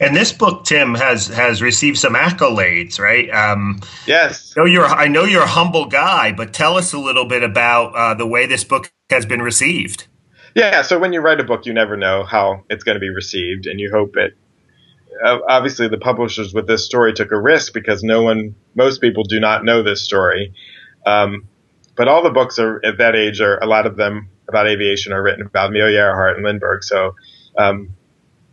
And 0.00 0.14
this 0.14 0.32
book, 0.32 0.64
Tim, 0.64 0.94
has 0.94 1.28
has 1.28 1.62
received 1.62 1.98
some 1.98 2.14
accolades, 2.14 2.98
right? 2.98 3.30
Um, 3.30 3.80
yes. 4.06 4.54
I 4.56 4.60
know 4.60 4.66
you're 4.66 4.86
I 4.86 5.08
know 5.08 5.24
you're 5.24 5.42
a 5.42 5.46
humble 5.46 5.86
guy, 5.86 6.32
but 6.32 6.52
tell 6.52 6.76
us 6.76 6.92
a 6.92 6.98
little 6.98 7.26
bit 7.26 7.42
about 7.42 7.94
uh, 7.94 8.14
the 8.14 8.26
way 8.26 8.46
this 8.46 8.64
book 8.64 8.92
has 9.10 9.24
been 9.24 9.42
received. 9.42 10.06
Yeah. 10.54 10.82
So 10.82 10.98
when 10.98 11.12
you 11.12 11.20
write 11.20 11.40
a 11.40 11.44
book, 11.44 11.66
you 11.66 11.72
never 11.72 11.96
know 11.96 12.24
how 12.24 12.64
it's 12.70 12.84
going 12.84 12.96
to 12.96 13.00
be 13.00 13.10
received, 13.10 13.66
and 13.66 13.80
you 13.80 13.90
hope 13.90 14.16
it. 14.16 14.36
Uh, 15.24 15.38
obviously, 15.48 15.88
the 15.88 15.98
publishers 15.98 16.52
with 16.52 16.66
this 16.66 16.84
story 16.84 17.12
took 17.12 17.30
a 17.30 17.40
risk 17.40 17.72
because 17.72 18.02
no 18.02 18.22
one, 18.22 18.54
most 18.74 19.00
people, 19.00 19.22
do 19.22 19.38
not 19.38 19.64
know 19.64 19.82
this 19.82 20.02
story. 20.02 20.52
Um, 21.06 21.46
but 21.96 22.08
all 22.08 22.22
the 22.22 22.30
books 22.30 22.58
are 22.58 22.84
at 22.84 22.98
that 22.98 23.14
age 23.14 23.40
are 23.40 23.58
a 23.58 23.66
lot 23.66 23.86
of 23.86 23.96
them 23.96 24.28
about 24.48 24.66
aviation 24.66 25.12
are 25.12 25.22
written 25.22 25.46
about 25.46 25.70
Amelia 25.70 25.98
Earhart 25.98 26.36
and 26.36 26.44
Lindbergh. 26.44 26.82
So 26.82 27.14
um, 27.56 27.94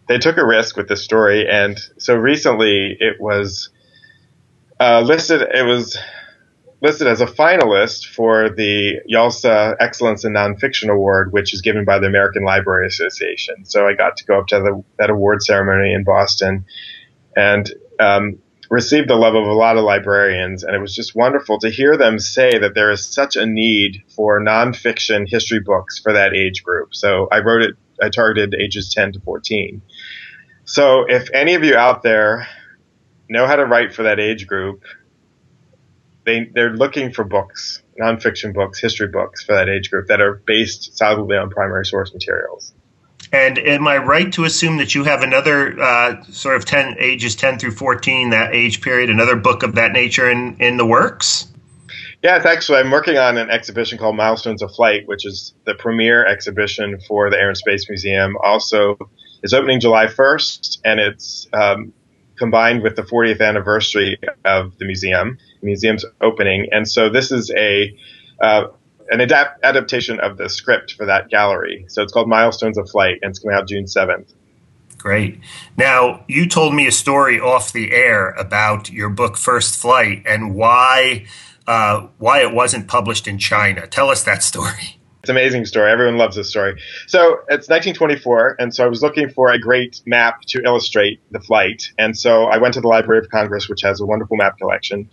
they 0.08 0.18
took 0.18 0.38
a 0.38 0.46
risk 0.46 0.78
with 0.78 0.88
this 0.88 1.04
story, 1.04 1.48
and 1.50 1.80
so 1.98 2.16
recently 2.16 2.98
it 3.00 3.20
was 3.20 3.70
uh, 4.80 5.02
listed. 5.02 5.42
It 5.42 5.66
was 5.66 5.98
listed 6.82 7.08
as 7.08 7.22
a 7.22 7.28
finalist 7.28 8.08
for 8.08 8.50
the 8.50 9.02
YALSA 9.10 9.76
Excellence 9.80 10.26
in 10.26 10.34
Nonfiction 10.34 10.90
Award, 10.90 11.32
which 11.32 11.54
is 11.54 11.62
given 11.62 11.86
by 11.86 12.00
the 12.00 12.08
American 12.08 12.44
Library 12.44 12.88
Association. 12.88 13.66
So 13.66 13.88
I 13.88 13.94
got 13.94 14.18
to 14.18 14.26
go 14.26 14.40
up 14.40 14.48
to 14.48 14.60
the, 14.60 14.84
that 14.98 15.12
award 15.12 15.44
ceremony 15.44 15.94
in 15.94 16.04
Boston, 16.04 16.66
and 17.36 17.72
um, 18.00 18.40
received 18.72 19.10
the 19.10 19.16
love 19.16 19.36
of 19.36 19.46
a 19.46 19.54
lot 19.54 19.78
of 19.78 19.84
librarians, 19.84 20.64
and 20.64 20.74
it 20.74 20.80
was 20.80 20.96
just 20.96 21.14
wonderful 21.14 21.60
to 21.60 21.70
hear 21.70 21.98
them 21.98 22.18
say 22.18 22.58
that 22.58 22.74
there 22.74 22.90
is 22.90 23.06
such 23.06 23.36
a 23.36 23.46
need 23.46 24.02
for 24.16 24.40
nonfiction 24.40 25.28
history 25.28 25.60
books 25.60 26.00
for 26.00 26.14
that 26.14 26.34
age 26.34 26.64
group. 26.64 26.96
So 26.96 27.28
I 27.32 27.40
wrote 27.40 27.62
it, 27.62 27.76
I 28.02 28.10
targeted 28.10 28.56
ages 28.60 28.94
10 28.94 29.14
to 29.14 29.20
14. 29.20 29.82
So 30.66 31.06
if 31.08 31.30
any 31.34 31.54
of 31.56 31.64
you 31.64 31.76
out 31.76 32.04
there 32.04 32.48
know 33.30 33.48
how 33.48 33.56
to 33.56 33.66
write 33.66 33.94
for 33.94 34.04
that 34.04 34.20
age 34.20 34.48
group, 34.48 34.84
they, 36.26 36.50
they're 36.54 36.76
looking 36.76 37.12
for 37.12 37.24
books, 37.24 37.82
nonfiction 38.00 38.54
books, 38.54 38.80
history 38.80 39.08
books 39.08 39.44
for 39.44 39.54
that 39.56 39.70
age 39.70 39.90
group 39.90 40.08
that 40.08 40.22
are 40.22 40.36
based 40.46 40.98
solidly 40.98 41.38
on 41.38 41.50
primary 41.50 41.86
source 41.86 42.14
materials. 42.14 42.74
And 43.34 43.58
am 43.60 43.88
I 43.88 43.98
right 43.98 44.32
to 44.34 44.44
assume 44.44 44.78
that 44.78 44.94
you 44.94 45.06
have 45.06 45.22
another 45.22 45.80
uh, 45.80 46.22
sort 46.24 46.58
of 46.58 46.66
10 46.66 46.98
ages 47.00 47.36
10 47.36 47.60
through 47.60 47.72
14, 47.72 48.32
that 48.32 48.54
age 48.54 48.82
period, 48.82 49.10
another 49.10 49.36
book 49.36 49.64
of 49.64 49.76
that 49.76 49.94
nature 49.94 50.30
in, 50.30 50.58
in 50.60 50.78
the 50.78 50.86
works? 50.86 51.48
Yes, 52.24 52.46
actually, 52.46 52.78
I'm 52.80 52.92
working 52.92 53.18
on 53.18 53.38
an 53.38 53.50
exhibition 53.50 53.98
called 53.98 54.16
Milestones 54.16 54.62
of 54.62 54.72
Flight, 54.76 55.08
which 55.08 55.26
is 55.26 55.56
the 55.66 55.74
premier 55.74 56.24
exhibition 56.26 57.00
for 57.08 57.32
the 57.32 57.38
Air 57.38 57.50
and 57.50 57.58
Space 57.58 57.90
Museum. 57.90 58.38
Also, 58.44 58.98
it's 59.42 59.54
opening 59.54 59.80
July 59.80 60.06
1st, 60.06 60.82
and 60.86 61.00
it's 61.00 61.48
um, 61.52 61.94
combined 62.38 62.84
with 62.84 62.96
the 62.96 63.02
40th 63.02 63.42
anniversary 63.42 64.20
of 64.46 64.78
the 64.78 64.86
museum, 64.86 65.40
the 65.62 65.66
museum's 65.66 66.06
opening. 66.22 66.68
And 66.72 66.88
so 66.88 67.10
this 67.10 67.32
is 67.32 67.52
a 67.58 67.98
uh, 68.40 68.68
an 69.10 69.20
adapt- 69.20 69.64
adaptation 69.64 70.20
of 70.20 70.38
the 70.38 70.48
script 70.48 70.94
for 70.94 71.06
that 71.06 71.30
gallery. 71.30 71.86
So 71.90 72.02
it's 72.02 72.14
called 72.14 72.30
Milestones 72.30 72.78
of 72.78 72.90
Flight, 72.90 73.20
and 73.22 73.32
it's 73.32 73.40
coming 73.40 73.58
out 73.58 73.68
June 73.68 73.86
7th. 73.86 74.34
Great. 74.98 75.40
Now, 75.78 76.24
you 76.28 76.48
told 76.48 76.76
me 76.76 76.88
a 76.88 76.92
story 76.92 77.40
off 77.40 77.74
the 77.74 77.92
air 77.92 78.30
about 78.32 78.92
your 78.92 79.10
book 79.10 79.36
First 79.38 79.80
Flight 79.80 80.24
and 80.26 80.54
why 80.56 81.26
uh, 81.68 82.08
why 82.18 82.42
it 82.42 82.54
wasn't 82.54 82.88
published 82.88 83.28
in 83.28 83.38
China. 83.38 83.88
Tell 83.88 84.10
us 84.10 84.24
that 84.24 84.44
story. 84.44 84.98
It's 85.22 85.30
an 85.30 85.38
amazing 85.38 85.66
story. 85.66 85.92
Everyone 85.92 86.18
loves 86.18 86.36
this 86.36 86.50
story. 86.50 86.82
So 87.06 87.42
it's 87.48 87.70
1924, 87.70 88.56
and 88.58 88.74
so 88.74 88.84
I 88.84 88.88
was 88.88 89.04
looking 89.04 89.30
for 89.30 89.52
a 89.52 89.60
great 89.60 90.02
map 90.08 90.42
to 90.48 90.64
illustrate 90.64 91.22
the 91.30 91.40
flight. 91.40 91.92
And 92.00 92.18
so 92.18 92.46
I 92.46 92.58
went 92.58 92.74
to 92.74 92.82
the 92.82 92.88
Library 92.88 93.20
of 93.20 93.30
Congress, 93.30 93.70
which 93.70 93.82
has 93.84 94.02
a 94.02 94.06
wonderful 94.06 94.36
map 94.36 94.58
collection 94.58 95.08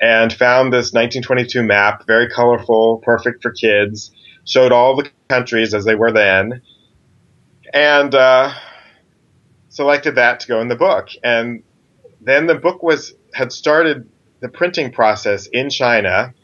and 0.00 0.32
found 0.32 0.72
this 0.72 0.92
1922 0.92 1.62
map, 1.62 2.06
very 2.06 2.28
colorful, 2.28 2.98
perfect 2.98 3.42
for 3.42 3.50
kids, 3.50 4.12
showed 4.44 4.72
all 4.72 4.96
the 4.96 5.10
countries 5.28 5.74
as 5.74 5.84
they 5.84 5.94
were 5.94 6.12
then, 6.12 6.62
and 7.74 8.14
uh, 8.14 8.52
selected 9.68 10.14
that 10.14 10.40
to 10.40 10.48
go 10.48 10.60
in 10.60 10.68
the 10.68 10.76
book. 10.76 11.08
And 11.22 11.62
then 12.20 12.46
the 12.46 12.54
book 12.54 12.82
was 12.82 13.14
had 13.34 13.52
started 13.52 14.08
the 14.40 14.48
printing 14.48 14.92
process 14.92 15.46
in 15.46 15.70
China 15.70 16.34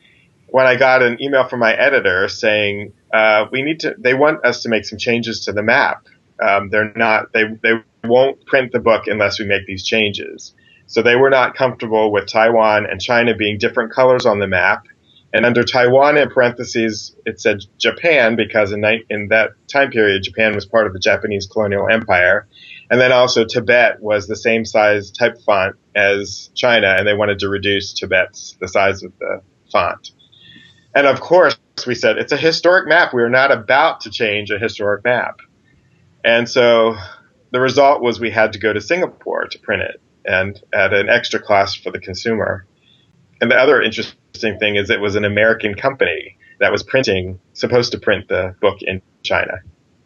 when 0.48 0.66
I 0.66 0.76
got 0.76 1.02
an 1.02 1.20
email 1.20 1.48
from 1.48 1.60
my 1.60 1.74
editor 1.74 2.28
saying 2.28 2.92
uh, 3.12 3.46
we 3.50 3.62
need 3.62 3.80
to. 3.80 3.94
They 3.98 4.14
want 4.14 4.44
us 4.44 4.62
to 4.62 4.68
make 4.68 4.84
some 4.84 4.98
changes 4.98 5.46
to 5.46 5.52
the 5.52 5.62
map. 5.62 6.06
Um, 6.40 6.70
they're 6.70 6.92
not. 6.94 7.32
They 7.32 7.44
they 7.62 7.72
won't 8.04 8.44
print 8.46 8.72
the 8.72 8.80
book 8.80 9.06
unless 9.06 9.38
we 9.38 9.46
make 9.46 9.66
these 9.66 9.84
changes. 9.84 10.54
So 10.86 11.02
they 11.02 11.16
were 11.16 11.30
not 11.30 11.56
comfortable 11.56 12.12
with 12.12 12.26
Taiwan 12.26 12.86
and 12.88 13.00
China 13.00 13.34
being 13.34 13.58
different 13.58 13.92
colors 13.92 14.26
on 14.26 14.38
the 14.38 14.46
map. 14.46 14.84
And 15.32 15.44
under 15.44 15.64
Taiwan, 15.64 16.16
in 16.16 16.30
parentheses, 16.30 17.16
it 17.26 17.40
said 17.40 17.58
Japan 17.78 18.36
because 18.36 18.70
in, 18.70 18.84
in 19.10 19.28
that 19.28 19.50
time 19.66 19.90
period, 19.90 20.22
Japan 20.22 20.54
was 20.54 20.66
part 20.66 20.86
of 20.86 20.92
the 20.92 21.00
Japanese 21.00 21.46
colonial 21.46 21.88
empire. 21.88 22.46
And 22.90 23.00
then 23.00 23.12
also 23.12 23.44
Tibet 23.44 24.00
was 24.00 24.26
the 24.26 24.36
same 24.36 24.64
size 24.64 25.10
type 25.10 25.40
font 25.44 25.76
as 25.94 26.50
China, 26.54 26.94
and 26.98 27.06
they 27.06 27.14
wanted 27.14 27.38
to 27.40 27.48
reduce 27.48 27.94
Tibet's 27.94 28.56
the 28.60 28.68
size 28.68 29.02
of 29.02 29.12
the 29.18 29.40
font. 29.72 30.10
And 30.94 31.06
of 31.06 31.20
course, 31.20 31.56
we 31.86 31.94
said 31.94 32.18
it's 32.18 32.32
a 32.32 32.36
historic 32.36 32.86
map. 32.86 33.12
We 33.12 33.22
are 33.22 33.30
not 33.30 33.50
about 33.50 34.02
to 34.02 34.10
change 34.10 34.50
a 34.50 34.58
historic 34.58 35.04
map. 35.04 35.40
And 36.24 36.48
so 36.48 36.96
the 37.50 37.60
result 37.60 38.02
was 38.02 38.20
we 38.20 38.30
had 38.30 38.52
to 38.52 38.58
go 38.58 38.72
to 38.72 38.80
Singapore 38.80 39.46
to 39.46 39.58
print 39.58 39.82
it 39.82 40.00
and 40.24 40.60
at 40.72 40.92
an 40.92 41.08
extra 41.08 41.40
cost 41.40 41.82
for 41.82 41.90
the 41.90 41.98
consumer. 41.98 42.66
And 43.40 43.50
the 43.50 43.56
other 43.56 43.82
interesting 43.82 44.58
thing 44.58 44.76
is 44.76 44.88
it 44.90 45.00
was 45.00 45.16
an 45.16 45.24
American 45.24 45.74
company 45.74 46.38
that 46.60 46.72
was 46.72 46.82
printing, 46.82 47.40
supposed 47.52 47.92
to 47.92 47.98
print 47.98 48.28
the 48.28 48.54
book 48.60 48.78
in 48.80 49.02
China. 49.22 49.58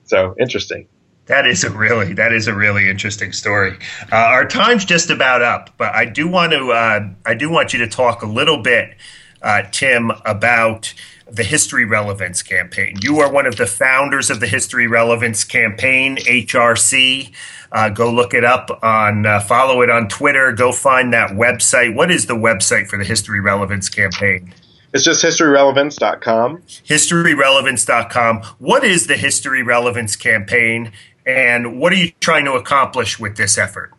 So 0.05 0.35
interesting. 0.41 0.89
That 1.29 1.47
is 1.47 1.63
a 1.63 1.71
really 1.71 2.15
that 2.15 2.33
is 2.33 2.49
a 2.49 2.55
really 2.55 2.89
interesting 2.89 3.33
story. 3.33 3.77
Uh, 4.11 4.17
our 4.17 4.47
time's 4.47 4.85
just 4.85 5.11
about 5.11 5.43
up, 5.43 5.71
but 5.77 5.95
I 5.95 6.07
do 6.07 6.27
want 6.27 6.53
to 6.53 6.71
uh, 6.73 7.09
I 7.27 7.35
do 7.35 7.51
want 7.51 7.73
you 7.73 7.79
to 7.81 7.89
talk 7.89 8.23
a 8.23 8.27
little 8.27 8.63
bit, 8.63 8.97
uh, 9.43 9.63
Tim, 9.71 10.11
about 10.25 10.95
the 11.31 11.45
History 11.45 11.85
Relevance 11.85 12.43
campaign. 12.43 12.97
You 13.03 13.19
are 13.21 13.31
one 13.31 13.45
of 13.47 13.57
the 13.57 13.67
founders 13.67 14.31
of 14.31 14.41
the 14.41 14.47
History 14.47 14.87
Relevance 14.87 15.45
campaign, 15.45 16.17
HRC. 16.17 17.33
Uh, 17.71 17.91
go 17.91 18.11
look 18.11 18.33
it 18.33 18.45
up 18.45 18.71
on 18.83 19.27
uh, 19.27 19.41
follow 19.41 19.83
it 19.83 19.91
on 19.91 20.09
Twitter. 20.09 20.53
Go 20.53 20.73
find 20.73 21.13
that 21.13 21.33
website. 21.33 21.95
What 21.95 22.11
is 22.11 22.25
the 22.25 22.37
website 22.37 22.89
for 22.89 22.97
the 22.99 23.05
History 23.05 23.41
Relevance 23.41 23.91
campaign? 23.91 24.55
It's 24.95 25.05
just 25.05 25.23
historyrelevance.com. 25.23 26.63
Historyrelevance.com. 26.63 28.43
What 28.59 28.85
is 28.85 29.07
the 29.07 29.19
History 29.19 29.63
Relevance 29.63 30.17
campaign 30.17 30.93
and 31.29 31.79
what 31.79 31.93
are 31.93 31.97
you 31.97 32.11
trying 32.21 32.47
to 32.47 32.55
accomplish 32.55 33.21
with 33.21 33.37
this 33.37 33.59
effort? 33.59 33.93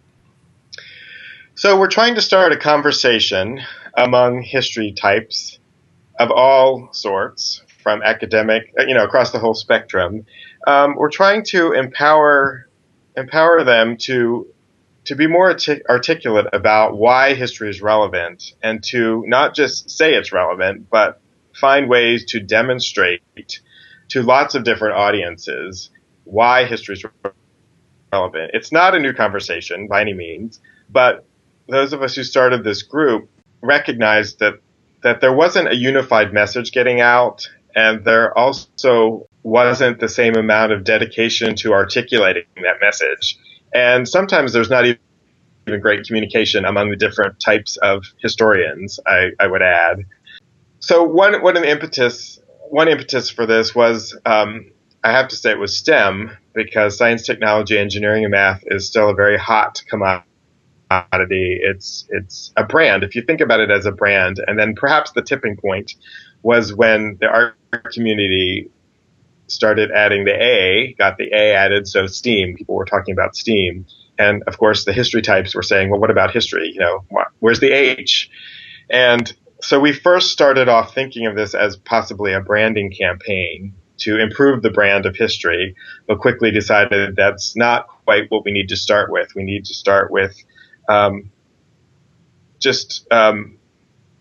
So, 1.56 1.78
we're 1.80 1.88
trying 1.88 2.16
to 2.16 2.22
start 2.22 2.52
a 2.52 2.58
conversation 2.58 3.62
among 3.96 4.42
history 4.42 4.94
types 4.94 5.60
of 6.20 6.32
all 6.32 6.90
sorts, 6.92 7.62
from 7.84 8.02
academic, 8.04 8.74
you 8.88 8.94
know, 8.94 9.04
across 9.04 9.32
the 9.32 9.40
whole 9.40 9.54
spectrum. 9.54 10.26
Um, 10.68 10.96
we're 10.96 11.10
trying 11.10 11.44
to 11.46 11.72
empower 11.72 12.68
empower 13.16 13.64
them 13.64 13.98
to 13.98 14.48
to 15.06 15.16
be 15.16 15.28
more 15.28 15.50
artic- 15.50 15.84
articulate 15.90 16.48
about 16.54 16.98
why 16.98 17.34
history 17.34 17.70
is 17.70 17.82
relevant 17.82 18.54
and 18.62 18.84
to 18.84 19.24
not 19.28 19.56
just 19.56 19.90
say 19.90 20.14
it's 20.14 20.32
relevant, 20.32 20.90
but 20.90 21.22
find 21.54 21.90
ways 21.90 22.26
to 22.26 22.40
demonstrate 22.40 23.22
to 24.10 24.22
lots 24.22 24.56
of 24.56 24.64
different 24.64 24.96
audiences 24.96 25.90
why 26.30 26.66
history 26.66 26.94
is 26.96 27.06
relevant. 28.12 28.52
It's 28.54 28.72
not 28.72 28.96
a 28.96 29.00
new 29.00 29.14
conversation 29.14 29.88
by 29.88 30.02
any 30.02 30.14
means, 30.14 30.60
but 30.90 31.26
those 31.68 31.94
of 31.94 32.02
us 32.02 32.16
who 32.16 32.24
started 32.24 32.64
this 32.64 32.84
group 32.84 33.30
recognized 33.62 34.40
that 34.40 34.60
that 35.02 35.22
there 35.22 35.34
wasn't 35.34 35.70
a 35.70 35.76
unified 35.76 36.34
message 36.34 36.72
getting 36.72 37.00
out 37.00 37.48
and 37.76 38.04
there 38.04 38.38
also 38.38 39.28
wasn't 39.44 40.00
the 40.00 40.10
same 40.10 40.36
amount 40.36 40.74
of 40.74 40.84
dedication 40.84 41.56
to 41.56 41.72
articulating 41.72 42.44
that 42.58 42.76
message. 42.82 43.38
And 43.74 44.08
sometimes 44.08 44.52
there's 44.52 44.70
not 44.70 44.86
even 44.86 45.00
great 45.80 46.06
communication 46.06 46.66
among 46.66 46.90
the 46.90 46.98
different 46.98 47.40
types 47.40 47.78
of 47.78 48.04
historians, 48.22 49.00
I, 49.06 49.30
I 49.40 49.48
would 49.48 49.62
add. 49.62 50.06
So 50.80 51.04
one, 51.04 51.42
one 51.42 51.64
impetus, 51.64 52.40
one 52.70 52.90
impetus 52.90 53.30
for 53.30 53.46
this 53.46 53.74
was 53.74 54.18
um, 54.26 54.72
I 55.04 55.12
have 55.12 55.30
to 55.30 55.36
say 55.36 55.52
it 55.52 55.60
was 55.60 55.78
STEM 55.78 56.38
because 56.54 56.98
science, 56.98 57.26
technology, 57.26 57.78
engineering, 57.78 58.26
and 58.26 58.32
math 58.32 58.64
is 58.68 58.88
still 58.88 59.10
a 59.10 59.14
very 59.14 59.38
hot 59.38 59.82
commodity. 59.88 61.60
It's 61.62 62.06
it's 62.10 62.52
a 62.58 62.66
brand 62.66 63.04
if 63.04 63.16
you 63.16 63.22
think 63.22 63.42
about 63.42 63.60
it 63.60 63.72
as 63.72 63.86
a 63.86 63.92
brand, 63.92 64.44
and 64.46 64.60
then 64.60 64.76
perhaps 64.76 65.12
the 65.12 65.22
tipping 65.22 65.56
point 65.56 65.96
was 66.42 66.74
when 66.74 67.18
the 67.20 67.28
art 67.28 67.56
community 67.94 68.70
started 69.48 69.92
adding 69.92 70.26
the 70.26 70.34
A, 70.34 70.94
got 70.98 71.18
the 71.18 71.32
A 71.34 71.54
added, 71.54 71.88
so 71.88 72.08
STEAM. 72.08 72.56
People 72.56 72.76
were 72.76 72.86
talking 72.86 73.14
about 73.14 73.36
STEAM, 73.36 73.86
and 74.18 74.44
of 74.48 74.58
course 74.58 74.86
the 74.86 74.94
history 74.94 75.22
types 75.22 75.56
were 75.56 75.64
saying, 75.64 75.90
well, 75.90 76.00
what 76.00 76.12
about 76.12 76.32
history? 76.32 76.72
You 76.74 76.80
know, 76.80 77.06
where's 77.40 77.60
the 77.60 77.72
H? 77.72 78.30
And 78.90 79.32
so 79.62 79.80
we 79.80 79.94
first 79.94 80.32
started 80.32 80.70
off 80.70 80.94
thinking 80.94 81.26
of 81.26 81.36
this 81.36 81.54
as 81.54 81.78
possibly 81.78 82.34
a 82.34 82.42
branding 82.42 82.92
campaign 82.92 83.74
to 84.00 84.20
improve 84.20 84.62
the 84.62 84.70
brand 84.70 85.06
of 85.06 85.16
history, 85.16 85.76
but 86.08 86.20
quickly 86.20 86.52
decided 86.52 87.16
that's 87.16 87.56
not 87.56 87.88
quite 88.06 88.30
what 88.30 88.46
we 88.46 88.52
need 88.52 88.70
to 88.70 88.76
start 88.76 89.12
with. 89.12 89.34
We 89.36 89.44
need 89.44 89.66
to 89.66 89.74
start 89.74 90.12
with 90.12 90.36
um, 90.88 91.32
just 92.60 93.06
um, 93.12 93.58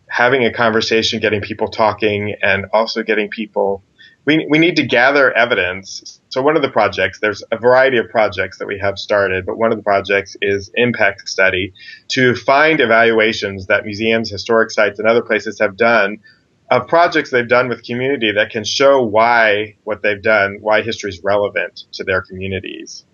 having 0.08 0.44
a 0.44 0.52
conversation, 0.52 1.20
getting 1.20 1.40
people 1.40 1.68
talking, 1.68 2.34
and 2.42 2.66
also 2.72 3.02
getting 3.02 3.28
people. 3.28 3.82
We, 4.24 4.46
we 4.50 4.58
need 4.58 4.76
to 4.76 4.86
gather 4.86 5.32
evidence. 5.32 6.20
So 6.28 6.42
one 6.42 6.56
of 6.56 6.62
the 6.62 6.68
projects, 6.68 7.20
there's 7.20 7.42
a 7.50 7.56
variety 7.56 7.96
of 7.96 8.10
projects 8.10 8.58
that 8.58 8.66
we 8.66 8.78
have 8.78 8.98
started, 8.98 9.46
but 9.46 9.56
one 9.56 9.72
of 9.72 9.78
the 9.78 9.82
projects 9.82 10.36
is 10.42 10.70
impact 10.74 11.28
study 11.28 11.72
to 12.08 12.34
find 12.34 12.80
evaluations 12.80 13.66
that 13.66 13.86
museums, 13.86 14.30
historic 14.30 14.70
sites, 14.70 14.98
and 14.98 15.08
other 15.08 15.22
places 15.22 15.58
have 15.60 15.76
done 15.76 16.18
of 16.70 16.86
projects 16.86 17.30
they've 17.30 17.48
done 17.48 17.68
with 17.68 17.82
community 17.82 18.32
that 18.32 18.50
can 18.50 18.64
show 18.64 19.02
why 19.02 19.76
what 19.84 20.02
they've 20.02 20.22
done, 20.22 20.58
why 20.60 20.82
history 20.82 21.10
is 21.10 21.22
relevant 21.24 21.84
to 21.92 22.04
their 22.04 22.22
communities. 22.22 23.04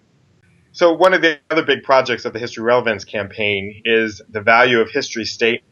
So 0.72 0.92
one 0.92 1.14
of 1.14 1.22
the 1.22 1.38
other 1.50 1.64
big 1.64 1.84
projects 1.84 2.24
of 2.24 2.32
the 2.32 2.40
History 2.40 2.64
Relevance 2.64 3.04
campaign 3.04 3.82
is 3.84 4.20
the 4.28 4.40
Value 4.40 4.80
of 4.80 4.90
History 4.90 5.24
Statement, 5.24 5.62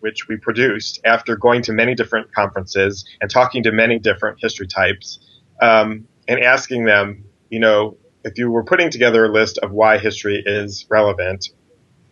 which 0.00 0.26
we 0.26 0.38
produced 0.38 1.02
after 1.04 1.36
going 1.36 1.60
to 1.62 1.72
many 1.72 1.94
different 1.94 2.32
conferences 2.34 3.04
and 3.20 3.30
talking 3.30 3.62
to 3.64 3.72
many 3.72 3.98
different 3.98 4.38
history 4.40 4.66
types 4.66 5.18
um, 5.60 6.08
and 6.26 6.40
asking 6.40 6.86
them, 6.86 7.24
you 7.50 7.60
know, 7.60 7.98
if 8.24 8.38
you 8.38 8.50
were 8.50 8.64
putting 8.64 8.88
together 8.88 9.26
a 9.26 9.28
list 9.30 9.58
of 9.58 9.70
why 9.70 9.98
history 9.98 10.42
is 10.44 10.86
relevant, 10.88 11.50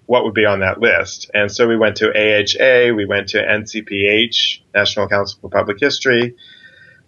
what 0.06 0.24
would 0.24 0.34
be 0.34 0.44
on 0.44 0.60
that 0.60 0.80
list. 0.80 1.30
And 1.32 1.50
so 1.50 1.66
we 1.68 1.76
went 1.76 1.96
to 1.98 2.08
AHA, 2.10 2.94
we 2.94 3.06
went 3.06 3.28
to 3.30 3.38
NCPH, 3.38 4.60
National 4.74 5.08
Council 5.08 5.38
for 5.40 5.50
Public 5.50 5.78
History. 5.80 6.36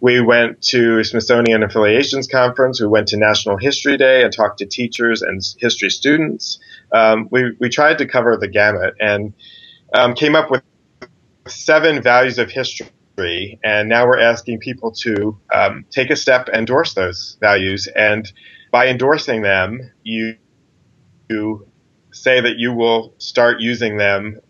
We 0.01 0.20
went 0.20 0.61
to 0.64 1.03
Smithsonian 1.03 1.62
Affiliations 1.62 2.26
Conference. 2.26 2.80
We 2.80 2.86
went 2.86 3.09
to 3.09 3.16
National 3.16 3.57
History 3.57 3.97
Day 3.97 4.22
and 4.22 4.32
talked 4.32 4.59
to 4.59 4.66
teachers 4.66 5.22
and 5.22 5.40
history 5.59 5.88
students. 5.88 6.59
Um, 6.92 7.28
we, 7.30 7.57
we 7.59 7.70
tried 7.70 7.99
to 7.99 8.07
cover 8.07 8.36
the 8.36 8.49
gamut 8.49 8.95
and 9.01 9.32
um, 9.95 10.14
came 10.14 10.36
up 10.36 10.51
with 10.51 10.62
seven 11.47 12.03
values 12.03 12.38
of 12.38 12.51
history. 12.51 13.59
And 13.64 13.88
now 13.88 14.07
we're 14.07 14.20
asking 14.20 14.59
people 14.59 14.92
to 14.92 15.38
um, 15.53 15.86
take 15.90 16.11
a 16.11 16.16
step, 16.16 16.49
endorse 16.49 16.95
those 16.95 17.38
values. 17.40 17.88
And 17.95 18.30
by 18.70 18.88
endorsing 18.88 19.42
them, 19.42 19.90
you, 20.03 20.36
you 21.30 21.66
say 22.14 22.40
that 22.40 22.58
you 22.58 22.72
will 22.72 23.12
start 23.18 23.60
using 23.60 23.96
them, 23.98 24.40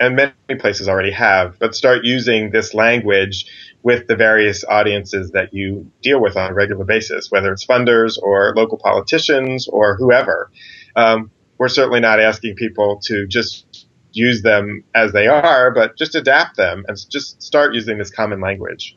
and 0.00 0.16
many 0.16 0.58
places 0.58 0.88
already 0.88 1.12
have, 1.12 1.58
but 1.58 1.74
start 1.74 2.04
using 2.04 2.50
this 2.50 2.74
language 2.74 3.46
with 3.82 4.06
the 4.06 4.16
various 4.16 4.64
audiences 4.64 5.30
that 5.32 5.52
you 5.52 5.90
deal 6.02 6.20
with 6.20 6.36
on 6.36 6.50
a 6.50 6.54
regular 6.54 6.84
basis, 6.84 7.30
whether 7.30 7.52
it's 7.52 7.64
funders 7.64 8.18
or 8.20 8.54
local 8.56 8.78
politicians 8.78 9.68
or 9.68 9.96
whoever. 9.96 10.50
Um, 10.96 11.30
we're 11.58 11.68
certainly 11.68 12.00
not 12.00 12.18
asking 12.18 12.56
people 12.56 12.98
to 13.04 13.26
just 13.26 13.86
use 14.12 14.42
them 14.42 14.82
as 14.94 15.12
they 15.12 15.26
are, 15.26 15.70
but 15.70 15.96
just 15.96 16.14
adapt 16.14 16.56
them 16.56 16.84
and 16.88 16.98
just 17.10 17.42
start 17.42 17.74
using 17.74 17.98
this 17.98 18.10
common 18.10 18.40
language. 18.40 18.96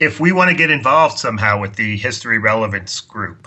If 0.00 0.18
we 0.18 0.32
want 0.32 0.50
to 0.50 0.56
get 0.56 0.70
involved 0.70 1.18
somehow 1.18 1.60
with 1.60 1.76
the 1.76 1.96
history 1.96 2.38
relevance 2.38 3.00
group 3.00 3.46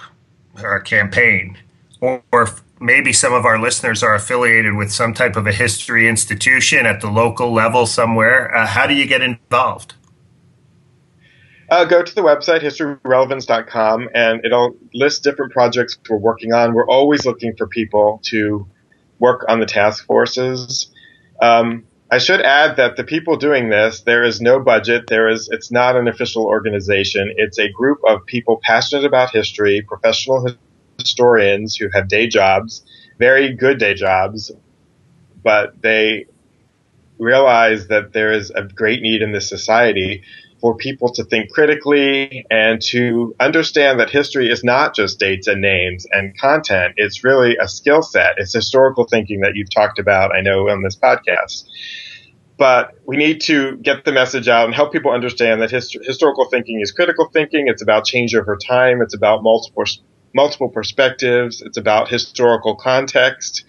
or 0.64 0.80
campaign, 0.80 1.58
or, 2.00 2.24
or 2.32 2.48
maybe 2.80 3.14
some 3.14 3.34
of 3.34 3.46
our 3.46 3.60
listeners 3.60 4.04
are 4.04 4.14
affiliated 4.14 4.76
with 4.76 4.92
some 4.92 5.14
type 5.14 5.36
of 5.36 5.48
a 5.48 5.52
history 5.52 6.08
institution 6.08 6.86
at 6.86 7.02
the 7.02 7.10
local 7.10 7.54
level 7.54 7.86
somewhere. 7.86 8.54
Uh, 8.56 8.66
how 8.66 8.88
do 8.88 8.94
you 8.94 9.06
get 9.06 9.22
involved? 9.22 9.94
Uh, 11.70 11.84
go 11.84 12.02
to 12.02 12.16
the 12.16 12.22
website 12.22 12.62
historyrelevance.com 12.62 14.10
and 14.14 14.46
it'll 14.46 14.78
list 14.94 15.24
different 15.24 15.52
projects 15.52 15.98
we're 16.10 16.18
working 16.18 16.54
on. 16.54 16.74
We're 16.74 16.88
always 16.88 17.26
looking 17.26 17.56
for 17.58 17.68
people 17.68 18.22
to 18.26 18.66
work 19.20 19.46
on 19.50 19.60
the 19.60 19.66
task 19.66 20.06
forces. 20.06 20.90
Um, 21.42 21.84
I 22.10 22.20
should 22.20 22.40
add 22.42 22.78
that 22.78 22.96
the 22.96 23.04
people 23.04 23.36
doing 23.36 23.70
this, 23.70 24.02
there 24.02 24.24
is 24.24 24.40
no 24.40 24.62
budget. 24.62 25.08
There 25.08 25.28
is, 25.28 25.50
it's 25.52 25.70
not 25.70 25.98
an 25.98 26.08
official 26.08 26.46
organization. 26.46 27.34
It's 27.36 27.60
a 27.60 27.70
group 27.70 28.00
of 28.08 28.26
people 28.26 28.62
passionate 28.64 29.04
about 29.04 29.32
history, 29.32 29.82
professional 29.82 30.48
historians 31.00 31.76
who 31.76 31.88
have 31.94 32.08
day 32.08 32.28
jobs, 32.28 32.84
very 33.20 33.54
good 33.54 33.80
day 33.80 33.94
jobs, 33.94 34.52
but 35.44 35.82
they 35.82 36.26
realize 37.20 37.88
that 37.88 38.14
there 38.14 38.32
is 38.32 38.52
a 38.52 38.64
great 38.64 39.02
need 39.02 39.22
in 39.22 39.32
this 39.32 39.50
society 39.50 40.24
for 40.62 40.76
people 40.76 41.12
to 41.14 41.24
think 41.24 41.52
critically 41.52 42.46
and 42.50 42.82
to 42.82 43.36
understand 43.40 44.00
that 44.00 44.10
history 44.10 44.50
is 44.50 44.64
not 44.64 44.96
just 44.96 45.20
dates 45.20 45.48
and 45.48 45.62
names 45.62 46.08
and 46.12 46.38
content. 46.40 46.94
It's 46.98 47.24
really 47.24 47.58
a 47.58 47.68
skill 47.68 48.02
set. 48.02 48.36
It's 48.38 48.54
historical 48.54 49.06
thinking 49.06 49.42
that 49.42 49.52
you've 49.56 49.70
talked 49.70 50.00
about, 50.00 50.36
I 50.36 50.42
know, 50.42 50.68
on 50.70 50.82
this 50.84 50.96
podcast. 50.96 51.66
But 52.58 52.96
we 53.06 53.18
need 53.18 53.42
to 53.42 53.78
get 53.78 54.04
the 54.04 54.12
message 54.12 54.48
out 54.48 54.66
and 54.66 54.74
help 54.74 54.92
people 54.92 55.12
understand 55.12 55.62
that 55.62 55.70
hist- 55.70 55.98
historical 56.02 56.46
thinking 56.50 56.82
is 56.82 56.92
critical 56.92 57.30
thinking. 57.32 57.68
It's 57.68 57.84
about 57.84 58.06
change 58.06 58.34
over 58.34 58.58
time. 58.58 59.02
It's 59.04 59.14
about 59.14 59.44
multiple 59.44 59.84
multiple 60.38 60.70
perspectives. 60.70 61.62
It's 61.62 61.78
about 61.78 62.10
historical 62.10 62.76
context. 62.76 63.66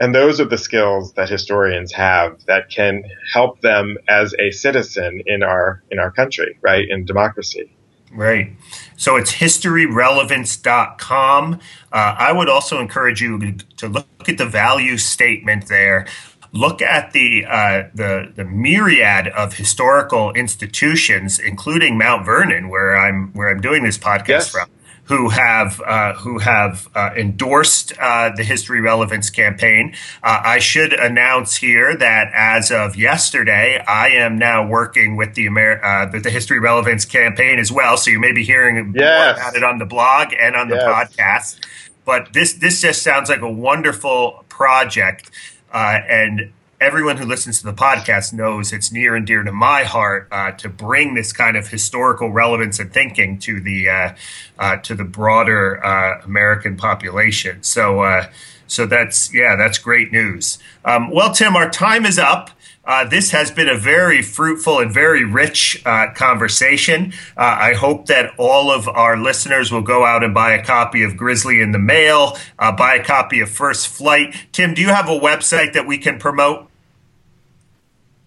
And 0.00 0.12
those 0.12 0.40
are 0.40 0.44
the 0.44 0.58
skills 0.58 1.12
that 1.12 1.30
historians 1.30 1.92
have 1.92 2.44
that 2.46 2.68
can 2.68 3.04
help 3.32 3.60
them 3.60 3.96
as 4.08 4.34
a 4.40 4.50
citizen 4.50 5.22
in 5.24 5.44
our 5.44 5.84
in 5.90 6.00
our 6.00 6.10
country, 6.10 6.58
right? 6.60 6.88
In 6.88 7.04
democracy. 7.06 7.70
Right. 8.12 8.52
So 8.96 9.14
it's 9.16 9.32
historyrelevance.com. 9.32 11.54
Uh, 11.54 11.58
I 11.92 12.32
would 12.32 12.48
also 12.48 12.80
encourage 12.80 13.22
you 13.22 13.52
to 13.76 13.88
look 13.88 14.28
at 14.28 14.38
the 14.38 14.46
value 14.46 14.98
statement 14.98 15.68
there. 15.68 16.06
Look 16.52 16.82
at 16.82 17.12
the, 17.12 17.44
uh, 17.48 17.84
the 17.94 18.32
the 18.34 18.44
myriad 18.44 19.28
of 19.28 19.54
historical 19.54 20.32
institutions, 20.32 21.38
including 21.40 21.98
Mount 21.98 22.24
Vernon, 22.24 22.68
where 22.68 22.96
I'm 22.96 23.32
where 23.32 23.50
I'm 23.50 23.60
doing 23.60 23.82
this 23.82 23.98
podcast 23.98 24.28
yes. 24.28 24.50
from 24.50 24.68
who 25.04 25.28
have 25.28 25.80
uh, 25.86 26.14
who 26.14 26.38
have 26.38 26.88
uh, 26.94 27.10
endorsed 27.16 27.92
uh, 27.98 28.30
the 28.34 28.42
History 28.42 28.80
Relevance 28.80 29.30
campaign. 29.30 29.94
Uh, 30.22 30.40
I 30.44 30.58
should 30.58 30.92
announce 30.92 31.56
here 31.56 31.96
that 31.96 32.30
as 32.34 32.70
of 32.70 32.96
yesterday, 32.96 33.82
I 33.86 34.08
am 34.08 34.38
now 34.38 34.66
working 34.66 35.16
with 35.16 35.34
the 35.34 35.46
Amer- 35.46 35.84
uh, 35.84 36.06
the, 36.06 36.20
the, 36.20 36.30
History 36.30 36.58
Relevance 36.58 37.04
campaign 37.04 37.58
as 37.58 37.70
well. 37.70 37.96
So 37.96 38.10
you 38.10 38.18
may 38.18 38.32
be 38.32 38.44
hearing 38.44 38.94
yes. 38.96 39.36
about 39.36 39.56
it 39.56 39.62
on 39.62 39.78
the 39.78 39.84
blog 39.84 40.32
and 40.38 40.56
on 40.56 40.68
the 40.68 40.76
yes. 40.76 40.84
podcast. 40.84 41.66
But 42.04 42.32
this 42.32 42.54
this 42.54 42.80
just 42.80 43.02
sounds 43.02 43.28
like 43.28 43.40
a 43.40 43.50
wonderful 43.50 44.44
project, 44.48 45.30
uh, 45.72 45.98
and 46.08 46.52
everyone 46.84 47.16
who 47.16 47.24
listens 47.24 47.60
to 47.60 47.64
the 47.64 47.72
podcast 47.72 48.34
knows 48.34 48.70
it's 48.70 48.92
near 48.92 49.14
and 49.14 49.26
dear 49.26 49.42
to 49.42 49.50
my 49.50 49.84
heart 49.84 50.28
uh, 50.30 50.52
to 50.52 50.68
bring 50.68 51.14
this 51.14 51.32
kind 51.32 51.56
of 51.56 51.66
historical 51.66 52.30
relevance 52.30 52.78
and 52.78 52.92
thinking 52.92 53.38
to 53.38 53.58
the 53.58 53.88
uh, 53.88 54.14
uh, 54.58 54.76
to 54.76 54.94
the 54.94 55.04
broader 55.04 55.82
uh, 55.84 56.20
American 56.24 56.76
population. 56.76 57.62
So, 57.62 58.00
uh, 58.00 58.28
so 58.66 58.84
that's 58.84 59.32
yeah, 59.32 59.56
that's 59.56 59.78
great 59.78 60.12
news. 60.12 60.58
Um, 60.84 61.10
well, 61.10 61.32
Tim, 61.32 61.56
our 61.56 61.70
time 61.70 62.04
is 62.04 62.18
up. 62.18 62.50
Uh, 62.84 63.08
this 63.08 63.30
has 63.30 63.50
been 63.50 63.68
a 63.70 63.78
very 63.78 64.20
fruitful 64.20 64.78
and 64.78 64.92
very 64.92 65.24
rich 65.24 65.82
uh, 65.86 66.08
conversation. 66.14 67.14
Uh, 67.34 67.56
I 67.58 67.72
hope 67.72 68.06
that 68.06 68.34
all 68.36 68.70
of 68.70 68.86
our 68.88 69.16
listeners 69.16 69.72
will 69.72 69.80
go 69.80 70.04
out 70.04 70.22
and 70.22 70.34
buy 70.34 70.52
a 70.52 70.62
copy 70.62 71.02
of 71.02 71.16
Grizzly 71.16 71.62
in 71.62 71.72
the 71.72 71.78
Mail, 71.78 72.36
buy 72.58 72.96
a 72.96 73.02
copy 73.02 73.40
of 73.40 73.48
First 73.48 73.88
Flight. 73.88 74.34
Tim, 74.52 74.74
do 74.74 74.82
you 74.82 74.88
have 74.88 75.08
a 75.08 75.18
website 75.18 75.72
that 75.72 75.86
we 75.86 75.96
can 75.96 76.18
promote? 76.18 76.68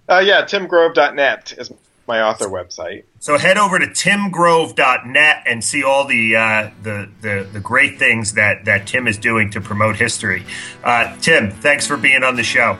Uh, 0.10 0.20
yeah, 0.20 0.43
timgrove.net 0.43 1.53
is 1.58 1.72
my 2.08 2.22
author 2.22 2.47
website. 2.47 3.03
So 3.20 3.38
head 3.38 3.58
over 3.58 3.78
to 3.78 3.88
timgrove.net 3.88 5.43
and 5.45 5.64
see 5.64 5.84
all 5.84 6.05
the, 6.05 6.36
uh, 6.36 6.72
the, 6.82 7.10
the, 7.22 7.47
the, 7.51 7.60
great 7.60 7.99
things 7.99 8.34
that, 8.34 8.66
that 8.66 8.88
Tim 8.88 9.08
is 9.08 9.18
doing 9.18 9.49
to 9.51 9.62
promote 9.62 9.97
history. 9.97 10.45
Uh, 10.84 11.18
Tim, 11.18 11.51
thanks 11.51 11.86
for 11.86 11.97
being 11.97 12.24
on 12.24 12.38
the 12.38 12.43
show. 12.43 12.78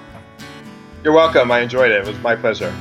You're 1.03 1.13
welcome. 1.13 1.51
I 1.51 1.59
enjoyed 1.59 1.91
it. 1.91 2.01
It 2.01 2.07
was 2.07 2.17
my 2.19 2.36
pleasure. 2.36 2.73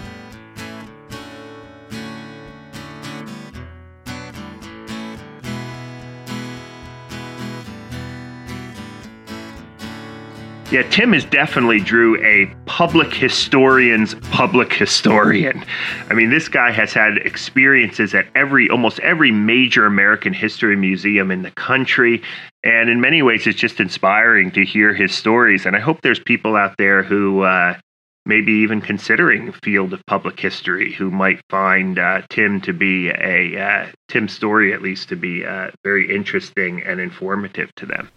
Yeah, 10.69 10.83
Tim 10.91 11.15
is 11.15 11.25
definitely 11.25 11.79
Drew 11.79 12.21
a 12.25 12.53
public 12.65 13.15
historian's 13.15 14.17
public 14.33 14.73
historian. 14.73 15.65
I 16.11 16.15
mean, 16.15 16.31
this 16.31 16.49
guy 16.49 16.73
has 16.73 16.93
had 16.93 17.19
experiences 17.19 18.15
at 18.15 18.27
every 18.35 18.69
almost 18.69 18.99
every 18.99 19.31
major 19.31 19.87
American 19.87 20.33
history 20.33 20.75
museum 20.75 21.31
in 21.31 21.43
the 21.43 21.53
country. 21.53 22.21
And 22.65 22.91
in 22.91 23.01
many 23.01 23.23
ways, 23.23 23.47
it's 23.47 23.57
just 23.57 23.79
inspiring 23.79 24.51
to 24.53 24.65
hear 24.65 24.93
his 24.93 25.15
stories. 25.15 25.67
And 25.67 25.77
I 25.77 25.79
hope 25.79 26.01
there's 26.03 26.19
people 26.19 26.57
out 26.57 26.75
there 26.79 27.05
who 27.05 27.43
uh, 27.43 27.79
maybe 28.25 28.51
even 28.51 28.81
considering 28.81 29.53
field 29.63 29.93
of 29.93 30.05
public 30.07 30.41
history 30.41 30.93
who 30.93 31.13
might 31.13 31.41
find 31.49 31.97
uh, 31.97 32.23
Tim 32.29 32.61
to 32.63 32.73
be 32.73 33.11
a 33.11 33.57
uh, 33.57 33.87
Tim's 34.09 34.33
story 34.33 34.75
at 34.75 34.83
least 34.83 35.11
to 35.11 35.17
be 35.17 35.47
uh, 35.47 35.71
very 35.85 36.13
interesting 36.13 36.83
and 36.83 36.99
informative 36.99 37.73
to 37.77 37.87
them. 37.87 38.11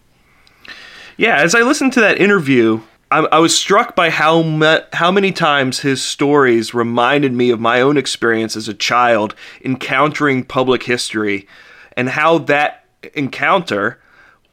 Yeah, 1.20 1.36
as 1.36 1.54
I 1.54 1.60
listened 1.60 1.92
to 1.92 2.00
that 2.00 2.18
interview, 2.18 2.80
I, 3.10 3.18
I 3.18 3.40
was 3.40 3.54
struck 3.54 3.94
by 3.94 4.08
how 4.08 4.40
ma- 4.40 4.86
how 4.94 5.12
many 5.12 5.32
times 5.32 5.80
his 5.80 6.02
stories 6.02 6.72
reminded 6.72 7.34
me 7.34 7.50
of 7.50 7.60
my 7.60 7.82
own 7.82 7.98
experience 7.98 8.56
as 8.56 8.68
a 8.68 8.72
child 8.72 9.34
encountering 9.62 10.44
public 10.44 10.84
history, 10.84 11.46
and 11.94 12.08
how 12.08 12.38
that 12.38 12.86
encounter 13.12 14.00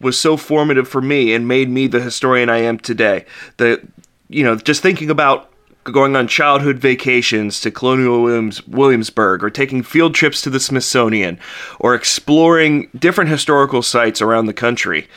was 0.02 0.20
so 0.20 0.36
formative 0.36 0.90
for 0.90 1.02
me 1.02 1.34
and 1.34 1.48
made 1.48 1.70
me 1.70 1.88
the 1.88 2.02
historian 2.02 2.50
I 2.50 2.58
am 2.58 2.80
today. 2.80 3.24
The 3.56 3.82
you 4.28 4.44
know, 4.44 4.58
just 4.58 4.82
thinking 4.82 5.10
about 5.10 5.50
going 5.86 6.18
on 6.18 6.28
childhood 6.28 6.80
vacations 6.80 7.62
to 7.62 7.72
Colonial 7.72 8.24
Williams, 8.24 8.68
Williamsburg, 8.68 9.42
or 9.42 9.50
taking 9.50 9.84
field 9.84 10.14
trips 10.14 10.42
to 10.42 10.50
the 10.50 10.60
Smithsonian, 10.60 11.40
or 11.80 11.96
exploring 11.96 12.90
different 12.94 13.30
historical 13.30 13.82
sites 13.82 14.22
around 14.22 14.48
the 14.48 14.54
country. 14.54 15.08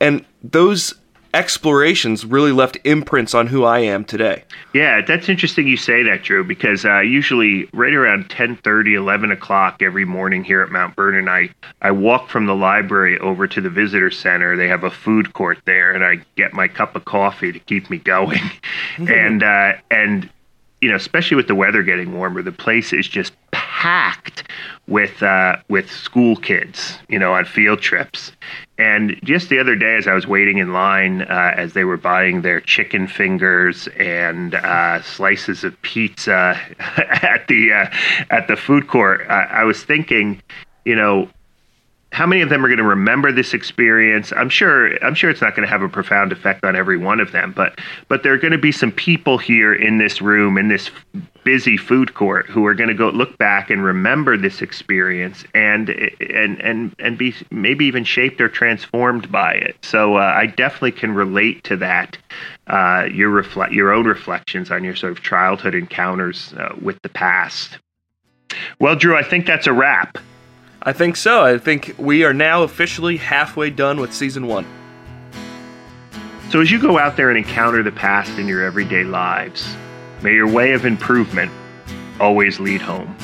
And 0.00 0.24
those 0.42 0.94
explorations 1.34 2.24
really 2.24 2.52
left 2.52 2.78
imprints 2.84 3.34
on 3.34 3.48
who 3.48 3.64
I 3.64 3.80
am 3.80 4.04
today. 4.04 4.44
Yeah, 4.72 5.02
that's 5.02 5.28
interesting 5.28 5.66
you 5.66 5.76
say 5.76 6.04
that, 6.04 6.22
Drew, 6.22 6.44
because 6.44 6.84
uh, 6.84 7.00
usually 7.00 7.68
right 7.72 7.92
around 7.92 8.30
10 8.30 8.56
30, 8.56 8.94
11 8.94 9.32
o'clock 9.32 9.82
every 9.82 10.04
morning 10.04 10.44
here 10.44 10.62
at 10.62 10.70
Mount 10.70 10.94
Vernon, 10.94 11.28
I, 11.28 11.50
I 11.82 11.90
walk 11.90 12.28
from 12.28 12.46
the 12.46 12.54
library 12.54 13.18
over 13.18 13.46
to 13.48 13.60
the 13.60 13.68
visitor 13.68 14.10
center. 14.10 14.56
They 14.56 14.68
have 14.68 14.84
a 14.84 14.90
food 14.90 15.34
court 15.34 15.58
there, 15.66 15.92
and 15.92 16.04
I 16.04 16.24
get 16.36 16.52
my 16.52 16.68
cup 16.68 16.94
of 16.94 17.04
coffee 17.04 17.52
to 17.52 17.58
keep 17.58 17.90
me 17.90 17.98
going. 17.98 18.42
and, 18.96 19.42
uh, 19.42 19.72
and, 19.90 20.30
you 20.80 20.88
know, 20.88 20.96
especially 20.96 21.36
with 21.36 21.48
the 21.48 21.54
weather 21.54 21.82
getting 21.82 22.16
warmer, 22.16 22.42
the 22.42 22.52
place 22.52 22.92
is 22.92 23.08
just 23.08 23.32
packed 23.50 24.44
with 24.86 25.22
uh, 25.22 25.56
with 25.68 25.90
school 25.90 26.36
kids, 26.36 26.98
you 27.08 27.18
know, 27.18 27.32
on 27.32 27.44
field 27.44 27.80
trips. 27.80 28.32
And 28.76 29.20
just 29.22 29.50
the 29.50 29.60
other 29.60 29.76
day, 29.76 29.96
as 29.96 30.08
I 30.08 30.14
was 30.14 30.26
waiting 30.26 30.58
in 30.58 30.72
line, 30.72 31.22
uh, 31.22 31.52
as 31.56 31.74
they 31.74 31.84
were 31.84 31.96
buying 31.96 32.42
their 32.42 32.60
chicken 32.60 33.06
fingers 33.06 33.86
and 33.98 34.54
uh, 34.54 35.00
slices 35.02 35.62
of 35.62 35.80
pizza 35.82 36.60
at 36.78 37.46
the 37.46 37.72
uh, 37.72 37.86
at 38.30 38.48
the 38.48 38.56
food 38.56 38.88
court, 38.88 39.26
I 39.28 39.62
was 39.62 39.84
thinking, 39.84 40.42
you 40.84 40.96
know, 40.96 41.28
how 42.14 42.26
many 42.26 42.42
of 42.42 42.48
them 42.48 42.64
are 42.64 42.68
going 42.68 42.78
to 42.78 42.84
remember 42.84 43.32
this 43.32 43.54
experience? 43.54 44.32
I'm 44.36 44.48
sure 44.48 45.04
I'm 45.04 45.16
sure 45.16 45.30
it's 45.30 45.40
not 45.40 45.56
going 45.56 45.66
to 45.66 45.70
have 45.70 45.82
a 45.82 45.88
profound 45.88 46.30
effect 46.30 46.64
on 46.64 46.76
every 46.76 46.96
one 46.96 47.18
of 47.18 47.32
them, 47.32 47.52
but 47.52 47.80
but 48.06 48.22
there 48.22 48.32
are 48.32 48.38
going 48.38 48.52
to 48.52 48.58
be 48.58 48.70
some 48.70 48.92
people 48.92 49.36
here 49.36 49.74
in 49.74 49.98
this 49.98 50.22
room 50.22 50.56
in 50.56 50.68
this 50.68 50.92
busy 51.42 51.76
food 51.76 52.14
court 52.14 52.46
who 52.46 52.66
are 52.66 52.74
going 52.74 52.88
to 52.88 52.94
go 52.94 53.10
look 53.10 53.36
back 53.36 53.68
and 53.68 53.84
remember 53.84 54.36
this 54.36 54.62
experience 54.62 55.44
and 55.54 55.90
and 56.20 56.60
and 56.62 56.94
and 57.00 57.18
be 57.18 57.34
maybe 57.50 57.84
even 57.84 58.04
shaped 58.04 58.40
or 58.40 58.48
transformed 58.48 59.30
by 59.32 59.54
it. 59.54 59.76
So 59.82 60.16
uh, 60.16 60.20
I 60.20 60.46
definitely 60.46 60.92
can 60.92 61.14
relate 61.14 61.64
to 61.64 61.76
that. 61.78 62.16
Uh, 62.68 63.08
your 63.12 63.30
reflect 63.30 63.72
your 63.72 63.92
own 63.92 64.06
reflections 64.06 64.70
on 64.70 64.84
your 64.84 64.94
sort 64.94 65.10
of 65.10 65.22
childhood 65.22 65.74
encounters 65.74 66.54
uh, 66.56 66.76
with 66.80 66.96
the 67.02 67.08
past. 67.08 67.78
Well, 68.78 68.94
Drew, 68.94 69.16
I 69.16 69.24
think 69.24 69.46
that's 69.46 69.66
a 69.66 69.72
wrap. 69.72 70.16
I 70.86 70.92
think 70.92 71.16
so. 71.16 71.42
I 71.42 71.56
think 71.56 71.94
we 71.96 72.24
are 72.24 72.34
now 72.34 72.62
officially 72.62 73.16
halfway 73.16 73.70
done 73.70 74.00
with 74.00 74.12
season 74.12 74.46
one. 74.46 74.66
So, 76.50 76.60
as 76.60 76.70
you 76.70 76.78
go 76.78 76.98
out 76.98 77.16
there 77.16 77.30
and 77.30 77.38
encounter 77.38 77.82
the 77.82 77.90
past 77.90 78.38
in 78.38 78.46
your 78.46 78.62
everyday 78.62 79.02
lives, 79.02 79.66
may 80.22 80.34
your 80.34 80.46
way 80.46 80.72
of 80.72 80.84
improvement 80.84 81.50
always 82.20 82.60
lead 82.60 82.82
home. 82.82 83.16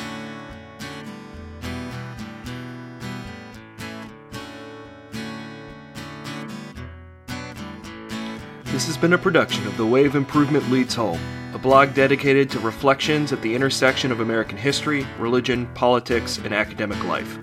This 8.64 8.86
has 8.86 8.96
been 8.96 9.12
a 9.12 9.18
production 9.18 9.66
of 9.66 9.76
The 9.76 9.84
Way 9.84 10.06
of 10.06 10.16
Improvement 10.16 10.70
Leads 10.70 10.94
Home 10.94 11.20
a 11.20 11.39
blog 11.62 11.94
dedicated 11.94 12.50
to 12.50 12.60
reflections 12.60 13.32
at 13.32 13.42
the 13.42 13.54
intersection 13.54 14.10
of 14.10 14.20
American 14.20 14.56
history, 14.56 15.06
religion, 15.18 15.66
politics, 15.74 16.38
and 16.38 16.54
academic 16.54 17.02
life. 17.04 17.38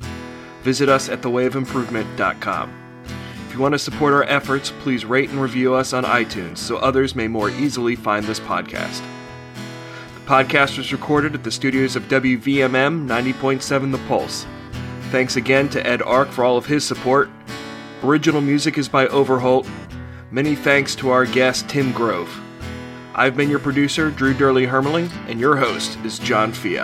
Visit 0.63 0.89
us 0.89 1.09
at 1.09 1.22
thewayofimprovement.com. 1.22 2.74
If 3.47 3.53
you 3.53 3.59
want 3.59 3.74
to 3.74 3.80
support 3.80 4.13
our 4.13 4.24
efforts, 4.24 4.72
please 4.80 5.05
rate 5.05 5.30
and 5.30 5.41
review 5.41 5.74
us 5.74 5.93
on 5.93 6.03
iTunes 6.03 6.57
so 6.57 6.78
others 6.78 7.15
may 7.15 7.28
more 7.28 7.49
easily 7.49 7.95
find 7.95 8.26
this 8.26 8.39
podcast. 8.39 9.01
The 10.15 10.26
podcast 10.26 10.78
was 10.78 10.91
recorded 10.91 11.34
at 11.34 11.43
the 11.43 11.51
studios 11.51 11.95
of 11.95 12.03
WVMM 12.03 13.07
90.7 13.07 13.91
The 13.91 13.97
Pulse. 14.09 14.45
Thanks 15.11 15.38
again 15.38 15.70
to 15.70 15.88
Ed 15.88 16.01
Ark 16.01 16.28
for 16.30 16.43
all 16.43 16.57
of 16.57 16.65
his 16.65 16.84
support. 16.84 17.30
Original 18.03 18.41
music 18.41 18.78
is 18.78 18.89
by 18.89 19.07
Overholt. 19.07 19.70
Many 20.30 20.55
thanks 20.55 20.95
to 20.95 21.09
our 21.09 21.26
guest, 21.26 21.70
Tim 21.70 21.93
Grove. 21.93 22.30
I've 23.20 23.36
been 23.36 23.49
your 23.49 23.57
producer, 23.57 24.11
Drew 24.11 24.36
Dyrli 24.36 24.68
Hermeling, 24.68 25.09
and 25.28 25.39
your 25.39 25.55
host 25.55 25.97
is 26.05 26.20
John 26.20 26.51
Fea. 26.51 26.84